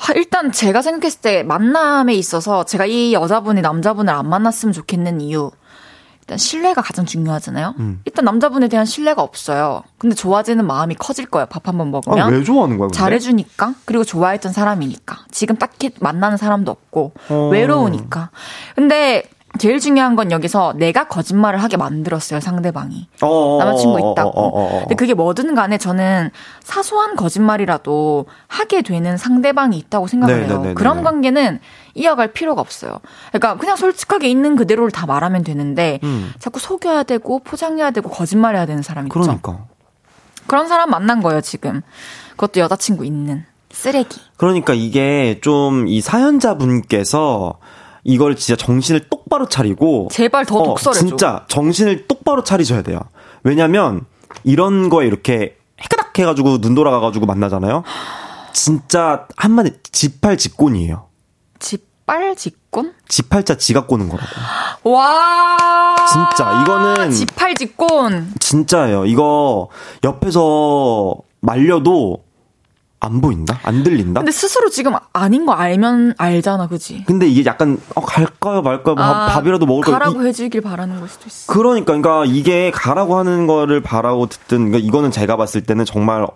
아, 0.00 0.12
일단 0.14 0.52
제가 0.52 0.80
생각했을 0.82 1.20
때 1.20 1.42
만남에 1.42 2.14
있어서 2.14 2.64
제가 2.64 2.86
이 2.86 3.12
여자분이 3.12 3.60
남자분을 3.60 4.12
안 4.12 4.28
만났으면 4.28 4.72
좋겠는 4.72 5.20
이유. 5.20 5.50
일단 6.28 6.36
신뢰가 6.36 6.82
가장 6.82 7.06
중요하잖아요. 7.06 7.74
음. 7.78 8.02
일단 8.04 8.26
남자분에 8.26 8.68
대한 8.68 8.84
신뢰가 8.84 9.22
없어요. 9.22 9.82
근데 9.96 10.14
좋아지는 10.14 10.66
마음이 10.66 10.94
커질 10.96 11.24
거예요. 11.24 11.46
밥 11.46 11.66
한 11.66 11.78
번 11.78 11.90
먹으면. 11.90 12.20
아, 12.20 12.26
왜 12.26 12.44
좋아하는 12.44 12.76
거야? 12.76 12.88
근데? 12.88 12.98
잘해주니까 12.98 13.74
그리고 13.86 14.04
좋아했던 14.04 14.52
사람이니까 14.52 15.16
지금 15.30 15.56
딱히 15.56 15.90
만나는 16.00 16.36
사람도 16.36 16.70
없고 16.70 17.12
어. 17.30 17.48
외로우니까 17.50 18.28
근데 18.76 19.22
제일 19.58 19.80
중요한 19.80 20.14
건 20.16 20.30
여기서 20.30 20.74
내가 20.76 21.08
거짓말을 21.08 21.62
하게 21.62 21.78
만들었어요 21.78 22.40
상대방이 22.40 23.08
어, 23.22 23.26
어, 23.26 23.56
어, 23.56 23.64
남자친구 23.64 23.96
어, 23.96 24.12
있다고 24.12 24.28
어, 24.30 24.46
어, 24.46 24.48
어, 24.48 24.76
어. 24.76 24.78
근데 24.80 24.94
그게 24.94 25.14
뭐든 25.14 25.54
간에 25.54 25.78
저는 25.78 26.30
사소한 26.62 27.16
거짓말이라도 27.16 28.26
하게 28.46 28.82
되는 28.82 29.16
상대방이 29.16 29.78
있다고 29.78 30.06
생각을 30.06 30.34
해요 30.40 30.46
네네네네. 30.48 30.74
그런 30.74 31.02
관계는 31.02 31.60
이어갈 31.98 32.32
필요가 32.32 32.60
없어요 32.60 32.98
그러니까 33.30 33.56
그냥 33.56 33.76
솔직하게 33.76 34.28
있는 34.28 34.56
그대로를 34.56 34.90
다 34.90 35.06
말하면 35.06 35.44
되는데 35.44 35.98
음. 36.04 36.32
자꾸 36.38 36.60
속여야 36.60 37.02
되고 37.02 37.40
포장해야 37.40 37.90
되고 37.90 38.08
거짓말해야 38.08 38.66
되는 38.66 38.82
사람 38.82 39.06
있죠 39.06 39.20
그러니까. 39.20 39.64
그런 40.46 40.68
사람 40.68 40.90
만난 40.90 41.22
거예요 41.22 41.40
지금 41.40 41.82
그것도 42.30 42.60
여자친구 42.60 43.04
있는 43.04 43.44
쓰레기 43.70 44.18
그러니까 44.36 44.72
이게 44.74 45.40
좀 45.42 45.86
이 45.88 46.00
사연자분께서 46.00 47.58
이걸 48.04 48.36
진짜 48.36 48.56
정신을 48.56 49.08
똑바로 49.10 49.48
차리고 49.48 50.08
제발 50.10 50.46
더 50.46 50.56
어, 50.58 50.64
독설해줘. 50.68 51.06
진짜 51.06 51.44
정신을 51.48 52.06
똑바로 52.06 52.42
차리셔야 52.42 52.82
돼요. 52.82 53.00
왜냐면 53.42 54.06
이런 54.44 54.88
거에 54.88 55.06
이렇게 55.06 55.56
해가닥 55.80 56.18
해가지고 56.18 56.58
눈 56.58 56.74
돌아가가지고 56.74 57.26
만나잖아요. 57.26 57.82
진짜 58.52 59.26
한마디 59.36 59.72
지팔 59.92 60.38
직곤이에요. 60.38 61.06
짓 61.58 61.87
발 62.08 62.34
짓곤? 62.34 62.94
지팔자 63.06 63.58
지가 63.58 63.84
꼬는 63.84 64.08
거라고. 64.08 64.26
와. 64.90 65.94
진짜, 66.10 66.64
이거는- 66.64 67.12
지팔 67.12 67.54
짓곤. 67.54 68.32
진짜예요. 68.40 69.04
이거 69.04 69.68
옆에서 70.02 71.14
말려도 71.40 72.24
안 73.00 73.20
보인다? 73.20 73.60
안 73.62 73.84
들린다? 73.84 74.20
근데 74.20 74.32
스스로 74.32 74.68
지금 74.70 74.92
아닌 75.12 75.46
거 75.46 75.52
알면 75.52 76.14
알잖아, 76.18 76.66
그지? 76.66 77.04
근데 77.06 77.28
이게 77.28 77.44
약간 77.44 77.78
어, 77.94 78.00
갈까요 78.00 78.60
말까요 78.62 78.96
밥, 78.96 79.26
밥이라도 79.34 79.66
먹을까요 79.66 79.94
이- 79.94 79.98
가라고 79.98 80.26
해주길 80.26 80.60
바라는 80.62 80.98
걸 80.98 81.08
수도 81.08 81.24
있어. 81.28 81.52
그러니까, 81.52 81.86
그러니까 81.96 82.24
이게 82.26 82.72
가라고 82.72 83.16
하는 83.16 83.46
거를 83.46 83.80
바라고 83.82 84.26
듣든, 84.26 84.70
그러니까 84.70 84.78
이거는 84.78 85.12
제가 85.12 85.36
봤을 85.36 85.60
때는 85.62 85.84
정말 85.84 86.26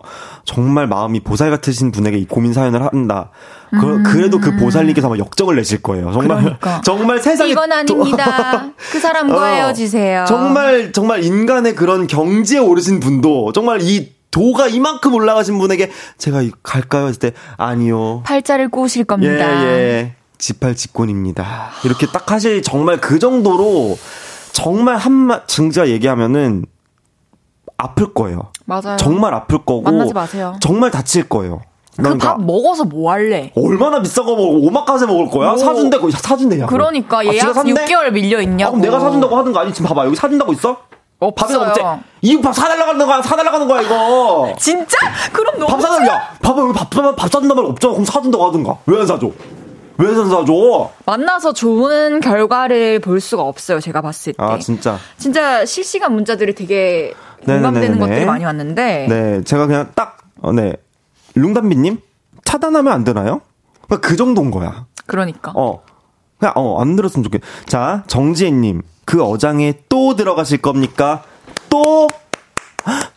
정말 0.45 0.87
마음이 0.87 1.21
보살 1.21 1.51
같으신 1.51 1.91
분에게 1.91 2.19
이 2.19 2.27
고민 2.27 2.53
사연을 2.53 2.85
한다. 2.85 3.31
그, 3.73 4.03
그래도 4.05 4.39
그 4.39 4.55
보살님께서 4.57 5.09
아마 5.09 5.17
역정을 5.19 5.57
내실 5.57 5.83
거예요. 5.83 6.13
정말 6.13 6.39
음. 6.39 6.43
그러니까. 6.45 6.81
정말 6.85 7.19
세상에 7.19 7.51
이건 7.51 7.71
도- 7.71 7.75
아닙니다. 7.75 8.71
그 8.93 9.01
사람과 9.01 9.35
어, 9.41 9.45
헤어지세요. 9.47 10.27
정말 10.29 10.93
정말 10.93 11.25
인간의 11.25 11.75
그런 11.75 12.07
경지에 12.07 12.59
오르신 12.61 13.01
분도 13.01 13.51
정말 13.53 13.81
이 13.83 14.13
도가 14.33 14.67
이만큼 14.67 15.15
올라가신 15.15 15.59
분에게 15.59 15.91
제가 16.19 16.43
이- 16.43 16.51
갈까요 16.65 17.07
했을 17.07 17.21
때 17.21 17.33
아니요. 17.59 18.23
팔자를 18.25 18.69
꼬실 18.71 19.05
겁니다. 19.05 19.65
예, 19.65 19.69
예. 19.69 20.15
지팔직곤입니다. 20.39 21.71
이렇게 21.85 22.07
딱 22.07 22.33
하실 22.33 22.63
정말 22.63 23.01
그 23.01 23.21
정도로 23.21 23.97
정말 24.53 24.97
한마 24.97 25.47
증자 25.47 25.89
얘기하면은 25.89 26.65
아플 27.77 28.13
거예요. 28.15 28.51
맞아요. 28.65 28.97
정말 28.97 29.35
아플 29.35 29.59
거고 29.59 29.83
만나지 29.83 30.13
마세요. 30.15 30.57
정말 30.61 30.91
다칠 30.91 31.29
거예요. 31.29 31.61
그밥 31.97 32.43
먹어서 32.43 32.85
뭐 32.85 33.13
할래? 33.13 33.53
얼마나 33.55 34.01
비싼 34.01 34.25
거 34.25 34.35
먹고 34.35 34.67
오마카세 34.67 35.05
먹을 35.05 35.29
거야? 35.29 35.51
뭐. 35.51 35.59
사준대 35.59 35.99
거 35.99 36.11
사준대 36.11 36.59
야. 36.61 36.67
그러니까 36.67 37.19
아, 37.19 37.23
지가 37.31 37.53
산대? 37.53 37.75
6개월 37.85 38.11
밀려 38.13 38.39
아, 38.39 38.43
있냐고. 38.43 38.73
그럼 38.73 38.83
내가 38.83 38.99
사준다고 38.99 39.37
하는 39.37 39.53
거 39.53 39.61
아니? 39.61 39.75
지금 39.75 39.89
봐봐 39.89 40.07
여기 40.07 40.17
사준다고 40.17 40.53
있어? 40.55 40.79
밥이나 41.31 41.61
없어요. 41.61 41.85
먹자. 41.87 42.01
이밥 42.21 42.55
사달라 42.55 42.87
가는 42.87 43.07
거야 43.07 43.23
사달라 43.23 43.51
가는 43.51 43.69
거야 43.69 43.83
이거. 43.83 44.53
진짜? 44.59 44.97
그럼 45.33 45.59
너무 45.59 45.67
밥 45.71 45.81
사달라. 45.81 46.31
봐봐 46.43 46.63
여기 46.63 46.73
밥, 46.73 46.91
밥, 46.91 47.17
밥 47.17 47.31
사준단 47.31 47.57
말 47.57 47.65
없잖아. 47.67 47.93
그럼 47.95 48.05
사준다고 48.05 48.47
하든가. 48.49 48.79
왜 48.87 48.99
안 49.01 49.07
사줘? 49.07 49.31
왜안 49.99 50.29
사줘? 50.31 50.91
만나서 51.07 51.53
좋은 51.53 52.21
결과를 52.21 52.99
볼 53.01 53.21
수가 53.21 53.43
없어요. 53.43 53.79
제가 53.81 54.01
봤을 54.01 54.33
때. 54.33 54.43
아 54.43 54.59
진짜. 54.59 54.99
진짜 55.19 55.65
실시간 55.65 56.15
문자들이 56.15 56.55
되게 56.55 57.13
공감되는 57.45 57.81
네네네네. 57.81 57.99
것들이 58.01 58.25
많이 58.27 58.45
왔는데 58.45 59.07
네, 59.09 59.45
제가 59.45 59.67
그냥 59.67 59.91
딱, 59.95 60.19
어, 60.41 60.53
네. 60.53 60.75
룽담비님? 61.35 61.99
차단하면 62.45 62.93
안 62.93 63.05
되나요? 63.05 63.41
그그 63.89 64.17
정도인 64.17 64.51
거야. 64.51 64.87
그러니까 65.07 65.53
어. 65.55 65.83
그냥, 66.39 66.53
어, 66.57 66.81
안 66.81 66.97
들었으면 66.97 67.23
좋겠. 67.25 67.41
자, 67.67 68.03
정지혜님. 68.07 68.83
그 69.05 69.23
어장에 69.23 69.75
또 69.89 70.15
들어가실 70.17 70.59
겁니까? 70.63 71.23
또? 71.69 72.09
헉, 72.87 73.13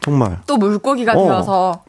정말. 0.00 0.40
또 0.46 0.56
물고기가 0.56 1.12
어. 1.12 1.22
되어서 1.24 1.82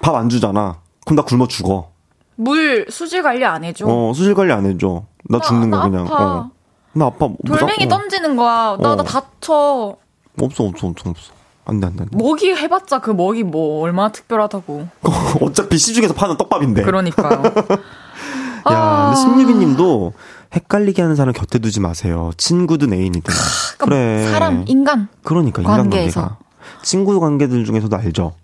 밥 0.00 0.14
안 0.16 0.28
주잖아. 0.28 0.78
그럼 1.04 1.16
나 1.16 1.22
굶어 1.22 1.46
죽어. 1.46 1.90
물 2.36 2.86
수질 2.90 3.22
관리 3.22 3.44
안 3.44 3.62
해줘. 3.64 3.86
어, 3.86 4.12
수질 4.14 4.34
관리 4.34 4.52
안 4.52 4.66
해줘. 4.66 5.04
나 5.28 5.38
나- 5.38 5.44
죽는 5.44 5.70
거나 5.70 5.82
그냥. 5.88 6.06
아파. 6.06 6.24
어. 6.24 6.50
나 6.94 7.06
아파. 7.06 7.26
뭐 7.28 7.36
돌멩이. 7.46 7.88
던지는 7.88 8.36
거야. 8.36 8.76
나, 8.80 8.96
나 8.96 9.02
어. 9.02 9.04
다쳐. 9.04 9.96
없어, 10.40 10.64
없어, 10.64 10.86
없어, 10.88 11.10
없어. 11.10 11.32
안 11.64 11.78
돼, 11.80 11.86
안 11.86 11.96
돼, 11.96 12.02
안 12.04 12.10
돼. 12.10 12.16
먹이 12.16 12.50
해봤자 12.54 12.98
그 12.98 13.10
먹이 13.10 13.44
뭐 13.44 13.82
얼마나 13.82 14.10
특별하다고. 14.10 14.88
어차피 15.42 15.78
시중에서 15.78 16.14
파는 16.14 16.36
떡밥인데. 16.36 16.82
그러니까요. 16.82 17.42
야, 18.70 18.76
아. 18.76 19.14
근데 19.14 19.44
16이님도 19.54 20.12
헷갈리게 20.54 21.00
하는 21.02 21.16
사람 21.16 21.32
곁에 21.32 21.58
두지 21.58 21.80
마세요. 21.80 22.30
친구든 22.36 22.92
애인이든. 22.92 23.32
그러니까 23.78 23.84
그래. 23.86 24.30
사람 24.30 24.64
인간 24.68 25.08
그러니까 25.24 25.62
관계에서. 25.62 26.20
인간 26.20 26.36
관계가. 26.36 26.38
친구 26.82 27.18
관계들 27.20 27.64
중에서도 27.64 27.96
알죠. 27.96 28.34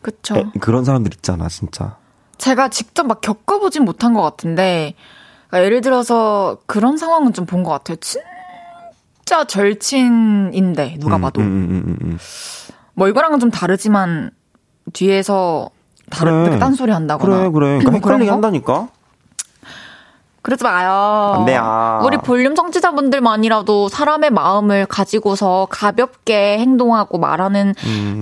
그쵸. 0.00 0.36
에, 0.36 0.44
그런 0.60 0.84
사람들 0.84 1.12
있잖아, 1.14 1.48
진짜. 1.48 1.96
제가 2.38 2.68
직접 2.68 3.06
막 3.06 3.20
겪어보진 3.20 3.84
못한 3.84 4.12
것 4.14 4.22
같은데 4.22 4.94
그러니까 5.48 5.64
예를 5.66 5.80
들어서 5.80 6.58
그런 6.66 6.96
상황은 6.96 7.32
좀 7.32 7.46
본 7.46 7.62
것 7.62 7.70
같아요. 7.70 7.96
진짜 8.00 9.44
절친인데 9.46 10.96
누가 10.98 11.16
음, 11.16 11.20
봐도 11.20 11.40
음, 11.40 11.46
음, 11.46 11.82
음, 11.86 11.96
음. 12.02 12.18
뭐 12.94 13.08
이거랑은 13.08 13.38
좀 13.38 13.50
다르지만 13.50 14.32
뒤에서 14.92 15.70
다른 16.10 16.44
그래. 16.44 16.58
딴소리 16.58 16.90
한다거나 16.90 17.36
그래, 17.36 17.50
그래. 17.50 17.66
그러니까 17.78 17.90
뭐 17.92 17.98
헷갈리게 18.00 18.26
거? 18.26 18.32
한다니까. 18.34 18.88
그러지 20.42 20.64
마요. 20.64 21.34
안 21.38 21.44
돼요. 21.44 22.00
우리 22.04 22.16
볼륨 22.18 22.54
청취자분들만이라도 22.56 23.88
사람의 23.88 24.30
마음을 24.30 24.86
가지고서 24.86 25.68
가볍게 25.70 26.58
행동하고 26.58 27.18
말하는 27.18 27.74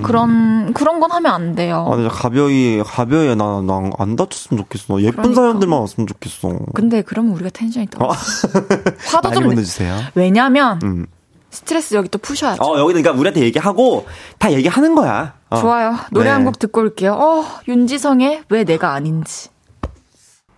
그런 0.02 0.74
그런 0.74 1.00
건 1.00 1.10
하면 1.12 1.32
안 1.32 1.54
돼요. 1.54 1.86
음. 1.88 1.92
아, 1.92 1.96
진짜 1.96 2.10
가벼이, 2.10 2.82
가벼이, 2.84 3.34
나, 3.36 3.62
나, 3.62 3.90
안 3.98 4.16
다쳤으면 4.16 4.62
좋겠어. 4.64 5.00
예쁜 5.00 5.16
그러니까. 5.16 5.40
사연들만 5.42 5.80
왔으면 5.80 6.06
좋겠어. 6.06 6.58
근데 6.74 7.02
그러면 7.02 7.32
우리가 7.32 7.50
텐션이 7.50 7.86
떨어. 7.88 8.08
어. 8.08 8.12
화도 9.10 9.32
좀 9.32 9.44
내. 9.44 9.48
보내주세요. 9.48 9.96
왜냐면 10.14 10.78
음. 10.82 11.06
스트레스 11.50 11.94
여기 11.94 12.08
또 12.10 12.18
푸셔야죠. 12.18 12.62
어, 12.62 12.78
여기, 12.78 12.92
그러니까 12.92 13.10
우리한테 13.12 13.40
얘기하고, 13.40 14.06
다 14.38 14.52
얘기하는 14.52 14.94
거야. 14.94 15.34
어. 15.48 15.58
좋아요. 15.60 15.96
노래 16.12 16.26
네. 16.26 16.30
한곡 16.30 16.58
듣고 16.60 16.80
올게요. 16.82 17.14
어, 17.14 17.44
윤지성의 17.66 18.42
왜 18.50 18.64
내가 18.64 18.92
아닌지. 18.92 19.48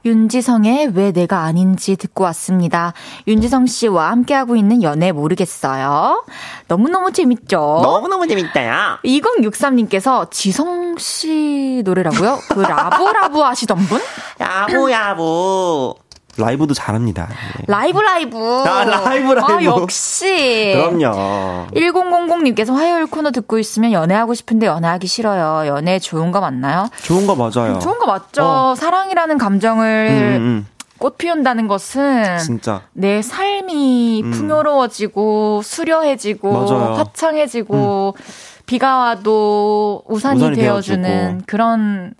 윤지성의 0.04 0.92
왜 0.94 1.12
내가 1.12 1.40
아닌지 1.40 1.96
듣고 1.96 2.24
왔습니다. 2.24 2.92
윤지성 3.26 3.66
씨와 3.66 4.10
함께하고 4.10 4.56
있는 4.56 4.82
연애 4.82 5.12
모르겠어요. 5.12 6.24
너무너무 6.68 7.12
재밌죠? 7.12 7.80
너무너무 7.82 8.26
재밌다요. 8.26 8.98
2063님께서 9.04 10.30
지성 10.30 10.96
씨 10.98 11.82
노래라고요? 11.84 12.38
그 12.48 12.60
라브라브 12.60 13.40
하시던 13.40 13.78
분? 13.78 14.00
야부, 14.40 14.90
야부. 14.90 15.94
라이브도 16.38 16.74
잘합니다. 16.74 17.28
네. 17.28 17.64
라이브 17.66 18.00
라이브. 18.00 18.38
아, 18.66 18.84
라이브, 18.84 19.32
라이브. 19.32 19.52
아, 19.52 19.62
역시. 19.64 20.72
그럼요. 20.74 21.66
1000님께서 21.72 22.74
화요일 22.74 23.06
코너 23.06 23.30
듣고 23.30 23.58
있으면 23.58 23.92
연애하고 23.92 24.34
싶은데 24.34 24.66
연애하기 24.66 25.06
싫어요. 25.06 25.66
연애 25.68 25.98
좋은 25.98 26.32
거 26.32 26.40
맞나요? 26.40 26.88
좋은 27.02 27.26
거 27.26 27.34
맞아요. 27.34 27.78
좋은 27.78 27.98
거 27.98 28.06
맞죠. 28.06 28.42
어. 28.42 28.74
사랑이라는 28.74 29.38
감정을 29.38 30.08
음, 30.10 30.36
음, 30.40 30.66
꽃 30.98 31.18
피운다는 31.18 31.68
것은 31.68 32.38
진짜. 32.38 32.82
내 32.92 33.22
삶이 33.22 34.22
음. 34.24 34.30
풍요로워지고 34.30 35.62
수려해지고 35.62 36.52
맞아요. 36.52 36.94
화창해지고 36.94 38.16
비가 38.66 38.98
와도 38.98 40.02
우산이, 40.06 40.40
우산이 40.40 40.56
되어주는 40.56 41.02
되어주고. 41.02 41.44
그런 41.46 42.14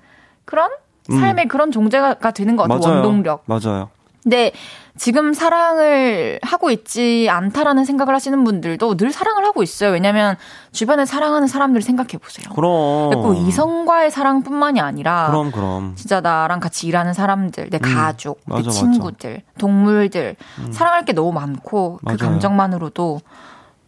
그런 0.45 0.71
음. 1.11 1.19
삶의 1.21 1.49
그런 1.49 1.71
종제가 1.71 2.15
되는 2.33 2.57
것 2.57 2.65
같아요. 2.65 2.79
맞아요. 2.81 2.95
원동력. 2.97 3.45
맞아요. 3.47 3.91
근데 4.23 4.53
지금 4.97 5.33
사랑을 5.33 6.39
하고 6.43 6.71
있지 6.71 7.27
않다라는 7.31 7.85
생각을 7.85 8.15
하시는 8.15 8.45
분들도 8.45 8.97
늘 8.97 9.11
사랑을 9.11 9.45
하고 9.45 9.63
있어요. 9.63 9.91
왜냐면 9.91 10.37
주변에 10.71 11.07
사랑하는 11.07 11.49
사람들을 11.49 11.83
생각해 11.83 12.19
보세요. 12.19 12.53
그럼. 12.55 13.11
꼭 13.11 13.35
이성과의 13.35 14.11
사랑뿐만이 14.11 14.81
아니라 14.81 15.29
그럼, 15.29 15.51
그럼. 15.51 15.95
진짜 15.97 16.21
나랑 16.21 16.61
같이 16.61 16.87
일하는 16.87 17.15
사람들, 17.15 17.71
내 17.71 17.79
가족, 17.79 18.41
내 18.47 18.55
음. 18.55 18.57
맞아, 18.57 18.67
맞아. 18.67 18.71
친구들, 18.71 19.43
동물들 19.59 20.37
사랑할 20.71 21.05
게 21.05 21.13
너무 21.13 21.33
많고 21.33 21.97
그 21.97 22.05
맞아요. 22.05 22.19
감정만으로도 22.19 23.21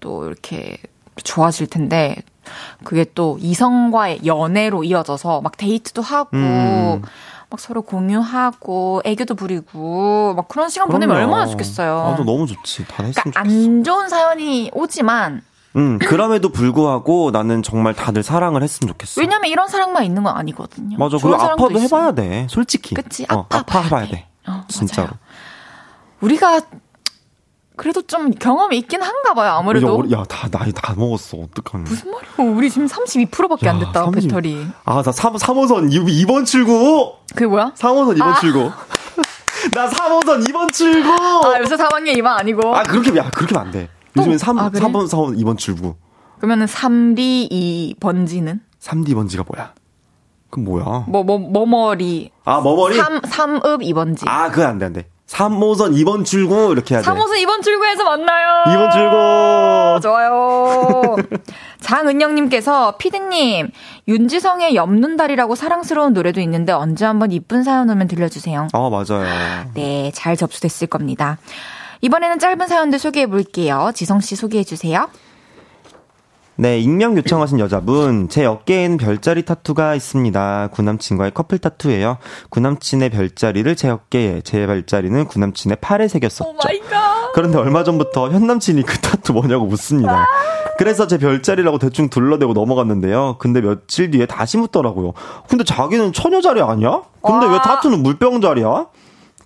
또 0.00 0.26
이렇게 0.26 0.78
좋아질 1.22 1.68
텐데 1.68 2.16
그게 2.82 3.06
또 3.14 3.38
이성과의 3.40 4.26
연애로 4.26 4.84
이어져서 4.84 5.42
막 5.42 5.56
데이트도 5.56 6.02
하고 6.02 6.36
음. 6.36 7.02
막 7.54 7.60
서로 7.60 7.82
공유하고 7.82 9.02
애교도 9.04 9.36
부리고 9.36 10.34
막 10.34 10.48
그런 10.48 10.68
시간 10.68 10.88
보내면 10.88 11.14
그럼요. 11.14 11.32
얼마나 11.32 11.50
좋겠어요. 11.50 12.02
맞아, 12.10 12.24
너무 12.24 12.48
좋지. 12.48 12.84
다 12.88 13.04
했으면 13.04 13.12
그러니까 13.14 13.42
좋겠어. 13.44 13.60
안 13.70 13.84
좋은 13.84 14.08
사연이 14.08 14.70
오지만 14.74 15.40
음, 15.76 15.98
그럼에도 16.00 16.48
불구하고 16.48 17.30
나는 17.30 17.62
정말 17.62 17.94
다들 17.94 18.24
사랑을 18.24 18.64
했으면 18.64 18.88
좋겠어. 18.88 19.20
왜냐면 19.20 19.50
이런 19.50 19.68
사랑만 19.68 20.02
있는 20.04 20.24
건 20.24 20.36
아니거든요. 20.36 20.98
맞아. 20.98 21.16
그리고 21.18 21.36
아파도. 21.36 21.78
해봐야 21.78 22.12
돼. 22.12 22.48
솔직히. 22.50 22.94
그치? 22.96 23.24
어, 23.30 23.46
아파 23.48 23.58
아파 23.58 23.64
봐야 23.82 23.84
해봐야 23.84 24.04
돼. 24.06 24.10
돼. 24.10 24.26
어, 24.48 24.64
진짜로. 24.68 25.06
맞아요. 25.06 25.18
우리가 26.20 26.60
그래도 27.76 28.02
좀 28.02 28.30
경험이 28.30 28.78
있긴 28.78 29.02
한가 29.02 29.34
봐요, 29.34 29.52
아무래도. 29.52 30.04
야, 30.12 30.22
다, 30.24 30.48
나이 30.48 30.72
다 30.72 30.94
먹었어. 30.96 31.38
어떡하니. 31.38 31.84
무슨 31.84 32.10
말이야? 32.10 32.54
우리 32.54 32.70
지금 32.70 32.86
32%밖에 32.86 33.68
안 33.68 33.76
야, 33.80 33.86
됐다, 33.86 34.04
30. 34.04 34.22
배터리. 34.22 34.66
아, 34.84 35.02
나 35.02 35.10
3, 35.10 35.34
3호선 35.34 35.90
2번 35.90 36.46
출구! 36.46 37.14
그게 37.34 37.46
뭐야? 37.46 37.72
3호선 37.76 38.16
2번 38.16 38.22
아. 38.22 38.34
출구. 38.40 38.70
나 39.74 39.88
3호선 39.88 40.46
2번 40.46 40.72
출구! 40.72 41.10
아, 41.10 41.58
요새 41.60 41.76
4학년 41.76 42.16
2반 42.16 42.38
아니고. 42.38 42.76
아, 42.76 42.82
그렇게, 42.84 43.16
야, 43.16 43.28
그렇게 43.30 43.56
하면 43.56 43.66
안 43.66 43.72
돼. 43.72 43.88
요즘엔 44.16 44.38
3, 44.38 44.56
아, 44.58 44.70
그래? 44.70 44.80
3번, 44.80 45.08
4번, 45.08 45.36
2번 45.36 45.58
출구. 45.58 45.96
그러면은 46.38 46.66
3D 46.66 47.48
2 47.50 47.94
번지는? 47.98 48.60
3D 48.80 49.14
번지가 49.14 49.44
뭐야? 49.52 49.74
그건 50.50 50.64
뭐야? 50.64 51.06
뭐, 51.08 51.24
뭐, 51.24 51.38
뭐머리. 51.38 52.30
아, 52.44 52.60
머머리? 52.60 52.94
3, 52.96 53.20
3읍 53.22 53.82
2번지. 53.82 54.28
아, 54.28 54.48
그건 54.50 54.66
안 54.66 54.78
돼, 54.78 54.86
안 54.86 54.92
돼. 54.92 55.08
3호선 55.28 55.94
2번 55.96 56.24
출구, 56.24 56.72
이렇게 56.72 56.94
해야 56.94 57.02
돼. 57.02 57.10
3호선 57.10 57.42
2번 57.44 57.62
출구에서 57.62 58.04
만나요. 58.04 58.64
2번 58.66 58.92
출구! 58.92 60.00
좋아요. 60.02 61.16
장은영님께서 61.80 62.96
피디님 62.98 63.70
윤지성의 64.08 64.74
엽눈달이라고 64.74 65.54
사랑스러운 65.54 66.12
노래도 66.12 66.40
있는데 66.40 66.72
언제 66.72 67.04
한번 67.04 67.32
이쁜 67.32 67.62
사연 67.62 67.88
오면 67.90 68.08
들려주세요. 68.08 68.68
아, 68.72 68.90
맞아요. 68.90 69.24
네, 69.74 70.10
잘 70.14 70.36
접수됐을 70.36 70.86
겁니다. 70.88 71.38
이번에는 72.00 72.38
짧은 72.38 72.66
사연들 72.68 72.98
소개해 72.98 73.26
볼게요. 73.26 73.92
지성 73.94 74.20
씨 74.20 74.36
소개해 74.36 74.64
주세요. 74.64 75.08
네, 76.56 76.78
익명 76.78 77.16
요청하신 77.16 77.58
여자분, 77.58 78.28
제 78.28 78.44
어깨엔 78.44 78.96
별자리 78.96 79.44
타투가 79.44 79.96
있습니다. 79.96 80.68
구남친과의 80.72 81.32
커플 81.32 81.58
타투예요. 81.58 82.18
구남친의 82.50 83.10
별자리를 83.10 83.74
제 83.74 83.88
어깨에, 83.90 84.40
제 84.42 84.64
별자리는 84.66 85.24
구남친의 85.26 85.78
팔에 85.80 86.06
새겼었죠. 86.06 86.56
갓. 86.88 87.32
그런데 87.34 87.58
얼마 87.58 87.82
전부터 87.82 88.30
현남친이 88.30 88.82
그 88.84 88.98
타투 88.98 89.32
뭐냐고 89.32 89.66
묻습니다. 89.66 90.26
그래서 90.78 91.08
제 91.08 91.18
별자리라고 91.18 91.78
대충 91.78 92.08
둘러대고 92.08 92.52
넘어갔는데요. 92.52 93.36
근데 93.38 93.60
며칠 93.60 94.12
뒤에 94.12 94.26
다시 94.26 94.56
묻더라고요. 94.56 95.12
근데 95.48 95.64
자기는 95.64 96.12
처녀 96.12 96.40
자리 96.40 96.62
아니야? 96.62 97.02
근데 97.22 97.46
와. 97.46 97.52
왜 97.52 97.58
타투는 97.58 98.02
물병 98.02 98.40
자리야? 98.40 98.86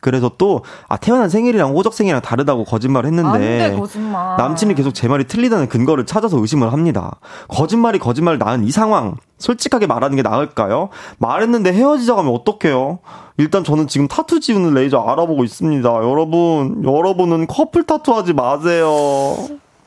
그래서 0.01 0.31
또, 0.39 0.63
아, 0.89 0.97
태어난 0.97 1.29
생일이랑 1.29 1.73
호적 1.73 1.95
생일이랑 1.95 2.23
다르다고 2.23 2.65
거짓말을 2.65 3.09
했는데. 3.09 3.63
안 3.63 3.71
돼, 3.73 3.77
거짓말. 3.79 4.37
남친이 4.37 4.75
계속 4.75 4.93
제 4.93 5.09
말이 5.09 5.27
틀리다는 5.27 5.69
근거를 5.69 6.07
찾아서 6.07 6.39
의심을 6.39 6.73
합니다. 6.73 7.19
거짓말이 7.49 7.99
거짓말을 7.99 8.39
낳은 8.39 8.65
이 8.65 8.71
상황, 8.71 9.17
솔직하게 9.39 9.87
말하는 9.87 10.17
게 10.17 10.23
나을까요? 10.23 10.89
말했는데 11.19 11.73
헤어지자고 11.73 12.21
하면 12.21 12.35
어떡해요? 12.35 12.99
일단 13.37 13.63
저는 13.65 13.87
지금 13.87 14.09
타투 14.09 14.41
지우는 14.41 14.75
레이저 14.75 14.99
알아보고 15.01 15.45
있습니다. 15.45 15.89
여러분, 15.89 16.83
여러분은 16.85 17.47
커플 17.47 17.85
타투 17.85 18.15
하지 18.15 18.33
마세요. 18.33 18.89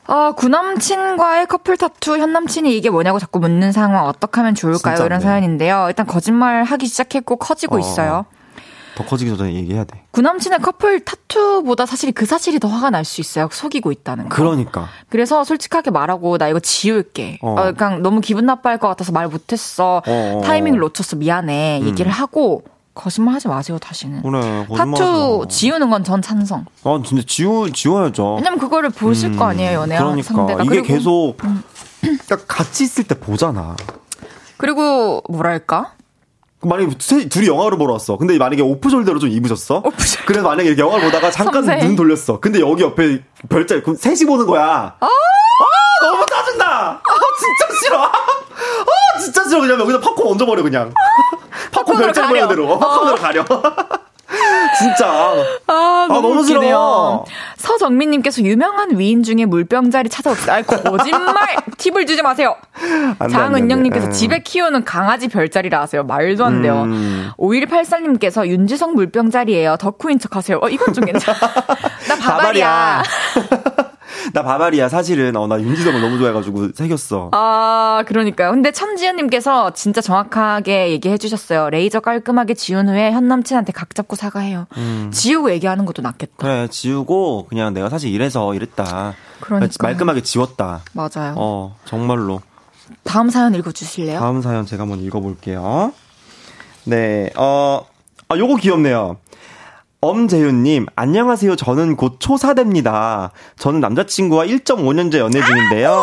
아, 0.06 0.32
구남친과의 0.32 1.46
커플 1.46 1.76
타투, 1.76 2.18
현남친이 2.18 2.76
이게 2.76 2.90
뭐냐고 2.90 3.18
자꾸 3.18 3.38
묻는 3.38 3.72
상황 3.72 4.06
어떻게 4.06 4.40
하면 4.40 4.54
좋을까요? 4.54 5.04
이런 5.06 5.20
네. 5.20 5.24
사연인데요. 5.24 5.86
일단 5.88 6.06
거짓말 6.06 6.64
하기 6.64 6.86
시작했고 6.86 7.36
커지고 7.36 7.76
어, 7.76 7.78
있어요. 7.78 8.24
더 8.94 9.04
커지기 9.04 9.36
전에 9.36 9.54
얘기해야 9.54 9.84
돼. 9.84 10.04
구남친의 10.10 10.58
커플 10.60 11.00
타투보다 11.00 11.86
사실 11.86 12.12
그 12.12 12.26
사실이 12.26 12.58
더 12.60 12.68
화가 12.68 12.90
날 12.90 13.04
수 13.04 13.20
있어요. 13.20 13.48
속이고 13.50 13.90
있다는 13.90 14.28
거. 14.28 14.36
그러니까. 14.36 14.88
그래서 15.08 15.44
솔직하게 15.44 15.90
말하고 15.90 16.38
나 16.38 16.48
이거 16.48 16.60
지울게. 16.60 17.38
어. 17.42 17.54
어 17.58 17.72
그냥 17.72 18.02
너무 18.02 18.20
기분 18.20 18.46
나빠할 18.46 18.78
것 18.78 18.88
같아서 18.88 19.12
말 19.12 19.28
못했어. 19.28 19.96
어, 19.96 20.02
어, 20.06 20.38
어. 20.38 20.40
타이밍을 20.42 20.78
놓쳤어. 20.78 21.16
미안해. 21.16 21.80
음. 21.82 21.86
얘기를 21.88 22.10
하고 22.12 22.62
거짓말 22.94 23.34
하지 23.34 23.48
마세요, 23.48 23.78
다시는. 23.78 24.20
그래, 24.22 24.66
타투 24.76 25.46
지우는 25.48 25.88
건 25.88 26.04
전 26.04 26.20
찬성. 26.20 26.66
아, 26.84 27.00
진짜 27.04 27.22
지우, 27.26 27.70
지워야죠. 27.72 28.34
왜냐면 28.34 28.58
그거를 28.58 28.90
보실 28.90 29.30
음, 29.32 29.38
거 29.38 29.46
아니에요, 29.46 29.80
연애한 29.80 30.04
그러니까. 30.04 30.34
상대가. 30.34 30.62
이게 30.62 30.82
계속, 30.82 31.36
음. 31.44 31.62
딱 32.28 32.46
같이 32.46 32.84
있을 32.84 33.04
때 33.04 33.18
보잖아. 33.18 33.76
그리고, 34.58 35.22
뭐랄까? 35.30 35.92
만약에 36.62 36.96
둘이 37.28 37.46
영화를 37.46 37.76
보러 37.78 37.94
왔어. 37.94 38.16
근데 38.16 38.38
만약에 38.38 38.62
오프숄더로 38.62 39.20
좀 39.20 39.28
입으셨어. 39.28 39.82
오프숄더. 39.82 40.24
그래서 40.26 40.46
만약에 40.46 40.68
이렇게 40.68 40.82
영화를 40.82 41.04
보다가 41.06 41.30
잠깐 41.30 41.64
섬세. 41.64 41.86
눈 41.86 41.96
돌렸어. 41.96 42.40
근데 42.40 42.60
여기 42.60 42.82
옆에 42.82 43.22
별자, 43.48 43.80
그럼 43.80 43.96
셋이 43.96 44.24
보는 44.26 44.46
거야. 44.46 44.96
아, 44.98 45.06
아 45.06 46.04
너무 46.04 46.24
짜증나! 46.26 46.64
아, 46.64 47.00
진짜 47.38 47.80
싫어! 47.80 48.02
아, 48.04 49.18
진짜 49.20 49.44
싫어. 49.44 49.60
그냥 49.60 49.80
여기다 49.80 50.00
팝콘 50.00 50.26
얹어버려, 50.32 50.62
그냥. 50.62 50.92
팝콘 51.72 51.96
별자 51.96 52.26
모양대로. 52.26 52.72
어, 52.72 52.78
팝콘으로 52.78 53.16
가려. 53.16 53.44
진짜. 54.78 55.06
아, 55.66 56.06
너무, 56.08 56.18
아, 56.18 56.20
너무 56.20 56.44
싫어. 56.44 57.24
서정민님께서 57.56 58.42
유명한 58.42 58.98
위인 58.98 59.22
중에 59.22 59.44
물병자리 59.44 60.08
찾아옵시다. 60.08 60.54
아, 60.54 60.62
거짓말! 60.62 61.56
팁을 61.78 62.06
주지 62.06 62.22
마세요. 62.22 62.56
장은영님께서 63.30 64.10
집에 64.10 64.40
키우는 64.42 64.84
강아지 64.84 65.28
별자리라 65.28 65.80
하세요. 65.82 66.02
말도 66.04 66.44
안 66.44 66.62
돼요. 66.62 66.82
음. 66.82 67.30
5184님께서 67.38 68.46
윤지성 68.46 68.94
물병자리예요. 68.94 69.76
덕후인 69.76 70.18
척 70.18 70.36
하세요. 70.36 70.58
어, 70.62 70.68
이건 70.68 70.92
좀 70.92 71.04
괜찮아. 71.04 71.38
나 72.08 72.16
바바리야. 72.16 73.02
나 74.32 74.42
바바리아 74.42 74.88
사실은 74.88 75.36
어 75.36 75.46
나 75.46 75.60
윤지성을 75.60 76.00
너무 76.00 76.18
좋아해가지고 76.18 76.72
새겼어. 76.74 77.30
아 77.32 78.04
그러니까요. 78.06 78.50
근데 78.52 78.70
천지연님께서 78.72 79.72
진짜 79.74 80.00
정확하게 80.00 80.90
얘기해 80.90 81.18
주셨어요. 81.18 81.68
레이저 81.70 82.00
깔끔하게 82.00 82.54
지운 82.54 82.88
후에 82.88 83.12
현 83.12 83.28
남친한테 83.28 83.72
각 83.72 83.94
잡고 83.94 84.16
사과해요. 84.16 84.66
음. 84.76 85.10
지우고 85.12 85.50
얘기하는 85.50 85.84
것도 85.84 86.02
낫겠다. 86.02 86.32
그래 86.36 86.68
지우고 86.70 87.46
그냥 87.48 87.74
내가 87.74 87.88
사실 87.88 88.10
이래서 88.10 88.54
이랬다. 88.54 89.14
그러니까 89.40 89.72
말끔하게 89.82 90.22
지웠다. 90.22 90.80
맞아요. 90.92 91.34
어 91.36 91.76
정말로. 91.84 92.40
다음 93.04 93.30
사연 93.30 93.54
읽어주실래요? 93.54 94.18
다음 94.20 94.42
사연 94.42 94.66
제가 94.66 94.82
한번 94.82 95.00
읽어볼게요. 95.00 95.92
네, 96.84 97.30
어, 97.36 97.86
아, 98.28 98.36
요거 98.36 98.56
귀엽네요. 98.56 99.16
엄재윤님, 100.04 100.86
안녕하세요. 100.96 101.54
저는 101.54 101.94
곧 101.94 102.18
초4됩니다. 102.18 103.30
저는 103.56 103.78
남자친구와 103.78 104.46
1.5년째 104.46 105.18
연애 105.18 105.40
중인데요. 105.40 106.02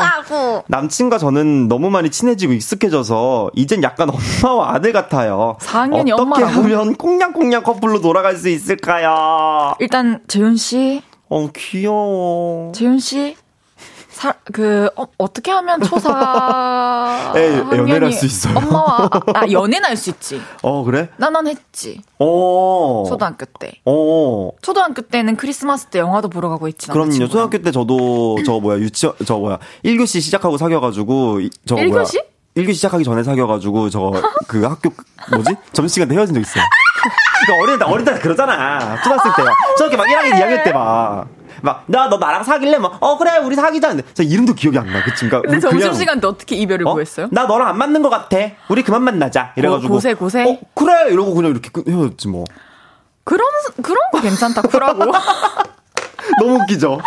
남친과 0.67 1.17
저는 1.17 1.67
너무 1.67 1.89
많이 1.89 2.09
친해지고 2.09 2.53
익숙해져서 2.53 3.51
이젠 3.55 3.83
약간 3.83 4.09
엄마와 4.09 4.73
아들 4.73 4.93
같아요. 4.93 5.57
4학년이 5.59 6.13
어떻게 6.13 6.21
엄마라고? 6.21 6.47
하면 6.61 6.95
꽁냥꽁냥 6.95 7.61
커플로 7.63 7.99
돌아갈 7.99 8.37
수 8.37 8.47
있을까요? 8.47 9.73
일단 9.79 10.21
재윤 10.29 10.55
씨. 10.55 11.01
어, 11.27 11.49
귀여워. 11.53 12.71
재윤 12.73 12.99
씨, 12.99 13.35
사, 14.19 14.33
그, 14.51 14.89
어, 14.97 15.05
어떻게 15.17 15.49
하면 15.49 15.81
초사. 15.81 17.31
에, 17.37 17.57
연애를 17.57 18.07
할수 18.07 18.25
있어요. 18.25 18.57
엄마와, 18.57 19.09
아, 19.09 19.21
아 19.33 19.49
연애는 19.49 19.85
할수 19.87 20.09
있지. 20.09 20.41
어, 20.61 20.83
그래? 20.83 21.07
나는 21.15 21.47
했지. 21.47 22.01
어. 22.17 23.05
초등학교 23.07 23.45
때. 23.45 23.71
어. 23.85 24.51
초등학교 24.61 25.03
때는 25.03 25.37
크리스마스 25.37 25.85
때 25.85 25.99
영화도 25.99 26.27
보러 26.27 26.49
가고 26.49 26.67
있지. 26.67 26.89
그럼요. 26.89 27.13
초등학교 27.13 27.59
때 27.59 27.71
저도, 27.71 28.39
저거 28.45 28.59
뭐야, 28.59 28.79
유치원, 28.79 29.15
저 29.25 29.37
뭐야, 29.37 29.57
1교시 29.85 30.19
시작하고 30.19 30.57
사귀어가지고, 30.57 31.39
저거 31.65 31.81
1교시? 31.81 31.89
뭐야. 31.89 32.05
1교시 32.57 32.73
시작하기 32.73 33.05
전에 33.05 33.23
사귀어가지고, 33.23 33.89
저거, 33.89 34.21
그 34.49 34.63
학교, 34.63 34.91
뭐지? 35.31 35.55
점심시간 35.71 36.09
때 36.09 36.15
헤어진 36.15 36.35
적 36.35 36.41
있어. 36.41 36.59
그러니까 37.45 37.63
어린 37.63 37.79
때, 37.79 37.85
어린 37.85 38.05
때 38.05 38.19
그러잖아. 38.19 39.01
초등학생 39.01 39.31
때. 39.37 39.49
초등학교 39.77 39.95
막 39.95 40.07
1학년, 40.07 40.33
2학년 40.33 40.63
때 40.65 40.73
막. 40.73 41.38
막, 41.61 41.83
나, 41.87 42.09
너 42.09 42.17
나랑 42.17 42.43
사귈래? 42.43 42.77
뭐, 42.77 42.95
어, 42.99 43.17
그래, 43.17 43.37
우리 43.37 43.55
사귀자. 43.55 43.95
저 44.13 44.23
이름도 44.23 44.53
기억이 44.53 44.77
안 44.77 44.87
나. 44.87 45.03
그치? 45.03 45.27
그니까. 45.27 45.41
근데 45.41 45.59
점심 45.59 45.93
시간 45.93 46.19
때 46.19 46.27
어떻게 46.27 46.55
이별을 46.55 46.87
어? 46.87 46.93
구했어요? 46.93 47.27
나 47.31 47.45
너랑 47.45 47.67
안 47.67 47.77
맞는 47.77 48.01
것 48.01 48.09
같아. 48.09 48.37
우리 48.69 48.83
그만 48.83 49.03
만나자. 49.03 49.53
이래가지고. 49.55 49.93
고세, 49.93 50.13
고세? 50.13 50.43
어, 50.43 50.57
그래! 50.73 51.11
이러고 51.11 51.33
그냥 51.33 51.51
이렇게 51.51 51.69
헤어졌지, 51.89 52.27
뭐. 52.27 52.45
그런, 53.23 53.47
그런 53.81 53.97
거 54.11 54.21
괜찮다, 54.21 54.61
쿨하고. 54.63 55.11
너무 56.39 56.59
웃기죠? 56.61 56.99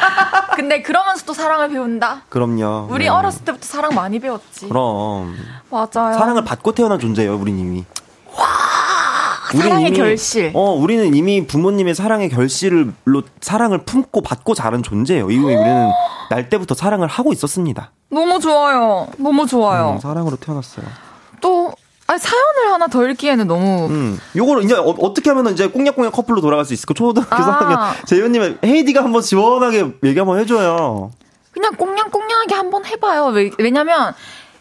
근데 0.54 0.82
그러면서 0.82 1.24
또 1.24 1.32
사랑을 1.32 1.68
배운다? 1.68 2.22
그럼요. 2.28 2.88
우리 2.90 3.04
네. 3.04 3.08
어렸을 3.08 3.44
때부터 3.44 3.64
사랑 3.64 3.94
많이 3.94 4.18
배웠지. 4.18 4.68
그럼. 4.68 5.36
맞아요. 5.70 6.18
사랑을 6.18 6.44
받고 6.44 6.72
태어난 6.72 6.98
존재예요, 6.98 7.36
우린 7.36 7.58
이미. 7.58 7.84
와! 8.36 8.46
사랑의 9.52 9.88
이미, 9.88 9.96
결실. 9.96 10.50
어, 10.54 10.72
우리는 10.72 11.14
이미 11.14 11.46
부모님의 11.46 11.94
사랑의 11.94 12.28
결실로 12.28 13.22
사랑을 13.40 13.84
품고 13.84 14.22
받고 14.22 14.54
자란 14.54 14.82
존재예요. 14.82 15.30
이후에 15.30 15.54
우리는 15.56 15.90
날 16.30 16.48
때부터 16.48 16.74
사랑을 16.74 17.08
하고 17.08 17.32
있었습니다. 17.32 17.92
너무 18.10 18.40
좋아요. 18.40 19.08
너무 19.16 19.46
좋아요. 19.46 19.92
음, 19.96 20.00
사랑으로 20.00 20.36
태어났어요. 20.36 20.86
또 21.40 21.72
아니, 22.06 22.18
사연을 22.18 22.72
하나 22.72 22.86
더 22.86 23.06
읽기에는 23.06 23.46
너무. 23.46 23.86
음, 23.90 24.18
요거를 24.34 24.64
이제 24.64 24.74
어, 24.74 24.94
떻게 25.12 25.28
하면 25.30 25.52
이제 25.52 25.68
꽁냥꽁냥 25.68 26.10
커플로 26.10 26.40
돌아갈 26.40 26.64
수 26.64 26.72
있을까? 26.72 26.94
초등학교 26.94 27.34
아. 27.34 27.92
3학년. 27.92 28.06
재현님은 28.06 28.58
헤이디가 28.64 29.04
한번 29.04 29.20
시원하게 29.22 29.92
얘기 30.04 30.18
한번 30.18 30.38
해줘요. 30.38 31.10
그냥 31.52 31.72
꽁냥꽁냥하게 31.76 32.54
한번 32.54 32.84
해봐요. 32.86 33.26
왜, 33.26 33.50
왜냐면, 33.58 34.14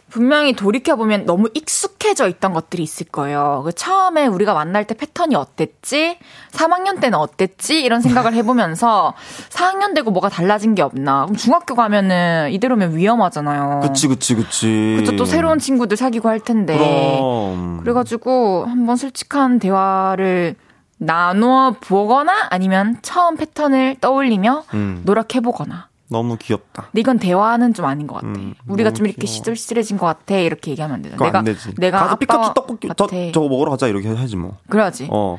분명히 0.10 0.53
돌이켜보면 0.53 1.26
너무 1.26 1.49
익숙해져 1.53 2.28
있던 2.30 2.53
것들이 2.53 2.82
있을 2.82 3.08
거예요. 3.08 3.62
그 3.66 3.74
처음에 3.74 4.26
우리가 4.26 4.53
만날 4.53 4.86
때 4.86 4.93
패턴이 4.93 5.36
어땠지? 5.36 6.18
3학년 6.51 7.01
때는 7.01 7.18
어땠지? 7.18 7.82
이런 7.82 8.01
생각을 8.01 8.34
해보면서 8.34 9.14
4학년 9.49 9.93
되고 9.93 10.12
뭐가 10.12 10.30
달라진 10.30 10.76
게 10.76 10.82
없나? 10.82 11.26
그럼 11.26 11.36
중학교 11.36 11.76
가면은 11.76 12.49
이대로면 12.51 12.95
위험하잖아요. 12.95 13.82
그치, 13.84 14.08
그치, 14.08 14.36
그치. 14.36 14.95
그쵸, 14.99 15.16
또 15.18 15.26
새로운 15.26 15.60
친구들 15.60 15.97
사귀고 15.97 16.30
할 16.30 16.39
텐데. 16.39 16.78
그럼. 16.78 17.80
그래가지고 17.82 18.66
한번 18.66 18.95
솔직한 18.95 19.60
대화를 19.60 20.55
나누어 20.99 21.76
보거나 21.80 22.47
아니면 22.49 22.97
처음 23.01 23.36
패턴을 23.36 23.97
떠올리며 23.99 24.64
음. 24.74 25.01
노력해보거나. 25.05 25.89
너무 26.10 26.38
귀엽다. 26.38 26.84
근데 26.84 27.01
이건 27.01 27.20
대화는 27.20 27.74
좀 27.74 27.86
아닌 27.86 28.08
것 28.08 28.16
같아. 28.16 28.28
음, 28.28 28.53
우리가 28.68 28.91
좀 28.91 29.05
이렇게 29.08 29.28
시들시들해진 29.28 29.97
것 29.97 30.05
같아. 30.05 30.36
이렇게 30.38 30.72
얘기하면 30.72 30.95
안 30.95 31.01
되나? 31.01 31.18
내가 31.18 31.43
되지. 31.43 31.74
내가 31.76 31.99
가서 32.03 32.16
피카츄 32.16 32.53
떡볶이 32.53 32.88
저, 32.95 33.08
저거 33.08 33.49
먹으러 33.49 33.72
가자 33.72 33.88
이렇게 33.88 34.08
해야지 34.10 34.36
뭐. 34.38 34.58
그래야지. 34.70 35.08
어. 35.12 35.38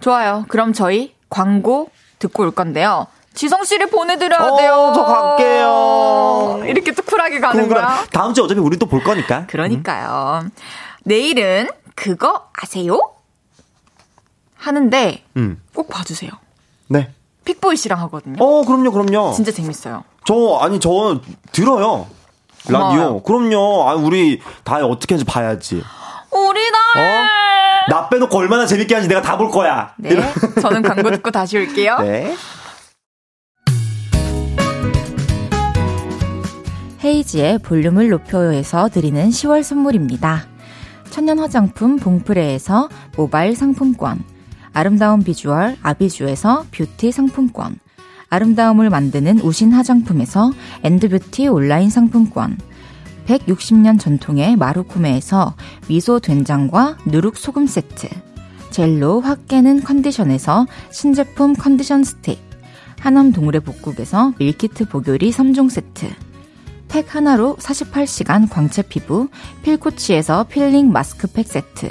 좋아요. 0.00 0.44
그럼 0.48 0.72
저희 0.72 1.14
광고 1.30 1.88
듣고 2.18 2.42
올 2.42 2.50
건데요. 2.50 3.06
지성 3.34 3.64
씨를 3.64 3.86
보내드려야 3.88 4.40
어, 4.50 4.56
돼요. 4.58 4.92
저 4.94 5.04
갈게요. 5.04 6.62
이렇게 6.66 6.92
또 6.92 7.02
쿨하게 7.02 7.40
가는 7.40 7.68
거야. 7.68 8.04
다음 8.12 8.34
주에 8.34 8.44
어차피 8.44 8.60
우리 8.60 8.76
또 8.76 8.84
볼 8.86 9.02
거니까. 9.02 9.46
그러니까요. 9.48 10.42
음. 10.44 10.50
내일은 11.04 11.68
그거 11.94 12.48
아세요? 12.52 13.00
하는데 14.56 15.24
음. 15.36 15.60
꼭 15.74 15.88
봐주세요. 15.88 16.30
네. 16.88 17.10
픽보이 17.44 17.76
씨랑 17.76 17.98
하거든요. 18.02 18.36
어, 18.42 18.64
그럼요, 18.64 18.92
그럼요. 18.92 19.32
진짜 19.32 19.50
재밌어요. 19.52 20.04
저, 20.24 20.58
아니, 20.60 20.78
저 20.80 21.20
들어요. 21.52 22.06
라디오. 22.68 23.22
그럼요. 23.22 23.88
아, 23.88 23.94
우리 23.94 24.40
다 24.64 24.76
어떻게 24.86 25.14
하는지 25.14 25.24
봐야지. 25.30 25.82
우리 26.30 26.60
다 26.70 26.78
어? 27.00 27.26
나 27.90 28.08
빼놓고 28.08 28.38
얼마나 28.38 28.64
재밌게 28.66 28.94
하는지 28.94 29.08
내가 29.08 29.20
다 29.20 29.36
볼 29.36 29.50
거야. 29.50 29.92
네. 29.98 30.10
저는 30.60 30.82
광고 30.82 31.10
듣고 31.10 31.30
다시 31.32 31.58
올게요. 31.58 31.98
네. 31.98 32.34
헤이즈의 37.02 37.58
볼륨을 37.58 38.10
높여요에서 38.10 38.88
드리는 38.88 39.28
10월 39.28 39.62
선물입니다. 39.64 40.46
천연 41.10 41.40
화장품 41.40 41.96
봉프레에서 41.96 42.88
모바일 43.16 43.56
상품권. 43.56 44.22
아름다운 44.72 45.22
비주얼 45.22 45.76
아비주에서 45.82 46.66
뷰티 46.70 47.12
상품권, 47.12 47.78
아름다움을 48.28 48.88
만드는 48.90 49.40
우신 49.40 49.72
화장품에서 49.72 50.52
엔드뷰티 50.82 51.48
온라인 51.48 51.90
상품권, 51.90 52.56
160년 53.26 54.00
전통의 54.00 54.56
마루코메에서 54.56 55.54
미소 55.88 56.18
된장과 56.18 56.96
누룩 57.06 57.36
소금 57.36 57.66
세트, 57.66 58.08
젤로 58.70 59.20
확 59.20 59.46
깨는 59.48 59.82
컨디션에서 59.82 60.66
신제품 60.90 61.54
컨디션 61.54 62.04
스틱, 62.04 62.40
하남 62.98 63.32
동물의 63.32 63.60
복국에서 63.60 64.32
밀키트 64.38 64.88
복요리 64.88 65.30
3종 65.30 65.68
세트, 65.68 66.08
팩 66.88 67.14
하나로 67.14 67.56
48시간 67.56 68.48
광채 68.50 68.82
피부 68.82 69.28
필코치에서 69.62 70.44
필링 70.44 70.90
마스크팩 70.90 71.46
세트, 71.46 71.90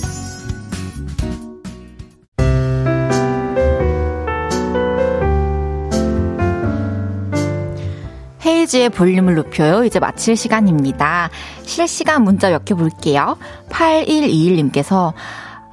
헤이즈의 8.71 8.89
볼륨을 8.89 9.35
높여요. 9.35 9.83
이제 9.83 9.99
마칠 9.99 10.35
시간입니다. 10.37 11.29
실시간 11.63 12.23
문자 12.23 12.49
몇 12.49 12.63
개 12.65 12.73
볼게요. 12.73 13.37
8121님께서 13.69 15.13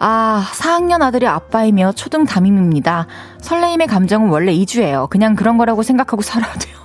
아, 0.00 0.46
4학년 0.54 1.02
아들이 1.02 1.26
아빠이며 1.26 1.92
초등 1.92 2.24
담임입니다. 2.24 3.06
설레임의 3.40 3.86
감정은 3.88 4.30
원래 4.30 4.52
이주예요. 4.52 5.08
그냥 5.10 5.34
그런 5.34 5.58
거라고 5.58 5.82
생각하고 5.82 6.22
살아야 6.22 6.52
돼요. 6.54 6.76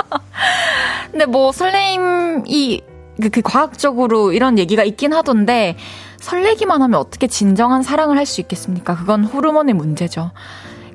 근데 1.10 1.26
뭐 1.26 1.52
설레임이 1.52 2.80
그, 3.22 3.28
그 3.30 3.42
과학적으로 3.42 4.32
이런 4.32 4.58
얘기가 4.58 4.84
있긴 4.84 5.12
하던데 5.12 5.76
설레기만 6.20 6.80
하면 6.82 6.98
어떻게 7.00 7.26
진정한 7.26 7.82
사랑을 7.82 8.16
할 8.16 8.26
수 8.26 8.40
있겠습니까? 8.40 8.96
그건 8.96 9.24
호르몬의 9.24 9.74
문제죠. 9.74 10.30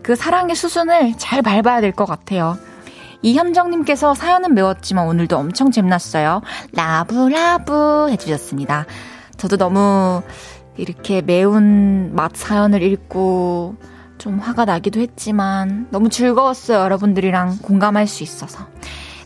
그 0.03 0.15
사랑의 0.15 0.55
수순을 0.55 1.13
잘 1.17 1.41
밟아야 1.41 1.81
될 1.81 1.91
것 1.91 2.05
같아요. 2.05 2.57
이현정님께서 3.25 4.13
사연은 4.13 4.53
매웠지만 4.53 5.07
오늘도 5.07 5.35
엄청 5.35 5.71
재밌었어요. 5.71 6.41
라브라브 6.73 8.07
해주셨습니다. 8.11 8.85
저도 9.35 9.57
너무 9.57 10.21
이렇게 10.77 11.21
매운 11.21 12.13
맛 12.13 12.35
사연을 12.35 12.83
읽고 12.83 13.77
좀 14.19 14.37
화가 14.37 14.65
나기도 14.65 14.99
했지만 14.99 15.87
너무 15.89 16.09
즐거웠어요. 16.09 16.77
여러분들이랑 16.77 17.57
공감할 17.63 18.05
수 18.05 18.21
있어서. 18.21 18.67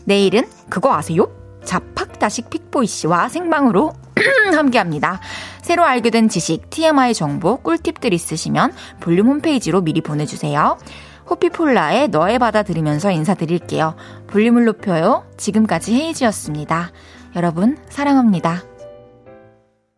내일은 0.04 0.48
그거 0.70 0.94
아세요? 0.94 1.28
잡학다식 1.64 2.48
픽보이 2.48 2.86
씨와 2.86 3.28
생방으로 3.28 3.92
함께 4.56 4.78
합니다. 4.78 5.20
새로 5.60 5.84
알게 5.84 6.08
된 6.08 6.30
지식, 6.30 6.70
TMI 6.70 7.12
정보, 7.12 7.58
꿀팁들 7.58 8.14
있으시면 8.14 8.72
볼륨 9.00 9.26
홈페이지로 9.26 9.82
미리 9.82 10.00
보내주세요. 10.00 10.78
호피폴라의 11.30 12.08
너의 12.08 12.38
바다 12.38 12.62
들으면서 12.62 13.10
인사드릴게요. 13.10 13.94
볼륨을 14.26 14.64
높여요. 14.64 15.24
지금까지 15.36 15.94
헤이지였습니다. 15.94 16.90
여러분, 17.36 17.78
사랑합니다. 17.88 18.69